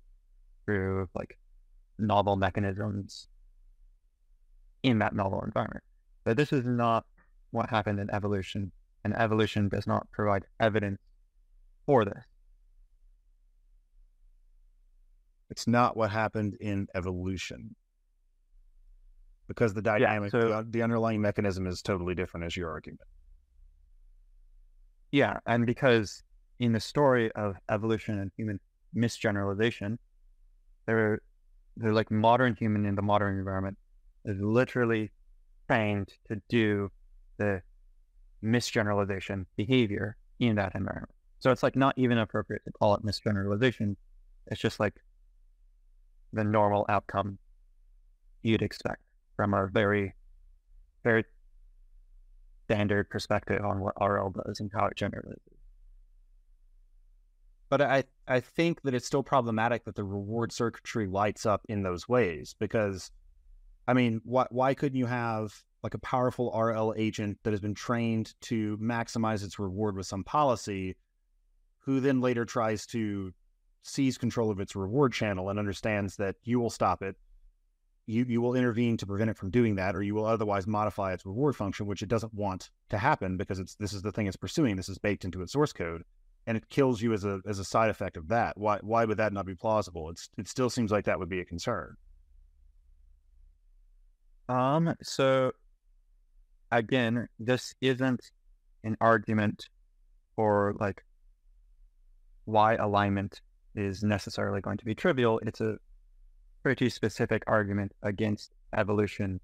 through 0.65 1.09
like 1.15 1.39
novel 1.99 2.37
mechanisms 2.37 3.29
in 4.83 4.99
that 4.99 5.15
novel 5.15 5.43
environment. 5.43 5.83
But 6.25 6.37
this 6.37 6.53
is 6.53 6.67
not 6.67 7.05
what 7.51 7.71
happened 7.71 8.01
in 8.01 8.11
evolution, 8.11 8.73
and 9.05 9.15
evolution 9.17 9.69
does 9.69 9.87
not 9.87 10.11
provide 10.13 10.45
evidence 10.61 10.99
for 11.87 12.05
this. 12.05 12.25
It's 15.51 15.67
not 15.67 15.97
what 15.97 16.11
happened 16.11 16.57
in 16.61 16.89
evolution 16.95 17.75
because 19.49 19.75
the 19.75 19.83
dynamic, 19.83 20.33
yeah, 20.33 20.41
so, 20.41 20.49
the, 20.49 20.55
uh, 20.55 20.65
the 20.69 20.83
underlying 20.83 21.21
mechanism 21.21 21.67
is 21.67 21.83
totally 21.83 22.15
different, 22.15 22.45
as 22.45 22.57
your 22.57 22.71
argument. 22.71 23.01
Yeah, 25.13 25.39
and 25.47 25.65
because 25.65 26.23
in 26.59 26.73
the 26.73 26.81
story 26.81 27.31
of 27.33 27.57
evolution 27.71 28.19
and 28.19 28.31
human 28.37 28.59
misgeneralization, 28.95 29.99
they're 30.87 31.21
they're 31.77 31.93
like 31.93 32.11
modern 32.11 32.57
human 32.57 32.87
in 32.87 32.95
the 32.95 33.03
modern 33.03 33.39
environment 33.39 33.77
is 34.25 34.41
literally 34.41 35.13
trained 35.69 36.09
to 36.29 36.41
do 36.49 36.91
the 37.39 37.63
misgeneralization 38.43 39.45
behavior 39.57 40.17
in 40.41 40.57
that 40.57 40.75
environment. 40.75 41.16
So 41.41 41.51
it's 41.51 41.63
like 41.63 41.77
not 41.77 41.95
even 41.97 42.19
appropriate 42.19 42.63
to 42.65 42.73
call 42.73 42.95
it 42.95 43.05
misgeneralization. 43.05 43.97
It's 44.47 44.61
just 44.61 44.81
like 44.81 44.95
the 46.33 46.45
normal 46.45 46.87
outcome 46.89 47.39
you'd 48.43 48.63
expect 48.63 49.03
from 49.37 49.55
a 49.55 49.67
very, 49.67 50.15
very 51.05 51.25
standard 52.65 53.11
perspective 53.11 53.65
on 53.65 53.81
what 53.81 53.95
RL 54.01 54.31
does 54.31 54.61
and 54.61 54.71
how 54.73 54.87
it 54.87 54.97
generalizes. 54.97 55.41
But 57.69 57.83
I, 57.83 58.05
I 58.29 58.41
think 58.41 58.83
that 58.83 58.95
it's 58.95 59.07
still 59.07 59.23
problematic 59.23 59.85
that 59.85 59.97
the 59.97 60.05
reward 60.05 60.53
circuitry 60.53 61.07
lights 61.07 61.47
up 61.47 61.63
in 61.69 61.83
those 61.83 62.09
ways 62.09 62.55
because, 62.59 63.11
I 63.89 63.93
mean, 63.93 64.21
why, 64.25 64.47
why 64.51 64.75
couldn't 64.75 64.99
you 64.99 65.07
have 65.07 65.53
like 65.83 65.95
a 65.95 65.99
powerful 65.99 66.53
RL 66.57 66.95
agent 66.97 67.39
that 67.43 67.53
has 67.53 67.61
been 67.61 67.75
trained 67.75 68.35
to 68.43 68.77
maximize 68.79 69.45
its 69.45 69.59
reward 69.59 69.97
with 69.97 70.07
some 70.07 70.25
policy, 70.25 70.97
who 71.87 72.01
then 72.01 72.21
later 72.21 72.45
tries 72.45 72.85
to 72.87 73.33
seize 73.83 74.19
control 74.19 74.51
of 74.51 74.61
its 74.61 74.77
reward 74.77 75.13
channel 75.13 75.49
and 75.49 75.59
understands 75.59 76.17
that 76.17 76.35
you 76.43 76.61
will 76.61 76.71
stop 76.71 77.03
it 77.03 77.17
you, 78.07 78.25
you 78.29 78.41
will 78.41 78.55
intervene 78.55 78.97
to 78.99 79.07
prevent 79.07 79.31
it 79.31 79.37
from 79.37 79.51
doing 79.51 79.75
that, 79.77 79.97
or 79.97 80.03
you 80.03 80.15
will 80.15 80.27
otherwise 80.27 80.67
modify 80.67 81.13
its 81.13 81.27
reward 81.27 81.57
function, 81.57 81.87
which 81.87 82.03
it 82.03 82.09
doesn't 82.09 82.33
want 82.33 82.71
to 82.89 82.99
happen 82.99 83.37
because 83.37 83.59
it's 83.59 83.75
this 83.75 83.93
is 83.93 84.03
the 84.03 84.13
thing 84.13 84.27
it's 84.27 84.37
pursuing. 84.37 84.77
This 84.77 84.89
is 84.89 84.99
baked 84.99 85.25
into 85.25 85.43
its 85.43 85.53
source 85.53 85.73
code, 85.73 86.05
and 86.47 86.57
it 86.57 86.69
kills 86.71 87.03
you 87.03 87.13
as 87.13 87.25
a 87.25 87.41
as 87.47 87.59
a 87.59 87.65
side 87.65 87.91
effect 87.91 88.17
of 88.17 88.29
that. 88.29 88.57
Why 88.57 88.79
why 88.81 89.05
would 89.05 89.17
that 89.17 89.33
not 89.33 89.47
be 89.47 89.55
plausible? 89.55 90.09
It's 90.11 90.29
it 90.39 90.49
still 90.49 90.71
seems 90.71 90.93
like 90.93 91.05
that 91.07 91.19
would 91.19 91.29
be 91.29 91.41
a 91.41 91.45
concern. 91.45 91.97
Um. 94.49 94.95
So 95.03 95.51
again, 96.71 97.29
this 97.41 97.75
isn't 97.81 98.31
an 98.85 98.97
argument 99.01 99.69
for 100.37 100.77
like 100.79 101.05
why 102.47 102.75
alignment 102.77 103.43
is 103.75 104.03
necessarily 104.03 104.61
going 104.61 104.79
to 104.79 104.85
be 104.85 104.95
trivial. 104.95 105.39
It's 105.45 105.61
a 105.61 105.77
pretty 106.63 106.89
specific 106.89 107.43
argument 107.47 107.93
against 108.03 108.53
evolution, 108.75 109.41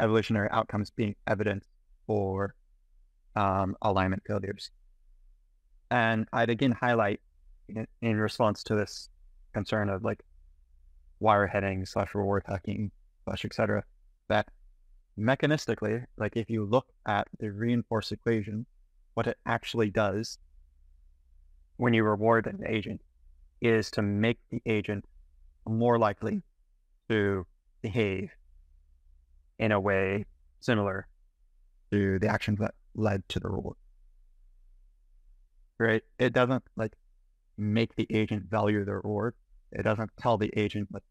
evolutionary 0.00 0.48
outcomes 0.50 0.90
being 0.90 1.14
evidence 1.26 1.64
for 2.06 2.54
um, 3.36 3.76
alignment 3.82 4.22
failures. 4.26 4.70
And 5.90 6.26
I'd 6.32 6.50
again 6.50 6.72
highlight 6.72 7.20
in, 7.68 7.86
in 8.02 8.16
response 8.16 8.62
to 8.64 8.74
this 8.74 9.08
concern 9.52 9.88
of 9.88 10.02
like 10.02 10.22
wireheading 11.22 11.86
slash 11.86 12.14
reward 12.14 12.42
hacking 12.46 12.90
slash 13.24 13.44
etc. 13.44 13.84
that 14.28 14.48
mechanistically, 15.18 16.04
like 16.16 16.36
if 16.36 16.50
you 16.50 16.64
look 16.64 16.86
at 17.06 17.28
the 17.38 17.50
reinforced 17.50 18.12
equation, 18.12 18.66
what 19.14 19.26
it 19.26 19.38
actually 19.46 19.90
does 19.90 20.38
when 21.76 21.94
you 21.94 22.04
reward 22.04 22.46
an 22.46 22.62
agent 22.66 23.00
is 23.60 23.90
to 23.92 24.02
make 24.02 24.38
the 24.50 24.60
agent 24.66 25.04
more 25.66 25.98
likely 25.98 26.42
to 27.08 27.46
behave 27.82 28.30
in 29.58 29.72
a 29.72 29.80
way 29.80 30.24
similar 30.60 31.06
to 31.90 32.18
the 32.18 32.28
actions 32.28 32.58
that 32.58 32.74
led 32.94 33.26
to 33.28 33.40
the 33.40 33.48
reward. 33.48 33.76
Right? 35.78 36.02
It 36.18 36.32
doesn't 36.32 36.64
like 36.76 36.94
make 37.56 37.94
the 37.96 38.06
agent 38.10 38.50
value 38.50 38.84
the 38.84 38.94
reward. 38.94 39.34
It 39.72 39.82
doesn't 39.82 40.10
tell 40.18 40.38
the 40.38 40.52
agent 40.56 40.88
like 40.92 41.02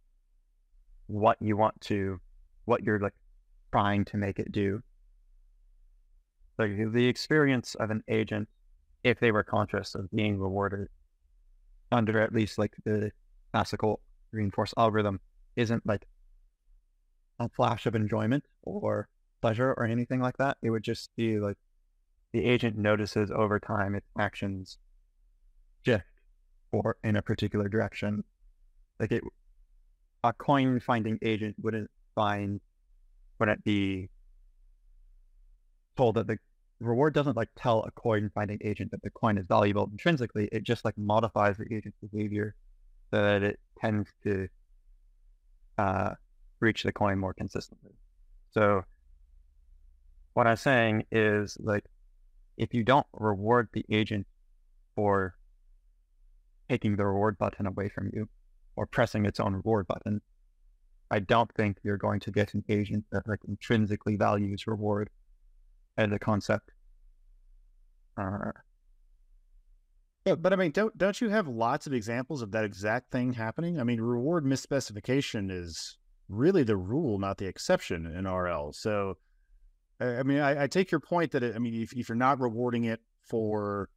what 1.08 1.38
you 1.40 1.56
want 1.56 1.80
to, 1.82 2.20
what 2.66 2.84
you're 2.84 3.00
like 3.00 3.14
trying 3.72 4.06
to 4.06 4.18
make 4.18 4.40
it 4.40 4.52
do. 4.52 4.82
Like 6.58 6.72
the 6.94 7.08
experience 7.08 7.76
of 7.76 7.92
an 7.92 8.04
agent, 8.08 8.48
if 9.06 9.20
they 9.20 9.32
were 9.32 9.44
conscious 9.44 9.94
of 9.94 10.10
being 10.10 10.40
rewarded 10.40 10.88
under 11.92 12.20
at 12.20 12.34
least 12.34 12.58
like 12.58 12.74
the 12.86 13.12
classical 13.54 14.02
reinforced 14.32 14.74
algorithm 14.78 15.20
isn't 15.56 15.86
like 15.86 16.08
a 17.40 17.48
flash 17.50 17.86
of 17.86 17.94
enjoyment 17.94 18.44
or 18.64 19.08
pleasure 19.42 19.76
or 19.78 19.86
anything 19.86 20.20
like 20.20 20.36
that. 20.38 20.58
It 20.64 20.72
would 20.72 20.82
just 20.82 21.12
be 21.16 21.40
like 21.40 21.58
the 22.34 22.44
agent 22.44 22.78
notices 22.78 23.30
over 23.30 23.60
time 23.60 23.94
its 23.94 24.08
actions 24.18 24.80
shift 25.86 26.04
or 26.72 26.98
in 27.04 27.16
a 27.16 27.22
particular 27.22 27.70
direction. 27.70 28.24
Like 29.00 29.12
it, 29.12 29.24
a 30.24 30.34
coin 30.34 30.80
finding 30.80 31.20
agent 31.22 31.56
wouldn't 31.62 31.92
find, 32.16 32.60
wouldn't 33.40 33.64
be 33.64 34.10
told 35.96 36.16
that 36.16 36.26
the 36.26 36.40
reward 36.80 37.14
doesn't 37.14 37.38
like 37.38 37.50
tell 37.56 37.84
a 37.84 37.92
coin 37.92 38.30
finding 38.34 38.60
agent 38.64 38.92
that 38.92 39.02
the 39.02 39.10
coin 39.10 39.38
is 39.38 39.46
valuable 39.48 39.90
intrinsically. 39.92 40.50
It 40.52 40.64
just 40.64 40.86
like 40.86 40.98
modifies 40.98 41.58
the 41.58 41.74
agent's 41.74 41.98
behavior 42.00 42.56
so 43.12 43.22
that 43.22 43.44
it 43.44 43.60
tends 43.80 44.10
to 44.24 44.48
uh, 45.78 46.12
reach 46.60 46.84
the 46.84 46.92
coin 46.92 47.20
more 47.20 47.34
consistently. 47.34 47.94
So 48.52 48.84
what 50.34 50.48
I'm 50.48 50.58
saying 50.58 51.06
is 51.12 51.58
like 51.60 51.86
if 52.58 52.74
you 52.74 52.84
don't 52.84 53.08
reward 53.14 53.70
the 53.74 53.86
agent 53.90 54.28
for 54.96 55.36
taking 56.70 56.96
the 56.96 57.06
reward 57.06 57.38
button 57.38 57.68
away 57.68 57.90
from 57.90 58.10
you 58.14 58.28
or 58.76 58.86
pressing 58.86 59.26
its 59.26 59.40
own 59.40 59.54
reward 59.54 59.88
button, 59.88 60.22
I 61.12 61.20
don't 61.20 61.52
think 61.54 61.78
you're 61.84 61.98
going 61.98 62.20
to 62.22 62.32
get 62.32 62.54
an 62.54 62.64
agent 62.70 63.06
that 63.12 63.28
like 63.28 63.40
intrinsically 63.48 64.16
values 64.16 64.68
reward 64.68 65.10
as 65.98 66.12
a 66.12 66.20
concept. 66.20 66.72
Uh, 68.18 68.52
yeah, 70.26 70.36
but 70.36 70.54
I 70.54 70.56
mean, 70.56 70.72
don't 70.72 70.98
don't 70.98 71.20
you 71.22 71.30
have 71.30 71.48
lots 71.48 71.86
of 71.86 71.94
examples 71.94 72.42
of 72.42 72.52
that 72.52 72.66
exact 72.66 73.12
thing 73.12 73.34
happening? 73.34 73.80
I 73.80 73.84
mean, 73.84 74.02
reward 74.02 74.44
misspecification 74.44 75.52
is 75.52 75.98
really 76.28 76.64
the 76.64 76.78
rule, 76.78 77.20
not 77.20 77.38
the 77.38 77.46
exception 77.46 78.06
in 78.08 78.28
RL. 78.28 78.74
So, 78.74 79.18
I 80.00 80.24
mean, 80.24 80.40
I, 80.40 80.64
I 80.64 80.68
take 80.68 80.92
your 80.92 81.00
point 81.00 81.32
that 81.32 81.44
it, 81.44 81.56
I 81.56 81.60
mean, 81.60 81.82
if, 81.82 81.94
if 81.94 82.10
you're 82.10 82.16
not 82.16 82.40
rewarding 82.40 82.86
it 82.86 83.02
for, 83.22 83.90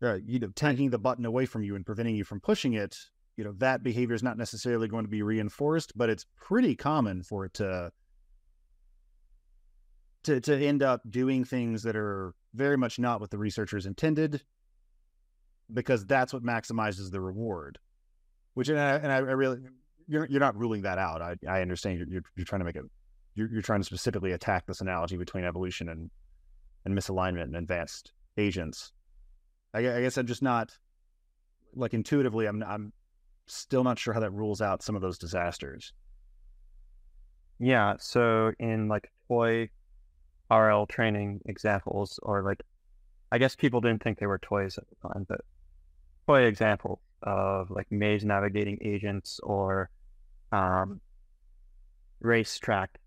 uh, 0.00 0.18
you 0.24 0.38
know, 0.38 0.50
taking 0.54 0.90
the 0.90 0.98
button 0.98 1.26
away 1.26 1.46
from 1.46 1.64
you 1.64 1.74
and 1.74 1.84
preventing 1.84 2.14
you 2.14 2.24
from 2.24 2.40
pushing 2.40 2.74
it, 2.74 2.96
you 3.36 3.42
know, 3.44 3.52
that 3.58 3.82
behavior 3.82 4.14
is 4.14 4.22
not 4.22 4.38
necessarily 4.38 4.86
going 4.86 5.04
to 5.04 5.10
be 5.10 5.22
reinforced, 5.22 5.92
but 5.96 6.08
it's 6.08 6.24
pretty 6.36 6.76
common 6.76 7.22
for 7.22 7.44
it 7.44 7.54
to 7.54 7.90
to 10.26 10.40
to 10.40 10.56
end 10.56 10.82
up 10.82 11.00
doing 11.08 11.44
things 11.44 11.82
that 11.82 11.96
are 11.96 12.34
very 12.54 12.76
much 12.76 12.98
not 12.98 13.20
what 13.20 13.30
the 13.30 13.38
researchers 13.38 13.86
intended, 13.86 14.42
because 15.72 16.04
that's 16.06 16.32
what 16.32 16.42
maximizes 16.42 17.10
the 17.10 17.20
reward. 17.20 17.78
Which 18.54 18.68
and 18.68 18.78
I, 18.78 18.96
and 18.96 19.12
I 19.12 19.18
really 19.18 19.58
you're 20.06 20.26
you're 20.26 20.40
not 20.40 20.56
ruling 20.56 20.82
that 20.82 20.98
out. 20.98 21.22
I 21.22 21.36
I 21.48 21.62
understand 21.62 21.98
you're 21.98 22.08
you're, 22.08 22.22
you're 22.36 22.44
trying 22.44 22.60
to 22.60 22.64
make 22.64 22.76
it 22.76 22.84
you're, 23.34 23.48
you're 23.50 23.62
trying 23.62 23.80
to 23.80 23.84
specifically 23.84 24.32
attack 24.32 24.66
this 24.66 24.80
analogy 24.80 25.16
between 25.16 25.44
evolution 25.44 25.88
and 25.88 26.10
and 26.84 26.96
misalignment 26.96 27.44
and 27.44 27.56
advanced 27.56 28.12
agents. 28.36 28.92
I, 29.74 29.78
I 29.78 30.00
guess 30.02 30.16
I'm 30.16 30.26
just 30.26 30.42
not 30.42 30.76
like 31.74 31.94
intuitively. 31.94 32.46
I'm 32.46 32.62
I'm 32.62 32.92
still 33.46 33.84
not 33.84 33.98
sure 33.98 34.14
how 34.14 34.20
that 34.20 34.32
rules 34.32 34.60
out 34.60 34.82
some 34.82 34.96
of 34.96 35.02
those 35.02 35.18
disasters. 35.18 35.92
Yeah. 37.58 37.94
So 37.98 38.52
in 38.58 38.88
like 38.88 39.10
toy 39.28 39.68
RL 40.50 40.86
training 40.86 41.40
examples, 41.46 42.18
or 42.22 42.42
like, 42.42 42.62
I 43.32 43.38
guess 43.38 43.56
people 43.56 43.80
didn't 43.80 44.02
think 44.02 44.18
they 44.18 44.26
were 44.26 44.38
toys 44.38 44.78
at 44.78 44.84
the 44.88 45.08
time, 45.08 45.26
but 45.28 45.40
toy 46.26 46.42
example 46.42 47.00
of 47.22 47.70
like 47.70 47.90
maze 47.90 48.24
navigating 48.24 48.78
agents 48.82 49.40
or 49.42 49.90
um, 50.52 51.00
racetrack 52.20 52.98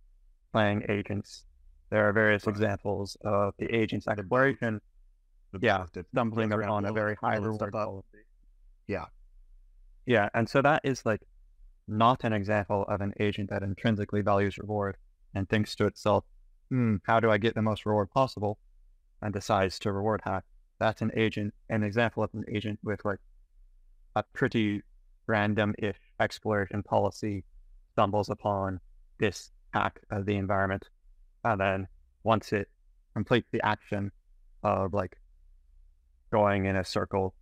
playing 0.51 0.83
agents. 0.89 1.45
There 1.89 2.07
are 2.07 2.13
various 2.13 2.45
right. 2.45 2.51
examples 2.51 3.17
of 3.23 3.53
the 3.57 3.73
agent's 3.73 4.07
exploration. 4.07 4.81
Yeah, 5.61 5.85
stumbling 6.11 6.53
on 6.53 6.85
a 6.85 6.93
very 6.93 7.15
high 7.15 7.37
reward 7.37 7.71
policy. 7.71 8.05
Yeah. 8.87 9.05
Yeah. 10.05 10.29
And 10.33 10.47
so 10.47 10.61
that 10.61 10.81
is 10.83 11.05
like 11.05 11.21
not 11.87 12.23
an 12.23 12.33
example 12.33 12.85
of 12.87 13.01
an 13.01 13.13
agent 13.19 13.49
that 13.49 13.63
intrinsically 13.63 14.21
values 14.21 14.57
reward 14.59 14.97
and 15.33 15.49
thinks 15.49 15.75
to 15.75 15.85
itself, 15.85 16.23
hmm, 16.69 16.95
how 17.03 17.19
do 17.19 17.31
I 17.31 17.37
get 17.37 17.55
the 17.55 17.61
most 17.61 17.85
reward 17.85 18.09
possible? 18.11 18.57
And 19.21 19.33
decides 19.33 19.79
to 19.79 19.91
reward 19.91 20.21
hack. 20.23 20.43
That's 20.79 21.01
an 21.01 21.11
agent, 21.15 21.53
an 21.69 21.83
example 21.83 22.23
of 22.23 22.29
an 22.33 22.45
agent 22.49 22.79
with 22.83 23.03
like 23.03 23.19
a 24.15 24.23
pretty 24.33 24.81
random-ish 25.27 25.97
exploration 26.19 26.83
policy 26.83 27.43
stumbles 27.93 28.29
upon 28.29 28.79
this 29.19 29.51
hack 29.73 29.99
of 30.09 30.25
the 30.25 30.35
environment. 30.35 30.87
And 31.43 31.59
then 31.59 31.87
once 32.23 32.53
it 32.53 32.69
completes 33.13 33.47
the 33.51 33.61
action 33.65 34.11
of 34.63 34.93
like 34.93 35.17
going 36.31 36.65
in 36.65 36.77
a 36.77 36.85
circle 36.85 37.33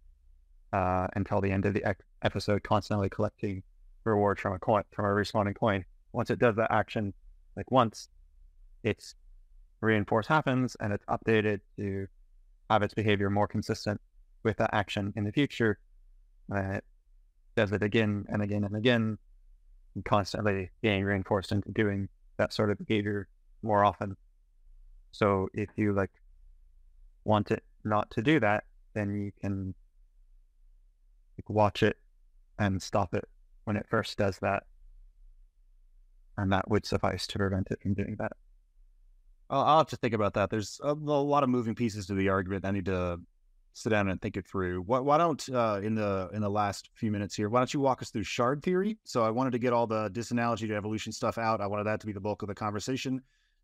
uh, 0.74 1.08
until 1.16 1.42
the 1.42 1.52
end 1.52 1.66
of 1.66 1.74
the 1.74 1.96
episode, 2.22 2.64
constantly 2.64 3.10
collecting 3.10 3.64
rewards 4.04 4.42
from 4.42 4.54
a 4.54 4.60
coin, 4.60 4.84
from 4.92 5.06
a 5.06 5.10
respawning 5.10 5.56
coin. 5.56 5.86
Once 6.14 6.30
it 6.30 6.40
does 6.40 6.56
that 6.56 6.72
action, 6.72 7.14
like 7.56 7.70
once, 7.72 8.10
its 8.88 9.16
reinforce 9.82 10.28
happens 10.28 10.76
and 10.80 10.94
it's 10.94 11.06
updated 11.06 11.60
to 11.78 12.08
have 12.70 12.82
its 12.84 12.94
behavior 12.94 13.30
more 13.30 13.48
consistent 13.48 14.00
with 14.44 14.58
that 14.58 14.70
action 14.74 15.14
in 15.16 15.24
the 15.24 15.32
future. 15.32 15.78
Does 17.56 17.72
it 17.72 17.84
again 17.84 18.26
and 18.30 18.42
again 18.42 18.64
and 18.64 18.76
again, 18.76 19.18
and 19.96 20.06
constantly 20.06 20.70
being 20.82 21.04
reinforced 21.04 21.52
into 21.52 21.72
doing 21.72 22.08
that 22.38 22.54
sort 22.54 22.70
of 22.72 22.78
behavior 22.78 23.28
more 23.64 23.84
often. 23.84 24.16
So 25.12 25.50
if 25.54 25.70
you 25.76 25.94
like 25.94 26.12
want 27.26 27.52
it 27.52 27.64
not 27.84 28.10
to 28.12 28.22
do 28.22 28.40
that, 28.40 28.64
then 28.94 29.16
you 29.16 29.32
can 29.42 29.74
like, 31.38 31.50
watch 31.50 31.84
it 31.84 31.98
and 32.60 32.82
stop 32.82 33.14
it 33.14 33.28
when 33.66 33.76
it 33.76 33.86
first 33.90 34.18
does 34.18 34.38
that. 34.40 34.64
And 36.38 36.52
that 36.52 36.70
would 36.70 36.86
suffice 36.86 37.26
to 37.28 37.40
prevent 37.40 37.68
it 37.72 37.80
from 37.82 37.96
doing 37.96 38.16
that. 38.20 38.34
I'll 39.50 39.78
have 39.78 39.88
to 39.88 39.96
think 39.96 40.14
about 40.14 40.34
that. 40.34 40.50
There's 40.50 40.80
a, 40.84 40.92
a, 40.92 40.94
lot 40.94 41.44
of 41.44 41.50
moving 41.50 41.74
pieces 41.74 42.06
to 42.08 42.14
the 42.14 42.30
argument. 42.30 42.66
I 42.66 42.72
need 42.72 42.86
to 42.86 43.20
sit 43.74 43.90
down 43.90 44.10
and 44.10 44.22
think 44.22 44.36
it 44.36 44.46
through. 44.46 44.82
Why, 44.82 45.00
why 45.00 45.18
don't 45.18 45.48
uh, 45.50 45.80
in 45.82 45.96
the 45.96 46.30
in 46.34 46.42
the 46.42 46.50
last 46.50 46.90
few 46.96 47.12
minutes 47.12 47.36
here? 47.36 47.48
Why 47.48 47.60
don't 47.60 47.74
you 47.74 47.80
walk 47.80 48.02
us 48.02 48.10
through 48.10 48.24
shard 48.24 48.62
theory? 48.62 48.98
So 49.06 49.24
I 49.24 49.30
wanted 49.30 49.52
to 49.52 49.60
get 49.60 49.72
all 49.72 49.88
the 49.88 50.10
disanalogy 50.10 50.68
to 50.68 50.76
evolution 50.76 51.12
stuff 51.12 51.38
out. 51.38 51.62
I 51.62 51.68
wanted 51.68 51.86
that 51.86 52.02
to 52.02 52.08
be 52.08 52.14
the 52.14 52.20
bulk 52.20 52.42
of 52.42 52.50
the 52.50 52.56
conversation, 52.56 53.22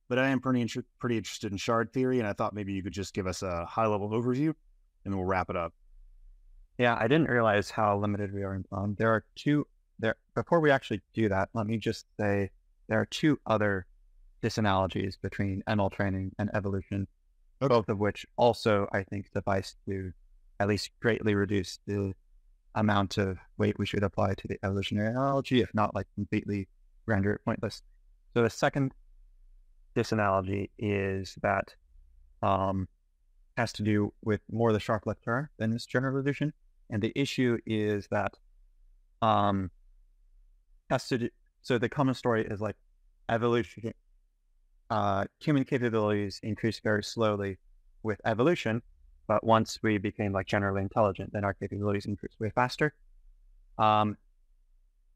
but 0.08 0.18
I 0.18 0.30
am 0.30 0.40
pretty 0.40 0.66
pretty 1.00 1.18
interested 1.18 1.52
in 1.52 1.58
shard 1.58 1.92
theory, 1.92 2.20
and 2.20 2.28
I 2.28 2.34
thought 2.34 2.54
maybe 2.54 2.74
you 2.74 2.84
could 2.84 2.94
just 2.94 3.14
give 3.14 3.28
us 3.28 3.42
a 3.42 3.66
high 3.66 3.88
level 3.88 4.10
overview, 4.10 4.48
and 5.04 5.12
then 5.12 5.18
we'll 5.18 5.26
wrap 5.26 5.50
it 5.50 5.58
up. 5.58 5.74
Yeah, 6.78 6.96
I 7.00 7.08
didn't 7.08 7.30
realize 7.30 7.70
how 7.70 7.98
limited 7.98 8.34
we 8.34 8.44
are 8.44 8.56
in 8.56 8.64
time. 8.64 8.96
There 8.98 9.10
are 9.10 9.26
two 9.36 9.68
there. 10.00 10.16
Before 10.34 10.60
we 10.60 10.72
actually 10.72 11.02
do 11.14 11.28
that, 11.30 11.50
let 11.54 11.68
me 11.68 11.78
just 11.78 12.06
say 12.20 12.52
there 12.88 13.00
are 13.00 13.06
two 13.06 13.40
other 13.46 13.86
disanalogies 14.44 15.16
between 15.22 15.64
ML 15.68 15.92
training 15.92 16.32
and 16.38 16.50
evolution, 16.54 17.08
okay. 17.62 17.74
both 17.74 17.90
of 17.90 18.00
which 18.00 18.26
also, 18.36 18.88
I 18.92 19.04
think, 19.04 19.28
suffice 19.32 19.76
to 19.88 20.12
at 20.60 20.68
least 20.68 20.92
greatly 21.02 21.34
reduce 21.34 21.80
the 21.88 22.14
amount 22.76 23.18
of 23.18 23.38
weight 23.58 23.78
we 23.80 23.86
should 23.86 24.04
apply 24.04 24.34
to 24.34 24.48
the 24.48 24.60
evolutionary 24.64 25.10
analogy, 25.10 25.62
if 25.62 25.74
not 25.74 25.96
like 25.96 26.08
completely 26.16 26.68
render 27.06 27.34
it 27.34 27.42
pointless. 27.46 27.82
So 28.34 28.44
the 28.44 28.50
second 28.50 28.94
disanalogy 29.96 30.70
is 30.78 31.38
that 31.42 31.74
um, 32.42 32.88
has 33.58 33.72
to 33.74 33.84
do 33.84 34.12
with 34.24 34.42
more 34.52 34.74
the 34.74 34.80
sharp 34.80 35.06
left 35.06 35.24
turn 35.24 35.48
than 35.58 35.74
misgeneralization. 35.74 36.52
And 36.90 37.02
the 37.02 37.14
issue 37.16 37.58
is 37.66 38.08
that 38.12 38.34
um, 39.22 39.72
has 40.90 41.08
to 41.08 41.18
do, 41.18 41.30
so 41.62 41.78
the 41.78 41.90
common 41.90 42.16
story 42.16 42.46
is 42.46 42.60
like 42.60 42.76
evolution 43.30 43.94
uh, 44.90 45.26
human 45.40 45.64
capabilities 45.64 46.40
increase 46.44 46.80
very 46.80 47.04
slowly 47.04 47.58
with 48.04 48.20
evolution, 48.26 48.82
but 49.28 49.44
once 49.44 49.80
we 49.82 49.98
became 49.98 50.34
like 50.34 50.48
generally 50.48 50.82
intelligent, 50.82 51.32
then 51.34 51.44
our 51.44 51.54
capabilities 51.54 52.06
increased 52.06 52.40
way 52.40 52.52
faster. 52.54 52.94
Um, 53.78 54.18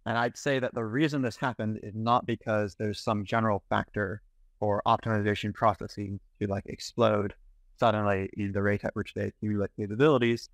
and 0.05 0.17
I'd 0.17 0.37
say 0.37 0.59
that 0.59 0.73
the 0.73 0.83
reason 0.83 1.21
this 1.21 1.35
happened 1.35 1.79
is 1.83 1.93
not 1.93 2.25
because 2.25 2.75
there's 2.75 2.99
some 2.99 3.25
general 3.25 3.63
factor 3.69 4.21
or 4.59 4.81
optimization 4.87 5.53
processing 5.53 6.19
to 6.39 6.47
like 6.47 6.65
explode 6.67 7.33
suddenly 7.77 8.29
in 8.37 8.51
the 8.53 8.61
rate 8.61 8.83
at 8.85 8.95
which 8.95 9.13
they 9.13 9.25
accumulate 9.25 9.69
capabilities, 9.77 10.49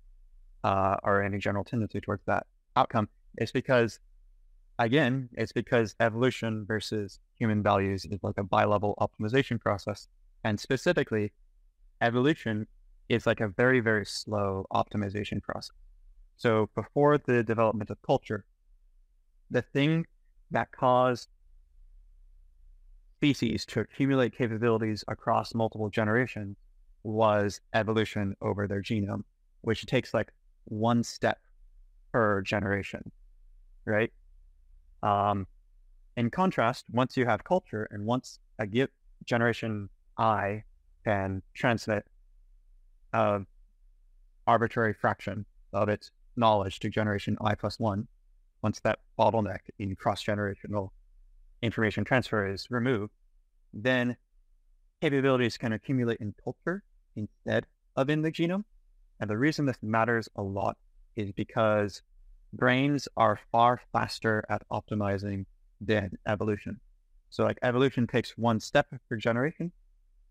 uh, 0.64 0.96
or 1.02 1.22
any 1.22 1.38
general 1.38 1.64
tendency 1.64 2.00
towards 2.00 2.22
that 2.26 2.46
outcome. 2.76 3.08
It's 3.36 3.52
because 3.52 4.00
again, 4.78 5.28
it's 5.32 5.52
because 5.52 5.94
evolution 6.00 6.64
versus 6.66 7.20
human 7.38 7.62
values 7.62 8.04
is 8.04 8.22
like 8.22 8.38
a 8.38 8.42
bi-level 8.42 8.94
optimization 8.98 9.60
process. 9.60 10.08
And 10.44 10.58
specifically, 10.58 11.32
evolution 12.00 12.66
is 13.08 13.26
like 13.26 13.40
a 13.40 13.48
very, 13.48 13.80
very 13.80 14.06
slow 14.06 14.66
optimization 14.72 15.42
process. 15.42 15.76
So 16.36 16.68
before 16.74 17.18
the 17.18 17.42
development 17.42 17.90
of 17.90 18.00
culture, 18.02 18.44
the 19.50 19.62
thing 19.62 20.06
that 20.50 20.72
caused 20.72 21.28
species 23.18 23.64
to 23.66 23.80
accumulate 23.80 24.36
capabilities 24.36 25.04
across 25.08 25.54
multiple 25.54 25.88
generations 25.88 26.56
was 27.04 27.60
evolution 27.74 28.34
over 28.42 28.66
their 28.66 28.82
genome, 28.82 29.22
which 29.60 29.86
takes 29.86 30.12
like 30.12 30.32
one 30.64 31.02
step 31.02 31.38
per 32.12 32.42
generation, 32.42 33.10
right? 33.84 34.12
Um, 35.04 35.46
in 36.16 36.30
contrast, 36.30 36.86
once 36.90 37.16
you 37.16 37.26
have 37.26 37.44
culture 37.44 37.86
and 37.90 38.06
once 38.06 38.40
a 38.58 38.66
generation 39.26 39.90
I 40.16 40.64
can 41.04 41.42
transmit 41.52 42.04
a 43.12 43.42
arbitrary 44.46 44.94
fraction 44.94 45.44
of 45.72 45.88
its 45.88 46.10
knowledge 46.36 46.78
to 46.80 46.88
generation 46.88 47.36
I 47.40 47.54
plus 47.54 47.78
one, 47.78 48.08
once 48.62 48.80
that 48.80 49.00
bottleneck 49.18 49.60
in 49.78 49.94
cross 49.94 50.24
generational 50.24 50.88
information 51.60 52.04
transfer 52.04 52.46
is 52.46 52.70
removed, 52.70 53.12
then 53.74 54.16
capabilities 55.02 55.58
can 55.58 55.74
accumulate 55.74 56.20
in 56.20 56.34
culture 56.42 56.82
instead 57.16 57.66
of 57.96 58.08
in 58.08 58.22
the 58.22 58.32
genome. 58.32 58.64
And 59.20 59.28
the 59.28 59.36
reason 59.36 59.66
this 59.66 59.78
matters 59.82 60.28
a 60.36 60.42
lot 60.42 60.76
is 61.16 61.30
because 61.32 62.02
brains 62.56 63.08
are 63.16 63.38
far 63.50 63.80
faster 63.92 64.44
at 64.48 64.62
optimizing 64.70 65.44
than 65.80 66.12
evolution. 66.26 66.80
So 67.30 67.44
like 67.44 67.58
evolution 67.62 68.06
takes 68.06 68.38
one 68.38 68.60
step 68.60 68.86
per 69.08 69.16
generation. 69.16 69.72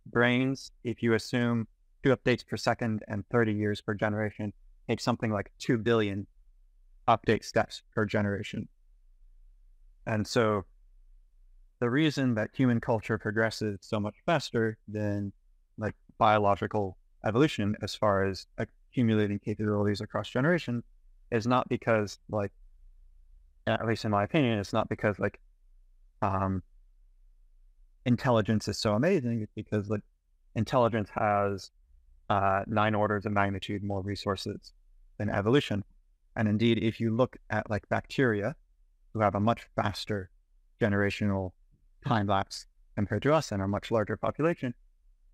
Brains, 0.06 0.72
if 0.84 1.04
you 1.04 1.14
assume 1.14 1.68
two 2.04 2.16
updates 2.16 2.46
per 2.46 2.58
second 2.58 3.04
and 3.08 3.26
30 3.30 3.54
years 3.54 3.82
per 3.82 3.94
generation, 3.94 4.54
take 4.88 5.00
something 5.00 5.32
like 5.32 5.52
2 5.60 5.78
billion 5.78 6.28
update 7.08 7.44
steps 7.44 7.82
per 7.94 8.06
generation. 8.06 8.68
And 10.06 10.26
so 10.26 10.66
the 11.80 11.90
reason 11.90 12.36
that 12.36 12.50
human 12.54 12.80
culture 12.80 13.18
progresses 13.18 13.80
so 13.82 14.00
much 14.00 14.16
faster 14.26 14.78
than 14.88 15.34
like 15.78 15.96
biological 16.18 16.98
evolution 17.26 17.76
as 17.82 17.96
far 17.96 18.26
as 18.26 18.48
accumulating 18.58 19.40
capabilities 19.40 20.02
across 20.02 20.30
generations 20.30 20.84
is 21.34 21.48
not 21.48 21.68
because 21.68 22.20
like 22.30 22.52
at 23.68 23.86
least 23.86 24.06
in 24.06 24.12
my 24.12 24.24
opinion, 24.24 24.60
it's 24.60 24.74
not 24.74 24.88
because 24.88 25.20
like 25.20 25.40
um 26.22 26.64
intelligence 28.06 28.68
is 28.68 28.78
so 28.80 28.94
amazing. 28.94 29.42
It's 29.42 29.52
because 29.56 29.90
like 29.90 30.02
intelligence 30.56 31.10
has 31.14 31.72
uh, 32.30 32.64
nine 32.68 32.96
orders 32.96 33.26
of 33.26 33.32
magnitude 33.32 33.84
more 33.84 34.02
resources 34.02 34.74
than 35.18 35.30
evolution. 35.30 35.84
And 36.36 36.48
indeed, 36.48 36.80
if 36.82 37.00
you 37.00 37.16
look 37.16 37.38
at 37.50 37.70
like 37.70 37.88
bacteria, 37.90 38.56
who 39.14 39.20
have 39.20 39.36
a 39.36 39.40
much 39.40 39.68
faster 39.76 40.30
generational 40.82 41.52
time 42.06 42.28
lapse 42.28 42.66
compared 42.96 43.22
to 43.24 43.34
us 43.34 43.52
and 43.52 43.62
a 43.62 43.68
much 43.68 43.92
larger 43.92 44.18
population, 44.18 44.74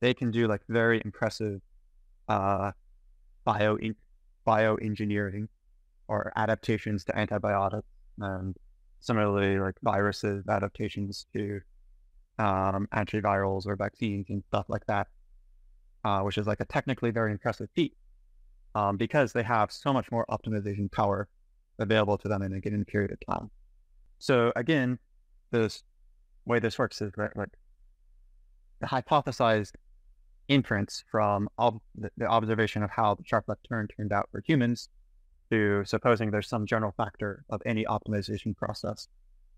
they 0.02 0.14
can 0.14 0.32
do 0.32 0.48
like 0.48 0.62
very 0.68 1.02
impressive 1.06 1.62
uh, 2.28 2.72
bio 3.46 3.78
bioengineering 4.46 5.48
or 6.10 6.34
adaptations 6.36 7.06
to 7.06 7.18
antibiotics, 7.18 7.88
and 8.20 8.56
similarly 9.00 9.60
like 9.60 9.76
viruses 9.82 10.44
adaptations 10.50 11.28
to 11.34 11.62
um, 12.40 12.88
antivirals 12.94 13.66
or 13.68 13.76
vaccines 13.76 14.26
and 14.30 14.44
stuff 14.48 14.66
like 14.68 14.86
that, 14.88 15.08
uh, 16.04 16.22
which 16.22 16.38
is 16.38 16.48
like 16.48 16.60
a 16.60 16.66
technically 16.66 17.12
very 17.12 17.32
impressive 17.32 17.70
feat 17.76 17.94
um, 18.76 18.98
because 18.98 19.32
they 19.32 19.44
have 19.44 19.72
so 19.72 19.94
much 19.94 20.12
more 20.12 20.26
optimization 20.30 20.92
power 20.92 21.28
available 21.78 22.18
to 22.18 22.28
them 22.28 22.42
in 22.42 22.54
a 22.54 22.60
given 22.60 22.84
period 22.84 23.12
of 23.12 23.20
time. 23.32 23.50
So 24.18 24.52
again, 24.56 25.00
this 25.52 25.84
way 26.46 26.60
this 26.60 26.78
works 26.80 27.02
is 27.02 27.12
that 27.18 27.38
like 27.38 27.50
the 28.82 28.88
hypothesized 28.88 29.74
inference 30.48 31.04
from 31.12 31.48
ob- 31.60 31.82
the 32.18 32.26
observation 32.26 32.82
of 32.84 32.90
how 32.90 33.14
the 33.16 33.24
sharp 33.26 33.46
left 33.48 33.66
turn 33.70 33.88
turned 33.88 34.12
out 34.12 34.28
for 34.32 34.42
humans 34.46 34.90
to 35.52 35.84
supposing 35.86 36.32
there's 36.32 36.48
some 36.48 36.66
general 36.66 36.94
factor 36.96 37.44
of 37.50 37.62
any 37.66 37.86
optimization 37.86 38.56
process, 38.56 39.08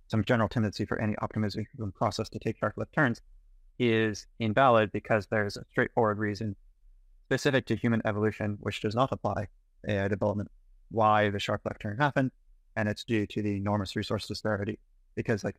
some 0.08 0.24
general 0.24 0.50
tendency 0.50 0.86
for 0.86 1.00
any 1.00 1.16
optimization 1.16 1.94
process 1.94 2.30
to 2.30 2.40
take 2.40 2.58
sharp 2.58 2.74
left 2.78 2.94
turns 2.94 3.22
is 3.80 4.28
invalid 4.40 4.92
because 4.92 5.28
there's 5.28 5.58
a 5.58 5.66
straightforward 5.72 6.20
reason 6.20 6.56
specific 7.26 7.66
to 7.66 7.76
human 7.76 8.02
evolution, 8.06 8.58
which 8.60 8.82
does 8.82 8.94
not 8.94 9.12
apply 9.12 9.48
AI 9.88 10.08
development, 10.08 10.52
why 10.90 11.30
the 11.30 11.40
sharp 11.40 11.62
left 11.66 11.82
turn 11.82 11.98
happened. 11.98 12.32
And 12.76 12.88
it's 12.88 13.04
due 13.04 13.26
to 13.28 13.42
the 13.42 13.56
enormous 13.58 13.96
resource 13.96 14.28
disparity 14.28 14.80
because 15.16 15.44
like 15.44 15.56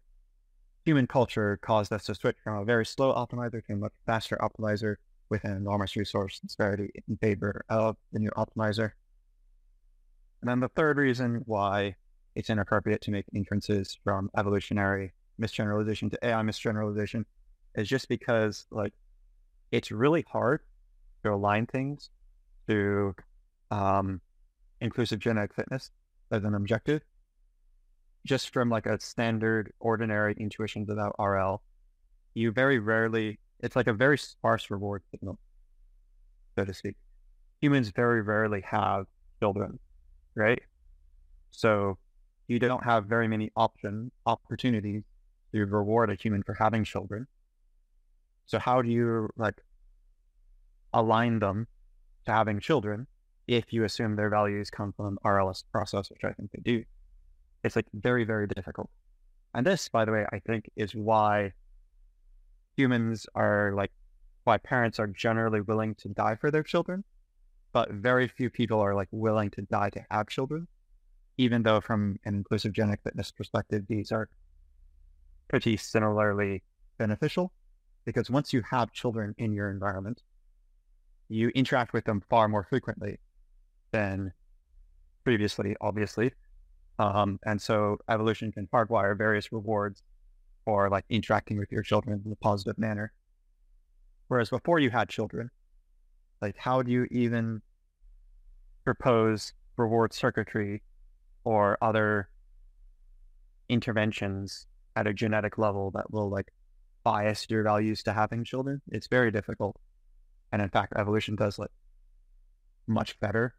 human 0.85 1.07
culture 1.07 1.59
caused 1.63 1.93
us 1.93 2.05
to 2.05 2.15
switch 2.15 2.37
from 2.43 2.59
a 2.59 2.65
very 2.65 2.87
slow 2.87 3.15
optimizer 3.15 3.65
to 3.67 3.73
a 3.73 3.77
much 3.77 3.93
faster 4.07 4.39
optimizer 4.41 4.97
with 5.29 5.45
an 5.45 5.57
enormous 5.57 5.97
resource 5.97 6.41
disparity 6.41 6.91
in 7.09 7.17
favor 7.17 7.65
of 7.69 7.97
the 8.13 8.19
new 8.19 8.31
optimizer. 8.31 8.93
And 10.43 10.51
then 10.51 10.61
the 10.61 10.69
third 10.69 10.99
reason 10.99 11.43
why 11.47 11.95
it's 12.35 12.51
inappropriate 12.51 13.01
to 13.03 13.11
make 13.11 13.27
inferences 13.35 13.97
from 14.03 14.29
evolutionary 14.37 15.15
misgeneralization 15.41 16.11
to 16.11 16.19
AI 16.27 16.43
misgeneralization 16.43 17.25
is 17.77 17.89
just 17.89 18.09
because 18.09 18.67
like 18.71 18.93
it's 19.71 19.91
really 19.91 20.25
hard 20.31 20.61
to 21.25 21.33
align 21.33 21.67
things 21.67 22.11
to 22.69 23.15
um, 23.71 24.21
inclusive 24.81 25.21
genetic 25.21 25.55
fitness 25.55 25.91
as 26.31 26.45
an 26.45 26.55
objective, 26.55 27.03
just 28.27 28.53
from 28.53 28.69
like 28.69 28.87
a 28.87 29.01
standard, 29.01 29.73
ordinary 29.81 30.35
intuition 30.39 30.85
without 30.87 31.15
RL, 31.19 31.63
you 32.35 32.51
very 32.51 32.79
rarely, 32.79 33.39
it's 33.61 33.77
like 33.77 33.87
a 33.87 33.93
very 33.93 34.19
sparse 34.19 34.71
reward 34.71 35.03
signal, 35.11 35.39
so 36.59 36.65
to 36.65 36.75
speak. 36.75 36.97
Humans 37.61 37.91
very 37.91 38.23
rarely 38.23 38.63
have 38.63 39.07
children, 39.41 39.79
right? 40.35 40.61
So 41.51 41.99
you 42.49 42.59
don't 42.59 42.85
have 42.85 43.07
very 43.07 43.29
many 43.29 43.51
option 43.57 44.11
opportunities 44.27 45.03
to 45.53 45.67
reward 45.67 46.11
a 46.11 46.15
human 46.15 46.43
for 46.43 46.55
having 46.55 46.85
children. 46.85 47.27
So 48.47 48.59
how 48.59 48.83
do 48.83 48.89
you 48.89 49.29
like 49.37 49.61
align 50.93 51.39
them 51.39 51.67
to 52.27 52.33
having 52.33 52.61
children 52.61 53.07
if 53.47 53.73
you 53.73 53.85
assume 53.85 54.17
their 54.17 54.31
values 54.31 54.71
come 54.71 54.93
from 54.93 55.19
RLS 55.25 55.65
process, 55.73 56.11
which 56.11 56.25
I 56.25 56.33
think 56.33 56.51
they 56.53 56.63
do. 56.63 56.85
It's 57.65 57.77
like 57.77 57.87
very, 57.93 58.25
very 58.25 58.47
difficult. 58.47 58.91
And 59.55 59.67
this, 59.67 59.89
by 59.89 60.05
the 60.05 60.13
way, 60.13 60.27
I 60.33 60.39
think 60.39 60.71
is 60.77 60.95
why 60.95 61.53
humans 62.77 63.27
are 63.35 63.73
like, 63.75 63.93
why 64.45 64.59
parents 64.59 64.99
are 64.99 65.07
generally 65.07 65.61
willing 65.61 65.95
to 65.97 66.09
die 66.09 66.37
for 66.37 66.51
their 66.51 66.63
children, 66.63 67.05
but 67.73 67.91
very 67.91 68.29
few 68.29 68.51
people 68.51 68.81
are 68.81 68.95
like 68.95 69.09
willing 69.11 69.51
to 69.51 69.63
die 69.63 69.91
to 69.91 70.05
have 70.11 70.29
children, 70.29 70.69
even 71.39 71.63
though 71.63 71.81
from 71.81 72.19
an 72.25 72.35
inclusive 72.35 72.73
genetic 72.73 73.01
fitness 73.03 73.31
perspective, 73.31 73.85
these 73.89 74.13
are 74.13 74.29
pretty 75.49 75.77
similarly 75.77 76.63
beneficial 76.99 77.53
because 78.05 78.31
once 78.31 78.53
you 78.53 78.63
have 78.71 78.93
children 78.93 79.35
in 79.39 79.53
your 79.53 79.71
environment, 79.71 80.23
you 81.29 81.49
interact 81.51 81.93
with 81.93 82.05
them 82.05 82.23
far 82.29 82.49
more 82.49 82.67
frequently 82.69 83.19
than 83.91 84.33
previously, 85.25 85.77
obviously. 85.81 86.33
Um, 86.99 87.39
and 87.47 87.61
so 87.61 87.99
evolution 88.09 88.53
can 88.53 88.67
hardwire 88.73 89.17
various 89.17 89.51
rewards 89.51 90.03
for 90.65 90.91
like 90.91 91.05
interacting 91.09 91.59
with 91.59 91.73
your 91.73 91.83
children 91.83 92.23
in 92.25 92.33
a 92.33 92.37
positive 92.37 92.79
manner. 92.79 93.13
Whereas 94.29 94.51
before 94.51 94.79
you 94.79 94.91
had 94.91 95.09
children, 95.09 95.51
like 96.43 96.57
how 96.59 96.83
do 96.83 96.91
you 96.91 97.07
even 97.11 97.63
propose 98.85 99.53
reward 99.77 100.13
circuitry 100.13 100.83
or 101.45 101.79
other 101.81 102.29
interventions 103.69 104.67
at 104.97 105.07
a 105.07 105.15
genetic 105.15 105.57
level 105.57 105.93
that 105.93 106.13
will 106.13 106.29
like 106.29 106.53
bias 107.05 107.47
your 107.49 107.63
values 107.63 108.03
to 108.03 108.13
having 108.13 108.45
children? 108.45 108.83
It's 108.89 109.07
very 109.07 109.31
difficult. 109.31 109.77
And 110.51 110.61
in 110.61 110.69
fact, 110.69 110.93
evolution 110.97 111.37
does 111.37 111.59
like 111.59 111.71
much 112.87 113.19
better. 113.21 113.55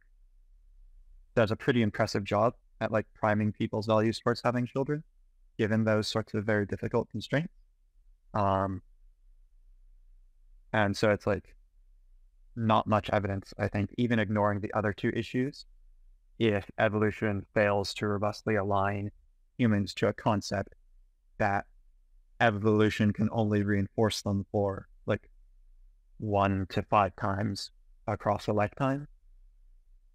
Does 1.35 1.51
a 1.51 1.55
pretty 1.55 1.81
impressive 1.81 2.23
job 2.23 2.53
at 2.81 2.91
like 2.91 3.07
priming 3.15 3.53
people's 3.53 3.87
values 3.87 4.19
towards 4.19 4.41
having 4.43 4.67
children, 4.67 5.03
given 5.57 5.85
those 5.85 6.07
sorts 6.07 6.33
of 6.33 6.43
very 6.45 6.65
difficult 6.65 7.09
constraints. 7.09 7.53
Um, 8.33 8.81
and 10.73 10.95
so 10.95 11.11
it's 11.11 11.25
like 11.25 11.55
not 12.55 12.87
much 12.87 13.09
evidence, 13.11 13.53
I 13.57 13.67
think, 13.67 13.93
even 13.97 14.19
ignoring 14.19 14.59
the 14.59 14.73
other 14.73 14.93
two 14.93 15.11
issues, 15.15 15.65
if 16.39 16.69
evolution 16.77 17.45
fails 17.53 17.93
to 17.95 18.07
robustly 18.07 18.55
align 18.55 19.11
humans 19.57 19.93
to 19.95 20.07
a 20.07 20.13
concept 20.13 20.73
that 21.37 21.65
evolution 22.39 23.13
can 23.13 23.29
only 23.31 23.63
reinforce 23.63 24.21
them 24.21 24.45
for 24.51 24.87
like 25.05 25.29
one 26.17 26.65
to 26.69 26.81
five 26.83 27.15
times 27.15 27.71
across 28.07 28.47
a 28.47 28.53
lifetime. 28.53 29.07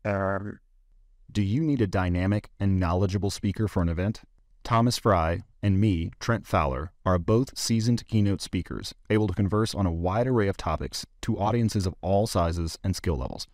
Um, 0.05 0.59
Do 1.33 1.43
you 1.43 1.63
need 1.63 1.81
a 1.81 1.87
dynamic 1.87 2.51
and 2.61 2.79
knowledgeable 2.79 3.31
speaker 3.31 3.69
for 3.69 3.83
an 3.83 3.89
event? 3.89 4.23
Thomas 4.65 4.99
Frey 4.99 5.43
and 5.63 5.81
me, 5.81 6.11
Trent 6.21 6.47
Fowler, 6.47 6.93
are 7.05 7.19
both 7.19 7.59
seasoned 7.59 8.07
keynote 8.07 8.41
speakers, 8.41 8.95
able 9.11 9.27
to 9.27 9.35
converse 9.35 9.75
on 9.75 9.87
a 9.87 9.93
wide 9.93 10.27
array 10.27 10.49
of 10.49 10.57
topics 10.57 11.07
to 11.23 11.39
audiences 11.39 11.87
of 11.87 11.95
all 12.01 12.27
sizes 12.27 12.79
and 12.85 12.95
skill 12.95 13.17
levels. 13.17 13.47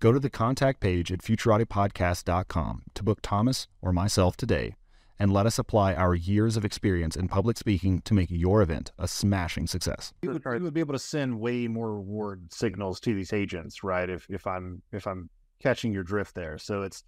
Go 0.00 0.12
to 0.12 0.20
the 0.20 0.30
contact 0.30 0.80
page 0.80 1.10
at 1.12 1.20
futuratipodcast.com 1.20 2.82
to 2.94 3.02
book 3.02 3.20
Thomas 3.22 3.66
or 3.80 3.92
myself 3.92 4.36
today 4.36 4.74
and 5.18 5.32
let 5.32 5.46
us 5.46 5.58
apply 5.58 5.94
our 5.94 6.14
years 6.14 6.56
of 6.56 6.64
experience 6.64 7.16
in 7.16 7.28
public 7.28 7.56
speaking 7.56 8.00
to 8.02 8.14
make 8.14 8.30
your 8.30 8.60
event 8.62 8.92
a 8.98 9.08
smashing 9.08 9.66
success. 9.66 10.12
You 10.22 10.30
would, 10.30 10.42
you 10.44 10.64
would 10.64 10.74
be 10.74 10.80
able 10.80 10.92
to 10.94 10.98
send 10.98 11.40
way 11.40 11.68
more 11.68 11.94
reward 11.94 12.52
signals 12.52 13.00
to 13.00 13.14
these 13.14 13.32
agents, 13.32 13.82
right? 13.82 14.08
If 14.08 14.26
if 14.28 14.46
I'm 14.46 14.82
if 14.92 15.06
I'm 15.06 15.30
catching 15.62 15.92
your 15.92 16.02
drift 16.02 16.34
there. 16.34 16.58
So 16.58 16.82
it's 16.82 17.02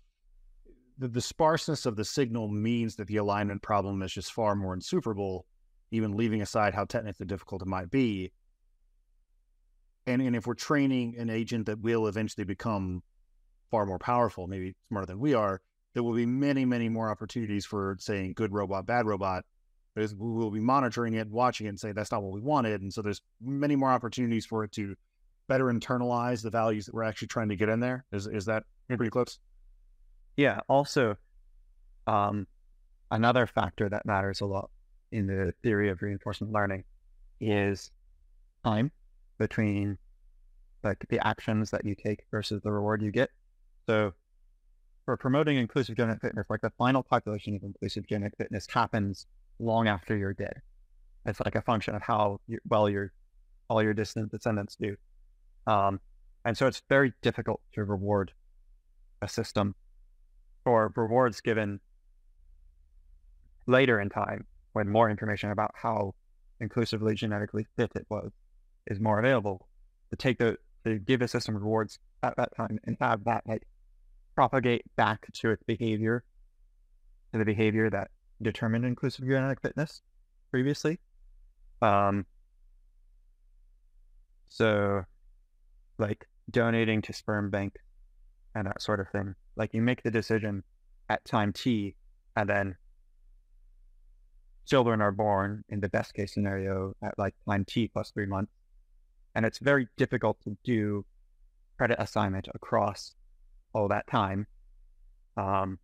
the, 0.99 1.09
the 1.09 1.21
sparseness 1.21 1.87
of 1.87 1.97
the 1.97 2.05
signal 2.05 2.49
means 2.49 2.97
that 2.97 3.07
the 3.07 3.17
alignment 3.17 3.63
problem 3.63 4.03
is 4.03 4.13
just 4.13 4.33
far 4.33 4.55
more 4.55 4.75
insuperable, 4.75 5.47
even 5.91 6.17
leaving 6.17 6.43
aside 6.43 6.75
how 6.75 6.85
technically 6.85 7.27
difficult 7.27 7.63
it 7.63 7.69
might 7.69 7.91
be. 7.91 8.33
And 10.07 10.23
and 10.23 10.35
if 10.35 10.47
we're 10.47 10.55
training 10.55 11.17
an 11.19 11.31
agent 11.31 11.67
that 11.67 11.81
will 11.81 12.07
eventually 12.07 12.45
become 12.45 13.03
far 13.71 13.87
more 13.87 13.99
powerful, 13.99 14.47
maybe 14.47 14.75
smarter 14.89 15.07
than 15.07 15.19
we 15.19 15.35
are, 15.35 15.61
there 15.95 16.03
will 16.03 16.15
be 16.15 16.27
many, 16.27 16.65
many 16.65 16.89
more 16.89 17.11
opportunities 17.11 17.67
for 17.67 17.97
saying 18.01 18.33
good 18.35 18.53
robot, 18.53 18.87
bad 18.87 19.07
robot. 19.07 19.45
Because 19.95 20.15
we 20.15 20.31
will 20.31 20.51
be 20.51 20.61
monitoring 20.61 21.15
it, 21.15 21.29
watching 21.29 21.67
it, 21.67 21.71
and 21.71 21.81
say 21.81 21.91
that's 21.91 22.13
not 22.13 22.23
what 22.23 22.33
we 22.33 22.41
wanted. 22.41 22.83
And 22.83 22.93
so 22.93 23.03
there's 23.03 23.21
many 23.41 23.75
more 23.75 23.91
opportunities 23.91 24.47
for 24.47 24.63
it 24.63 24.71
to 24.73 24.95
better 25.49 25.65
internalize 25.65 26.41
the 26.41 26.51
values 26.51 26.87
that 26.87 26.95
we're 26.95 27.03
actually 27.03 27.29
trying 27.29 27.49
to 27.49 27.57
get 27.57 27.69
in 27.69 27.81
there. 27.81 28.05
Is 28.13 28.27
is 28.27 28.45
that 28.45 28.65
pretty 28.89 29.11
close? 29.11 29.39
Yeah. 30.39 30.61
Also, 30.69 31.17
um, 32.07 32.47
another 33.11 33.49
factor 33.49 33.89
that 33.89 34.07
matters 34.07 34.41
a 34.41 34.47
lot 34.47 34.71
in 35.11 35.27
the 35.27 35.53
theory 35.65 35.91
of 35.91 36.01
reinforcement 36.01 36.53
learning 36.53 36.85
is 37.41 37.91
time 38.65 38.93
between 39.39 39.99
like 40.85 41.05
the 41.09 41.27
actions 41.27 41.73
that 41.73 41.85
you 41.85 41.97
take 41.97 42.25
versus 42.31 42.63
the 42.63 42.71
reward 42.71 43.03
you 43.03 43.11
get. 43.11 43.31
So 43.89 44.15
for 45.07 45.17
promoting 45.17 45.57
inclusive 45.57 45.97
genetic 45.97 46.23
fitness, 46.23 46.47
like 46.49 46.61
the 46.61 46.73
final 46.79 47.03
population 47.03 47.57
of 47.57 47.65
inclusive 47.65 48.07
genetic 48.07 48.39
fitness 48.39 48.69
happens 48.71 49.27
long 49.59 49.89
after 49.89 50.17
you're 50.17 50.35
dead. 50.35 50.63
It's 51.27 51.41
like 51.41 51.57
a 51.57 51.63
function 51.63 51.97
of 51.97 52.03
how 52.03 52.41
you, 52.47 52.61
well 52.69 52.89
your 52.89 53.13
all 53.69 53.83
your 53.83 53.93
distant 53.93 54.31
descendants 54.31 54.77
do. 54.77 54.97
Um, 55.67 55.99
and 56.45 56.57
so 56.57 56.69
it's 56.69 56.81
very 56.89 57.13
difficult 57.23 57.61
to 57.73 57.83
reward 57.83 58.31
a 59.21 59.29
system 59.29 59.75
for 60.69 60.93
rewards 60.97 61.41
given 61.41 61.81
later 63.67 64.01
in 64.01 64.09
time 64.09 64.47
when 64.73 64.89
more 64.89 65.11
information 65.11 65.51
about 65.51 65.71
how 65.75 66.15
inclusively 66.61 67.15
genetically 67.15 67.67
fit 67.77 67.91
it 67.95 68.07
was 68.09 68.31
is 68.87 69.01
more 69.01 69.19
available 69.19 69.69
to 70.11 70.17
take 70.17 70.39
the 70.39 70.57
to 70.85 70.99
give 70.99 71.23
a 71.23 71.29
system 71.29 71.55
rewards 71.55 71.99
at 72.23 72.37
that 72.37 72.55
time 72.57 72.79
and 72.85 72.97
have 73.01 73.25
that 73.25 73.43
like 73.47 73.67
propagate 74.35 74.83
back 74.97 75.27
to 75.33 75.51
its 75.51 75.63
behavior 75.65 76.23
to 77.33 77.39
the 77.39 77.45
behavior 77.45 77.91
that 77.91 78.09
determined 78.41 78.85
inclusive 78.85 79.27
genetic 79.27 79.61
fitness 79.61 80.01
previously. 80.51 80.99
Um, 81.83 82.25
so 84.49 85.03
like 85.99 86.27
donating 86.51 87.03
to 87.03 87.13
sperm 87.13 87.51
bank 87.51 87.75
and 88.55 88.67
that 88.67 88.81
sort 88.81 89.01
of 89.01 89.09
thing. 89.11 89.35
Like 89.59 89.75
you 89.75 89.83
make 89.83 90.03
the 90.03 90.11
decision 90.11 90.63
at 91.11 91.25
time 91.25 91.53
T 91.53 91.95
and 92.37 92.49
then 92.49 92.77
children 94.67 95.01
are 95.01 95.13
born 95.13 95.65
in 95.69 95.81
the 95.81 95.89
best 95.89 96.15
case 96.15 96.33
scenario 96.33 96.95
at 97.03 97.19
like 97.19 97.35
time 97.47 97.65
T 97.65 97.89
plus 97.89 98.11
three 98.11 98.27
months. 98.27 98.53
And 99.35 99.45
it's 99.45 99.59
very 99.59 99.89
difficult 99.97 100.41
to 100.45 100.57
do 100.65 101.05
credit 101.77 101.97
assignment 102.01 102.49
across 102.55 103.15
all 103.73 103.89
that 103.89 104.07
time. 104.07 104.47
Um, 105.37 105.79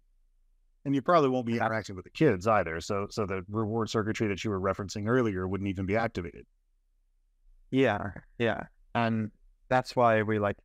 and 0.84 0.94
you 0.94 1.02
probably 1.02 1.30
won't 1.30 1.46
be 1.46 1.54
interacting 1.54 1.96
with 1.96 2.04
the 2.04 2.10
kids 2.10 2.46
either. 2.46 2.80
So, 2.80 3.06
so 3.10 3.26
the 3.26 3.42
reward 3.48 3.88
circuitry 3.90 4.28
that 4.28 4.44
you 4.44 4.50
were 4.50 4.60
referencing 4.60 5.08
earlier 5.08 5.46
wouldn't 5.48 5.68
even 5.68 5.86
be 5.86 5.96
activated. 5.96 6.44
Yeah, 7.70 8.10
yeah, 8.38 8.64
and 8.94 9.30
that's 9.68 9.96
why 9.96 10.22
we 10.22 10.38
like 10.38 10.56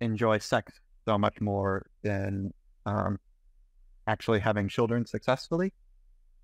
enjoy 0.00 0.38
sex 0.38 0.72
so 1.04 1.18
much 1.18 1.40
more 1.40 1.86
than 2.02 2.52
um, 2.86 3.18
actually 4.06 4.40
having 4.40 4.68
children 4.68 5.06
successfully, 5.06 5.72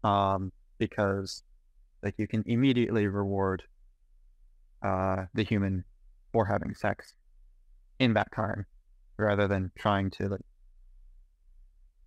um, 0.05 0.53
because 0.79 1.43
like 2.03 2.15
you 2.19 2.27
can 2.27 2.43
immediately 2.47 3.07
reward 3.07 3.63
uh, 4.83 5.25
the 5.35 5.43
human 5.43 5.85
for 6.33 6.45
having 6.45 6.75
sex 6.75 7.15
in 7.99 8.15
that 8.15 8.31
time, 8.33 8.67
rather 9.17 9.49
than 9.49 9.71
trying 9.77 10.11
to 10.11 10.29
like 10.29 10.41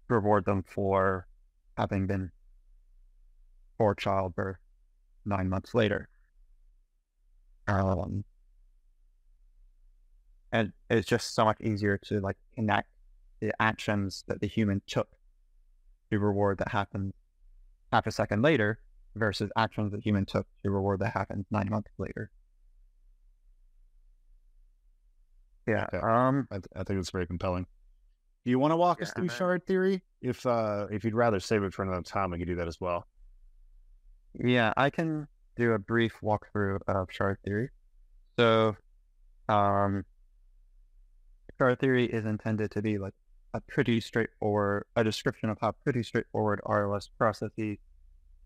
reward 0.07 0.45
them 0.45 0.63
for 0.63 1.27
having 1.77 2.07
been 2.07 2.31
for 3.77 3.95
childbirth 3.95 4.57
nine 5.25 5.49
months 5.49 5.73
later. 5.73 6.07
Um, 7.67 8.23
and 10.51 10.71
it's 10.89 11.07
just 11.07 11.33
so 11.33 11.45
much 11.45 11.59
easier 11.61 11.97
to 11.97 12.19
like 12.19 12.37
connect 12.55 12.89
the 13.39 13.53
actions 13.61 14.23
that 14.27 14.41
the 14.41 14.47
human 14.47 14.81
took 14.87 15.07
to 16.11 16.19
reward 16.19 16.57
that 16.59 16.69
happened 16.69 17.13
half 17.91 18.07
a 18.07 18.11
second 18.11 18.41
later 18.41 18.79
versus 19.15 19.51
actions 19.57 19.91
that 19.91 19.97
the 19.97 20.03
human 20.03 20.25
took 20.25 20.45
to 20.63 20.69
reward 20.69 20.99
that 20.99 21.13
happened 21.13 21.45
nine 21.51 21.69
months 21.69 21.91
later. 21.97 22.31
Yeah. 25.67 25.85
Okay. 25.93 25.97
Um. 25.97 26.47
I, 26.51 26.55
th- 26.55 26.65
I 26.75 26.83
think 26.83 26.99
it's 26.99 27.11
very 27.11 27.27
compelling. 27.27 27.65
Do 28.43 28.51
you 28.51 28.57
want 28.57 28.71
to 28.71 28.77
walk 28.77 29.01
us 29.01 29.11
through 29.11 29.27
man. 29.27 29.37
shard 29.37 29.67
theory? 29.67 30.01
If 30.21 30.45
uh, 30.45 30.87
if 30.91 31.03
you'd 31.03 31.13
rather 31.13 31.39
save 31.39 31.63
it 31.63 31.73
for 31.73 31.83
another 31.83 32.01
time, 32.01 32.31
we 32.31 32.39
could 32.39 32.47
do 32.47 32.55
that 32.55 32.67
as 32.67 32.81
well. 32.81 33.05
Yeah, 34.33 34.73
I 34.75 34.89
can 34.89 35.27
do 35.55 35.73
a 35.73 35.79
brief 35.79 36.13
walkthrough 36.23 36.79
of 36.87 37.11
shard 37.11 37.37
theory. 37.45 37.69
So, 38.39 38.75
um, 39.49 40.03
shard 41.61 41.79
theory 41.79 42.07
is 42.07 42.25
intended 42.25 42.71
to 42.71 42.81
be 42.81 42.97
like 42.97 43.13
a 43.53 43.61
pretty 43.61 44.01
straightforward, 44.01 44.83
a 44.95 45.03
description 45.03 45.47
of 45.47 45.59
how 45.61 45.71
pretty 45.83 46.01
straightforward 46.01 46.59
RLS 46.65 47.07
processes 47.19 47.77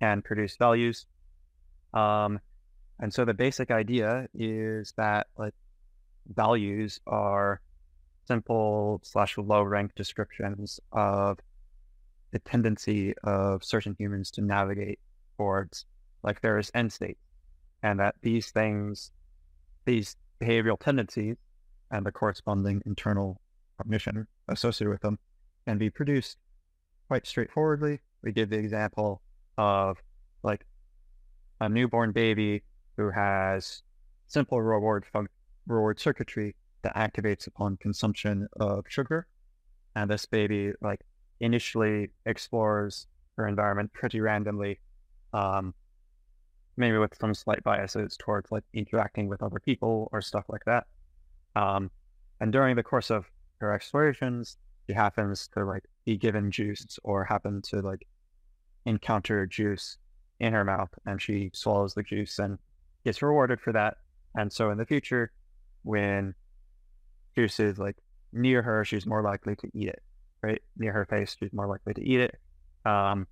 can 0.01 0.21
produce 0.21 0.57
values. 0.57 1.05
Um, 1.93 2.41
and 2.99 3.13
so 3.13 3.23
the 3.23 3.33
basic 3.33 3.71
idea 3.71 4.27
is 4.33 4.93
that 4.97 5.27
like 5.37 5.53
values 6.27 6.99
are 7.07 7.61
simple 8.27 8.99
slash 9.01 9.37
low 9.37 9.63
rank 9.63 9.95
descriptions 9.95 10.81
of 10.91 11.39
the 12.31 12.39
tendency 12.39 13.13
of 13.23 13.63
certain 13.63 13.95
humans 13.97 14.29
to 14.31 14.41
navigate 14.41 14.99
towards 15.37 15.85
like 16.21 16.41
various 16.41 16.69
end 16.73 16.91
states, 16.91 17.21
and 17.81 17.97
that 18.01 18.15
these 18.21 18.51
things, 18.51 19.11
these 19.85 20.17
behavioral 20.41 20.77
tendencies, 20.77 21.37
and 21.91 22.05
the 22.05 22.11
corresponding 22.11 22.81
internal 22.85 23.41
cognition 23.77 24.27
associated 24.47 24.91
with 24.91 25.01
them, 25.01 25.19
can 25.67 25.77
be 25.77 25.89
produced 25.89 26.37
quite 27.07 27.25
straightforwardly. 27.25 27.99
We 28.23 28.31
give 28.31 28.49
the 28.49 28.57
example 28.57 29.21
of 29.57 29.97
like 30.43 30.65
a 31.61 31.69
newborn 31.69 32.11
baby 32.11 32.63
who 32.97 33.09
has 33.09 33.81
simple 34.27 34.61
reward 34.61 35.05
func- 35.13 35.27
reward 35.67 35.99
circuitry 35.99 36.55
that 36.81 36.95
activates 36.95 37.47
upon 37.47 37.77
consumption 37.77 38.47
of 38.59 38.85
sugar, 38.87 39.27
and 39.95 40.09
this 40.09 40.25
baby 40.25 40.73
like 40.81 41.01
initially 41.39 42.09
explores 42.25 43.07
her 43.37 43.47
environment 43.47 43.91
pretty 43.93 44.21
randomly, 44.21 44.79
um, 45.33 45.73
maybe 46.77 46.97
with 46.97 47.15
some 47.19 47.33
slight 47.33 47.63
biases 47.63 48.15
towards 48.17 48.51
like 48.51 48.63
interacting 48.73 49.27
with 49.27 49.41
other 49.43 49.59
people 49.59 50.09
or 50.11 50.21
stuff 50.21 50.45
like 50.47 50.63
that. 50.65 50.85
Um, 51.55 51.91
and 52.39 52.51
during 52.51 52.75
the 52.75 52.83
course 52.83 53.09
of 53.09 53.25
her 53.59 53.73
explorations, 53.73 54.57
she 54.87 54.93
happens 54.93 55.47
to 55.53 55.63
like 55.63 55.83
be 56.05 56.17
given 56.17 56.51
juice 56.51 56.99
or 57.03 57.23
happen 57.23 57.61
to 57.69 57.81
like 57.81 58.05
encounter 58.85 59.45
juice 59.45 59.97
in 60.39 60.53
her 60.53 60.65
mouth, 60.65 60.89
and 61.05 61.21
she 61.21 61.49
swallows 61.53 61.93
the 61.93 62.03
juice 62.03 62.39
and 62.39 62.57
gets 63.03 63.21
rewarded 63.21 63.61
for 63.61 63.71
that. 63.73 63.97
And 64.35 64.51
so 64.51 64.69
in 64.69 64.77
the 64.77 64.85
future, 64.85 65.31
when 65.83 66.35
juice 67.35 67.59
is 67.59 67.77
like 67.77 67.95
near 68.33 68.61
her, 68.61 68.83
she's 68.83 69.05
more 69.05 69.21
likely 69.21 69.55
to 69.55 69.69
eat 69.73 69.87
it 69.87 70.01
right 70.45 70.61
near 70.77 70.93
her 70.93 71.05
face, 71.05 71.35
she's 71.39 71.53
more 71.53 71.67
likely 71.67 71.93
to 71.93 72.03
eat 72.03 72.19
it. 72.19 72.35
Um, 72.85 73.27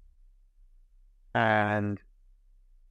and 1.35 1.99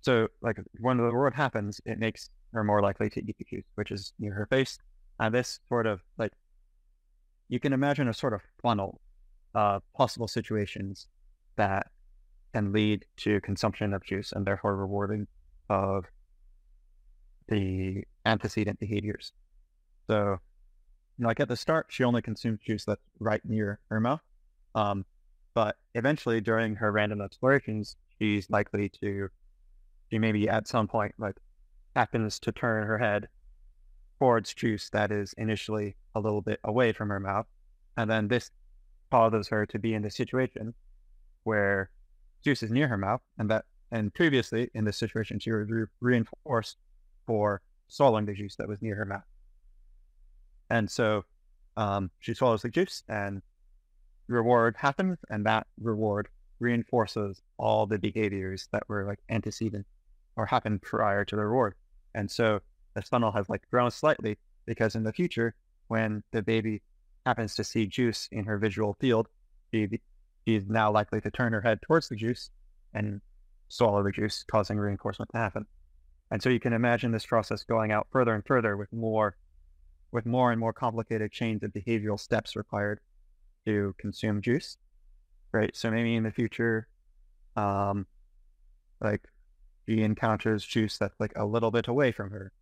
so, 0.00 0.28
like 0.40 0.58
when 0.80 0.96
the 0.96 1.04
reward 1.04 1.34
happens, 1.34 1.80
it 1.84 1.98
makes 1.98 2.30
her 2.52 2.64
more 2.64 2.80
likely 2.80 3.10
to 3.10 3.20
eat 3.20 3.36
the 3.38 3.44
juice, 3.44 3.64
which 3.74 3.90
is 3.90 4.12
near 4.18 4.32
her 4.32 4.46
face. 4.46 4.78
And 5.22 5.32
this 5.32 5.60
sort 5.68 5.86
of 5.86 6.02
like 6.18 6.32
you 7.48 7.60
can 7.60 7.72
imagine 7.72 8.08
a 8.08 8.12
sort 8.12 8.32
of 8.32 8.40
funnel 8.60 9.00
of 9.54 9.84
possible 9.94 10.26
situations 10.26 11.06
that 11.54 11.86
can 12.52 12.72
lead 12.72 13.04
to 13.18 13.40
consumption 13.40 13.94
of 13.94 14.02
juice 14.02 14.32
and 14.32 14.44
therefore 14.44 14.74
rewarding 14.74 15.28
of 15.70 16.06
the 17.46 18.02
antecedent 18.26 18.80
behaviors. 18.80 19.32
So 20.08 20.38
like 21.20 21.38
at 21.38 21.46
the 21.46 21.56
start, 21.56 21.86
she 21.88 22.02
only 22.02 22.20
consumes 22.20 22.58
juice 22.66 22.84
that's 22.84 23.00
right 23.20 23.42
near 23.44 23.78
her 23.90 24.00
mouth. 24.00 24.22
Um, 24.74 25.04
but 25.54 25.76
eventually, 25.94 26.40
during 26.40 26.74
her 26.74 26.90
random 26.90 27.20
explorations, 27.20 27.94
she's 28.18 28.50
likely 28.50 28.88
to, 29.00 29.28
she 30.10 30.18
maybe 30.18 30.48
at 30.48 30.66
some 30.66 30.88
point 30.88 31.14
like 31.16 31.36
happens 31.94 32.40
to 32.40 32.50
turn 32.50 32.88
her 32.88 32.98
head 32.98 33.28
towards 34.22 34.54
juice 34.54 34.88
that 34.90 35.10
is 35.10 35.32
initially 35.36 35.96
a 36.14 36.20
little 36.20 36.40
bit 36.40 36.60
away 36.62 36.92
from 36.92 37.08
her 37.08 37.18
mouth, 37.18 37.44
and 37.96 38.08
then 38.08 38.28
this 38.28 38.52
causes 39.10 39.48
her 39.48 39.66
to 39.66 39.80
be 39.80 39.94
in 39.94 40.02
the 40.02 40.10
situation 40.12 40.72
where 41.42 41.90
juice 42.44 42.62
is 42.62 42.70
near 42.70 42.86
her 42.86 42.96
mouth, 42.96 43.20
and 43.38 43.50
that 43.50 43.64
and 43.90 44.14
previously 44.14 44.70
in 44.74 44.84
this 44.84 44.96
situation 44.96 45.40
she 45.40 45.50
was 45.50 45.68
re- 45.68 45.86
reinforced 46.00 46.76
for 47.26 47.62
swallowing 47.88 48.24
the 48.24 48.32
juice 48.32 48.54
that 48.54 48.68
was 48.68 48.80
near 48.80 48.94
her 48.94 49.04
mouth. 49.04 49.26
And 50.70 50.88
so 50.88 51.24
um, 51.76 52.08
she 52.20 52.32
swallows 52.32 52.62
the 52.62 52.68
juice 52.68 53.02
and 53.08 53.42
reward 54.28 54.76
happens, 54.78 55.18
and 55.30 55.44
that 55.46 55.66
reward 55.80 56.28
reinforces 56.60 57.42
all 57.58 57.86
the 57.86 57.98
behaviors 57.98 58.68
that 58.70 58.88
were 58.88 59.04
like 59.04 59.18
antecedent 59.30 59.84
or 60.36 60.46
happened 60.46 60.80
prior 60.80 61.24
to 61.24 61.34
the 61.34 61.44
reward. 61.44 61.74
And 62.14 62.30
so 62.30 62.60
this 62.94 63.08
funnel 63.08 63.32
has 63.32 63.48
like 63.48 63.62
grown 63.70 63.90
slightly 63.90 64.38
because 64.66 64.94
in 64.94 65.04
the 65.04 65.12
future, 65.12 65.54
when 65.88 66.22
the 66.32 66.42
baby 66.42 66.82
happens 67.26 67.54
to 67.54 67.64
see 67.64 67.86
juice 67.86 68.28
in 68.32 68.44
her 68.44 68.58
visual 68.58 68.96
field, 69.00 69.28
she 69.72 70.00
she's 70.46 70.66
now 70.68 70.90
likely 70.90 71.20
to 71.20 71.30
turn 71.30 71.52
her 71.52 71.60
head 71.60 71.80
towards 71.82 72.08
the 72.08 72.16
juice 72.16 72.50
and 72.94 73.20
swallow 73.68 74.02
the 74.02 74.12
juice, 74.12 74.44
causing 74.50 74.78
reinforcement 74.78 75.30
to 75.32 75.38
happen. 75.38 75.66
And 76.30 76.42
so 76.42 76.48
you 76.48 76.60
can 76.60 76.72
imagine 76.72 77.12
this 77.12 77.26
process 77.26 77.62
going 77.62 77.92
out 77.92 78.06
further 78.10 78.34
and 78.34 78.44
further 78.44 78.76
with 78.76 78.92
more 78.92 79.36
with 80.10 80.26
more 80.26 80.50
and 80.52 80.60
more 80.60 80.72
complicated 80.72 81.32
chains 81.32 81.62
of 81.62 81.72
behavioral 81.72 82.20
steps 82.20 82.54
required 82.54 83.00
to 83.66 83.94
consume 83.98 84.42
juice. 84.42 84.76
Right. 85.52 85.74
So 85.76 85.90
maybe 85.90 86.14
in 86.14 86.22
the 86.22 86.30
future, 86.30 86.86
um, 87.56 88.06
like 89.00 89.22
she 89.86 90.02
encounters 90.02 90.64
juice 90.64 90.98
that's 90.98 91.18
like 91.18 91.32
a 91.36 91.44
little 91.44 91.70
bit 91.70 91.88
away 91.88 92.12
from 92.12 92.30
her 92.30 92.52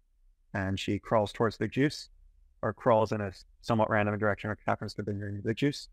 and 0.54 0.78
she 0.78 0.98
crawls 0.98 1.32
towards 1.32 1.56
the 1.56 1.68
juice 1.68 2.08
or 2.62 2.72
crawls 2.72 3.12
in 3.12 3.20
a 3.20 3.32
somewhat 3.62 3.90
random 3.90 4.18
direction, 4.18 4.50
which 4.50 4.60
happens 4.66 4.94
to 4.94 5.02
be 5.02 5.12
near 5.12 5.40
the 5.44 5.54
juice. 5.54 5.88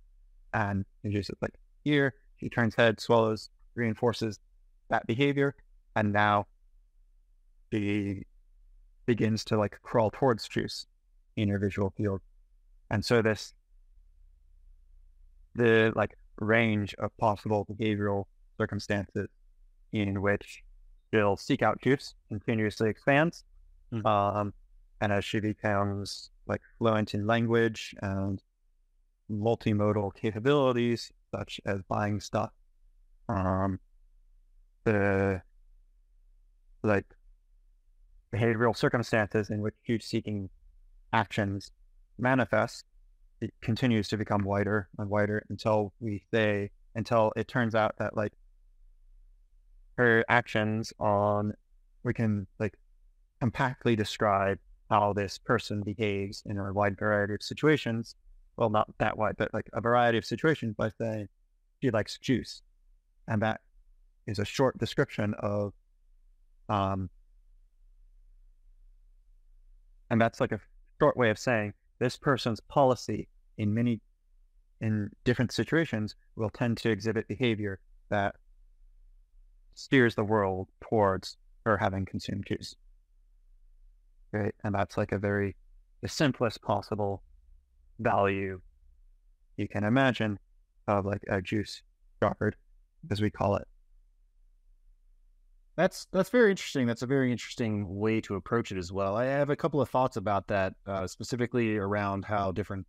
And 0.53 0.85
the 1.03 1.09
juice 1.09 1.29
is 1.29 1.37
like 1.41 1.55
here. 1.83 2.13
She 2.37 2.49
turns 2.49 2.75
head, 2.75 2.99
swallows, 2.99 3.49
reinforces 3.75 4.39
that 4.89 5.05
behavior, 5.07 5.55
and 5.95 6.13
now 6.13 6.47
she 7.71 8.25
begins 9.05 9.43
to 9.45 9.57
like 9.57 9.79
crawl 9.81 10.11
towards 10.11 10.47
juice 10.47 10.85
in 11.35 11.49
her 11.49 11.59
visual 11.59 11.93
field. 11.97 12.21
And 12.89 13.03
so 13.03 13.21
this 13.21 13.53
the 15.55 15.91
like 15.95 16.15
range 16.39 16.93
of 16.99 17.15
possible 17.17 17.65
behavioral 17.65 18.25
circumstances 18.57 19.27
in 19.91 20.21
which 20.21 20.63
she'll 21.11 21.37
seek 21.37 21.61
out 21.61 21.81
juice 21.81 22.13
continuously 22.29 22.89
expands. 22.89 23.43
Mm-hmm. 23.93 24.05
Um, 24.05 24.53
and 25.01 25.11
as 25.11 25.23
she 25.23 25.39
becomes 25.39 26.31
like 26.47 26.61
fluent 26.77 27.13
in 27.13 27.27
language 27.27 27.95
and 28.01 28.41
multimodal 29.31 30.15
capabilities, 30.15 31.11
such 31.35 31.59
as 31.65 31.81
buying 31.83 32.19
stuff, 32.19 32.51
um, 33.29 33.79
the 34.85 35.41
like 36.83 37.05
behavioral 38.33 38.75
circumstances 38.75 39.49
in 39.49 39.61
which 39.61 39.75
juice 39.85 40.05
seeking 40.05 40.49
actions 41.13 41.71
manifest, 42.17 42.85
it 43.41 43.53
continues 43.61 44.07
to 44.07 44.17
become 44.17 44.43
wider 44.43 44.89
and 44.97 45.09
wider 45.09 45.45
until 45.49 45.93
we 45.99 46.23
say, 46.33 46.71
until 46.95 47.31
it 47.35 47.47
turns 47.47 47.75
out 47.75 47.95
that 47.99 48.15
like 48.15 48.33
her 49.97 50.23
actions 50.29 50.93
on, 50.99 51.53
we 52.03 52.13
can 52.13 52.47
like 52.59 52.77
compactly 53.39 53.95
describe 53.95 54.59
how 54.89 55.13
this 55.13 55.37
person 55.37 55.81
behaves 55.81 56.43
in 56.45 56.57
a 56.57 56.73
wide 56.73 56.97
variety 56.97 57.33
of 57.33 57.43
situations. 57.43 58.15
Well, 58.55 58.69
not 58.69 58.87
that 58.97 59.17
wide, 59.17 59.35
but 59.37 59.53
like 59.53 59.69
a 59.73 59.81
variety 59.81 60.17
of 60.17 60.25
situations 60.25 60.75
by 60.77 60.91
saying 60.97 61.27
she 61.81 61.91
likes 61.91 62.17
juice. 62.17 62.61
And 63.27 63.41
that 63.41 63.61
is 64.25 64.39
a 64.39 64.45
short 64.45 64.77
description 64.77 65.33
of, 65.39 65.73
um, 66.69 67.09
and 70.09 70.19
that's 70.19 70.39
like 70.39 70.53
a 70.53 70.59
short 70.99 71.17
way 71.17 71.29
of 71.29 71.37
saying 71.37 71.73
this 71.99 72.17
person's 72.17 72.59
policy 72.61 73.27
in 73.57 73.73
many, 73.73 73.99
in 74.81 75.09
different 75.25 75.51
situations 75.51 76.15
will 76.35 76.49
tend 76.49 76.77
to 76.77 76.89
exhibit 76.89 77.27
behavior 77.27 77.79
that 78.09 78.35
steers 79.75 80.15
the 80.15 80.23
world 80.23 80.67
towards 80.81 81.37
her 81.65 81.77
having 81.77 82.05
consumed 82.05 82.45
juice. 82.47 82.75
Right. 84.37 84.53
And 84.63 84.75
that's 84.75 84.97
like 84.97 85.11
a 85.11 85.17
very, 85.17 85.55
the 86.01 86.07
simplest 86.07 86.61
possible 86.61 87.23
value 87.99 88.61
you 89.57 89.67
can 89.67 89.83
imagine 89.83 90.37
of 90.87 91.05
like 91.05 91.23
a 91.27 91.41
juice 91.41 91.81
shard, 92.21 92.55
as 93.09 93.19
we 93.19 93.31
call 93.31 93.55
it. 93.55 93.67
That's 95.75 96.07
that's 96.11 96.29
very 96.29 96.51
interesting. 96.51 96.85
That's 96.85 97.01
a 97.01 97.07
very 97.07 97.31
interesting 97.31 97.87
way 97.87 98.21
to 98.21 98.35
approach 98.35 98.71
it 98.71 98.77
as 98.77 98.91
well. 98.91 99.15
I 99.15 99.25
have 99.25 99.49
a 99.49 99.55
couple 99.55 99.81
of 99.81 99.89
thoughts 99.89 100.17
about 100.17 100.47
that, 100.47 100.73
uh, 100.85 101.07
specifically 101.07 101.77
around 101.77 102.25
how 102.25 102.51
different 102.51 102.85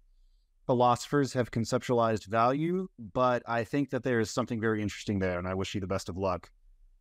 philosophers 0.66 1.32
have 1.32 1.50
conceptualized 1.50 2.26
value. 2.26 2.88
But 3.14 3.42
I 3.46 3.64
think 3.64 3.90
that 3.90 4.04
there 4.04 4.20
is 4.20 4.30
something 4.30 4.60
very 4.60 4.82
interesting 4.82 5.18
there, 5.18 5.38
and 5.38 5.48
I 5.48 5.54
wish 5.54 5.74
you 5.74 5.80
the 5.80 5.86
best 5.86 6.08
of 6.10 6.16
luck 6.16 6.50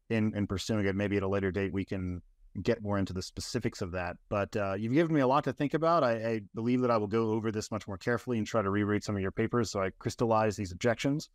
in 0.10 0.34
in 0.36 0.48
pursuing 0.48 0.86
it. 0.86 0.96
Maybe 0.96 1.18
at 1.18 1.24
a 1.24 1.28
later 1.28 1.52
date 1.52 1.74
we 1.74 1.86
can 1.86 2.22
get 2.64 2.82
more 2.82 2.98
into 2.98 3.14
the 3.14 3.22
specifics 3.22 3.82
of 3.82 3.92
that. 3.92 4.18
But 4.30 4.56
uh, 4.56 4.74
you've 4.74 4.94
given 4.94 5.14
me 5.14 5.22
a 5.22 5.28
lot 5.28 5.44
to 5.46 5.54
think 5.54 5.74
about. 5.74 6.04
I, 6.04 6.12
I, 6.12 6.42
believe 6.56 6.82
that 6.82 6.92
I 6.92 6.98
will 6.98 7.08
go 7.08 7.32
over 7.32 7.52
this 7.52 7.72
much 7.72 7.88
more 7.88 7.98
carefully 7.98 8.38
and 8.38 8.48
try 8.48 8.62
to 8.62 8.70
reread 8.70 9.04
some 9.04 9.16
of 9.16 9.22
your 9.22 9.32
papers 9.32 9.72
so 9.72 9.82
I 9.82 9.92
crystallize 10.00 10.56
these 10.56 10.72
objections 10.72 11.30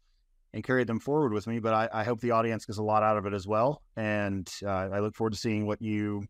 and 0.53 0.65
carry 0.65 0.85
them 0.85 0.99
forward 0.99 1.33
with 1.33 1.47
me. 1.47 1.61
But 1.61 1.75
I, 1.75 1.89
I 1.93 2.05
hope 2.05 2.21
the 2.21 2.33
audience 2.33 2.65
gets 2.65 2.79
a 2.79 2.83
lot 2.83 3.03
out 3.03 3.17
of 3.17 3.27
it 3.27 3.35
as 3.35 3.47
well. 3.47 3.83
And 3.97 4.49
uh, 4.65 4.69
I 4.69 4.99
look 4.99 5.15
forward 5.15 5.33
to 5.33 5.39
seeing 5.39 5.67
what 5.67 5.81
you 5.81 6.25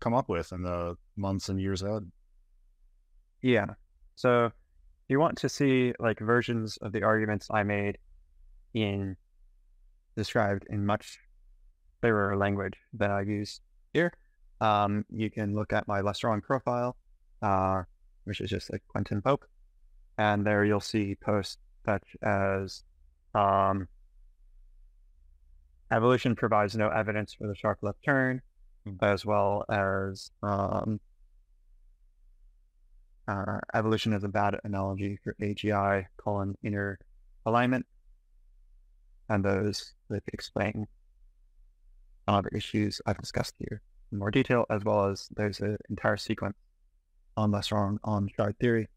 come 0.00 0.14
up 0.14 0.28
with 0.28 0.52
in 0.52 0.62
the 0.62 0.96
months 1.16 1.48
and 1.48 1.60
years 1.60 1.82
ahead. 1.82 2.10
Yeah. 3.42 3.66
So 4.16 4.46
if 4.46 4.52
you 5.08 5.18
want 5.18 5.38
to 5.38 5.48
see 5.48 5.94
like 5.98 6.18
versions 6.18 6.76
of 6.78 6.92
the 6.92 7.02
arguments 7.02 7.48
I 7.50 7.62
made 7.62 7.98
in 8.74 9.16
described 10.16 10.66
in 10.68 10.84
much 10.84 11.18
clearer 12.00 12.36
language 12.36 12.74
than 12.92 13.10
I 13.10 13.22
use 13.22 13.60
here. 13.92 14.12
Um, 14.60 15.04
you 15.10 15.30
can 15.30 15.54
look 15.54 15.72
at 15.72 15.86
my 15.86 16.00
LessWrong 16.00 16.42
profile, 16.42 16.96
uh, 17.42 17.82
which 18.24 18.40
is 18.40 18.50
just 18.50 18.72
like 18.72 18.82
Quintin 18.88 19.22
Pope. 19.22 19.44
And 20.16 20.44
there 20.44 20.64
you'll 20.64 20.80
see 20.80 21.14
posts 21.14 21.58
such 21.86 22.16
as 22.22 22.82
um, 23.34 23.88
evolution 25.92 26.34
provides 26.34 26.76
no 26.76 26.88
evidence 26.88 27.34
for 27.34 27.46
the 27.46 27.54
sharp 27.54 27.78
left 27.82 28.02
turn, 28.04 28.42
hmm. 28.84 28.94
as 29.00 29.24
well 29.24 29.64
as 29.68 30.30
um, 30.42 31.00
uh, 33.28 33.58
evolution 33.74 34.12
is 34.12 34.24
a 34.24 34.28
bad 34.28 34.58
analogy 34.64 35.18
for 35.22 35.36
AGI 35.40 36.06
colon 36.16 36.56
inner 36.62 36.98
alignment. 37.46 37.86
And 39.28 39.44
those 39.44 39.92
that 40.08 40.22
explain 40.32 40.86
other 42.34 42.50
issues 42.54 43.00
I've 43.06 43.18
discussed 43.18 43.54
here 43.58 43.80
in 44.12 44.18
more 44.18 44.30
detail, 44.30 44.64
as 44.70 44.84
well 44.84 45.06
as 45.06 45.28
there's 45.34 45.60
an 45.60 45.76
entire 45.90 46.16
sequence 46.16 46.56
on 47.36 47.50
LessWrong 47.50 47.98
on 48.04 48.28
shard 48.36 48.58
theory, 48.58 48.88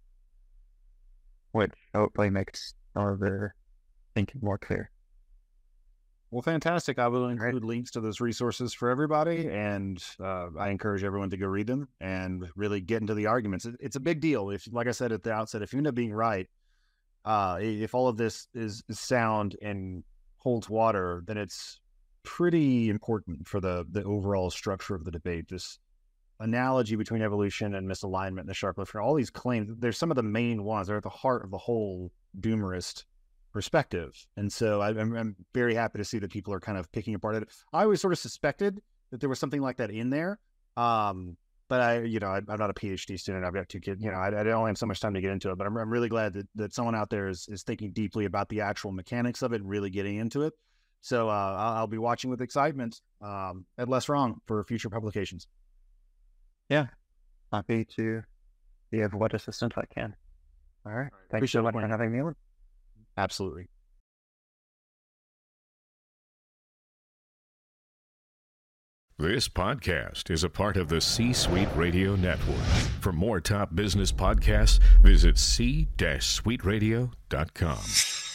which 1.51 1.71
hopefully 1.93 2.29
makes 2.29 2.73
our 2.95 3.53
thinking 4.15 4.41
more 4.43 4.57
clear. 4.57 4.89
Well, 6.31 6.41
fantastic. 6.41 6.97
I 6.97 7.09
will 7.09 7.27
include 7.27 7.55
right. 7.55 7.63
links 7.63 7.91
to 7.91 7.99
those 7.99 8.21
resources 8.21 8.73
for 8.73 8.89
everybody, 8.89 9.49
and 9.49 10.01
uh, 10.17 10.47
I 10.57 10.69
encourage 10.69 11.03
everyone 11.03 11.29
to 11.31 11.37
go 11.37 11.45
read 11.47 11.67
them 11.67 11.89
and 11.99 12.47
really 12.55 12.79
get 12.79 13.01
into 13.01 13.13
the 13.13 13.25
arguments. 13.25 13.65
It, 13.65 13.75
it's 13.81 13.97
a 13.97 13.99
big 13.99 14.21
deal. 14.21 14.49
If, 14.49 14.65
like 14.71 14.87
I 14.87 14.91
said 14.91 15.11
at 15.11 15.23
the 15.23 15.33
outset, 15.33 15.61
if 15.61 15.73
you 15.73 15.77
end 15.79 15.87
up 15.87 15.95
being 15.95 16.13
right, 16.13 16.47
uh, 17.25 17.57
if 17.59 17.93
all 17.93 18.07
of 18.07 18.15
this 18.15 18.47
is, 18.53 18.81
is 18.87 18.97
sound 18.97 19.57
and 19.61 20.05
holds 20.37 20.69
water, 20.69 21.21
then 21.27 21.37
it's 21.37 21.80
pretty 22.23 22.89
important 22.89 23.47
for 23.47 23.59
the 23.59 23.85
the 23.91 24.03
overall 24.03 24.49
structure 24.49 24.95
of 24.95 25.03
the 25.03 25.11
debate. 25.11 25.47
This 25.49 25.79
analogy 26.39 26.95
between 26.95 27.21
evolution 27.21 27.75
and 27.75 27.87
misalignment 27.87 28.41
and 28.41 28.49
the 28.49 28.53
sharp 28.53 28.77
left 28.77 28.95
all 28.95 29.13
these 29.13 29.29
claims, 29.29 29.69
they're 29.79 29.91
some 29.91 30.11
of 30.11 30.15
the 30.15 30.23
main 30.23 30.63
ones. 30.63 30.87
They're 30.87 30.97
at 30.97 31.03
the 31.03 31.09
heart 31.09 31.43
of 31.43 31.51
the 31.51 31.57
whole 31.57 32.11
doomerist 32.39 33.05
perspective. 33.53 34.25
And 34.37 34.51
so 34.51 34.81
I, 34.81 34.89
am 34.89 35.15
I'm 35.15 35.35
very 35.53 35.75
happy 35.75 35.99
to 35.99 36.05
see 36.05 36.19
that 36.19 36.31
people 36.31 36.53
are 36.53 36.59
kind 36.59 36.77
of 36.77 36.91
picking 36.91 37.15
apart 37.15 37.35
it. 37.35 37.49
I 37.73 37.83
always 37.83 38.01
sort 38.01 38.13
of 38.13 38.19
suspected 38.19 38.81
that 39.11 39.19
there 39.19 39.29
was 39.29 39.39
something 39.39 39.61
like 39.61 39.77
that 39.77 39.91
in 39.91 40.09
there. 40.09 40.39
Um, 40.77 41.37
but 41.67 41.81
I, 41.81 41.99
you 42.01 42.19
know, 42.19 42.27
I, 42.27 42.37
am 42.37 42.57
not 42.57 42.69
a 42.69 42.73
PhD 42.73 43.19
student. 43.19 43.45
I've 43.45 43.53
got 43.53 43.69
two 43.69 43.79
kids. 43.79 44.03
You 44.03 44.11
know, 44.11 44.17
I, 44.17 44.27
I, 44.27 44.43
don't 44.43 44.67
have 44.67 44.77
so 44.77 44.85
much 44.85 44.99
time 44.99 45.13
to 45.13 45.21
get 45.21 45.31
into 45.31 45.51
it. 45.51 45.57
But 45.57 45.67
I'm, 45.67 45.77
I'm 45.77 45.89
really 45.89 46.09
glad 46.09 46.33
that, 46.33 46.47
that 46.55 46.73
someone 46.73 46.95
out 46.95 47.09
there 47.09 47.29
is, 47.29 47.47
is 47.49 47.63
thinking 47.63 47.91
deeply 47.91 48.25
about 48.25 48.49
the 48.49 48.61
actual 48.61 48.91
mechanics 48.91 49.41
of 49.41 49.53
it 49.53 49.61
and 49.61 49.69
really 49.69 49.89
getting 49.89 50.17
into 50.17 50.41
it. 50.41 50.53
So 51.01 51.29
uh, 51.29 51.31
I'll, 51.31 51.73
I'll, 51.77 51.87
be 51.87 51.97
watching 51.97 52.29
with 52.29 52.41
excitement 52.41 53.01
um, 53.21 53.65
at 53.77 53.87
LessWrong 53.87 54.35
for 54.45 54.63
future 54.63 54.89
publications. 54.89 55.47
Yeah, 56.69 56.87
happy 57.51 57.85
to 57.95 58.21
be 58.91 59.01
of 59.01 59.13
what 59.13 59.33
assistance 59.33 59.73
I 59.75 59.85
can. 59.93 60.15
All 60.85 60.93
right. 60.93 61.11
Thanks 61.29 61.33
Appreciate 61.33 61.59
so 61.59 61.63
much 61.63 61.73
for 61.73 61.87
having 61.87 62.11
me 62.11 62.21
on. 62.21 62.35
Absolutely. 63.17 63.67
This 69.21 69.47
podcast 69.47 70.29
is 70.31 70.43
a 70.43 70.49
part 70.49 70.77
of 70.77 70.89
the 70.89 70.99
C 70.99 71.31
Suite 71.31 71.69
Radio 71.75 72.15
Network. 72.15 72.57
For 73.01 73.13
more 73.13 73.39
top 73.39 73.75
business 73.75 74.11
podcasts, 74.11 74.79
visit 75.03 75.37
c-suiteradio.com. 75.37 78.30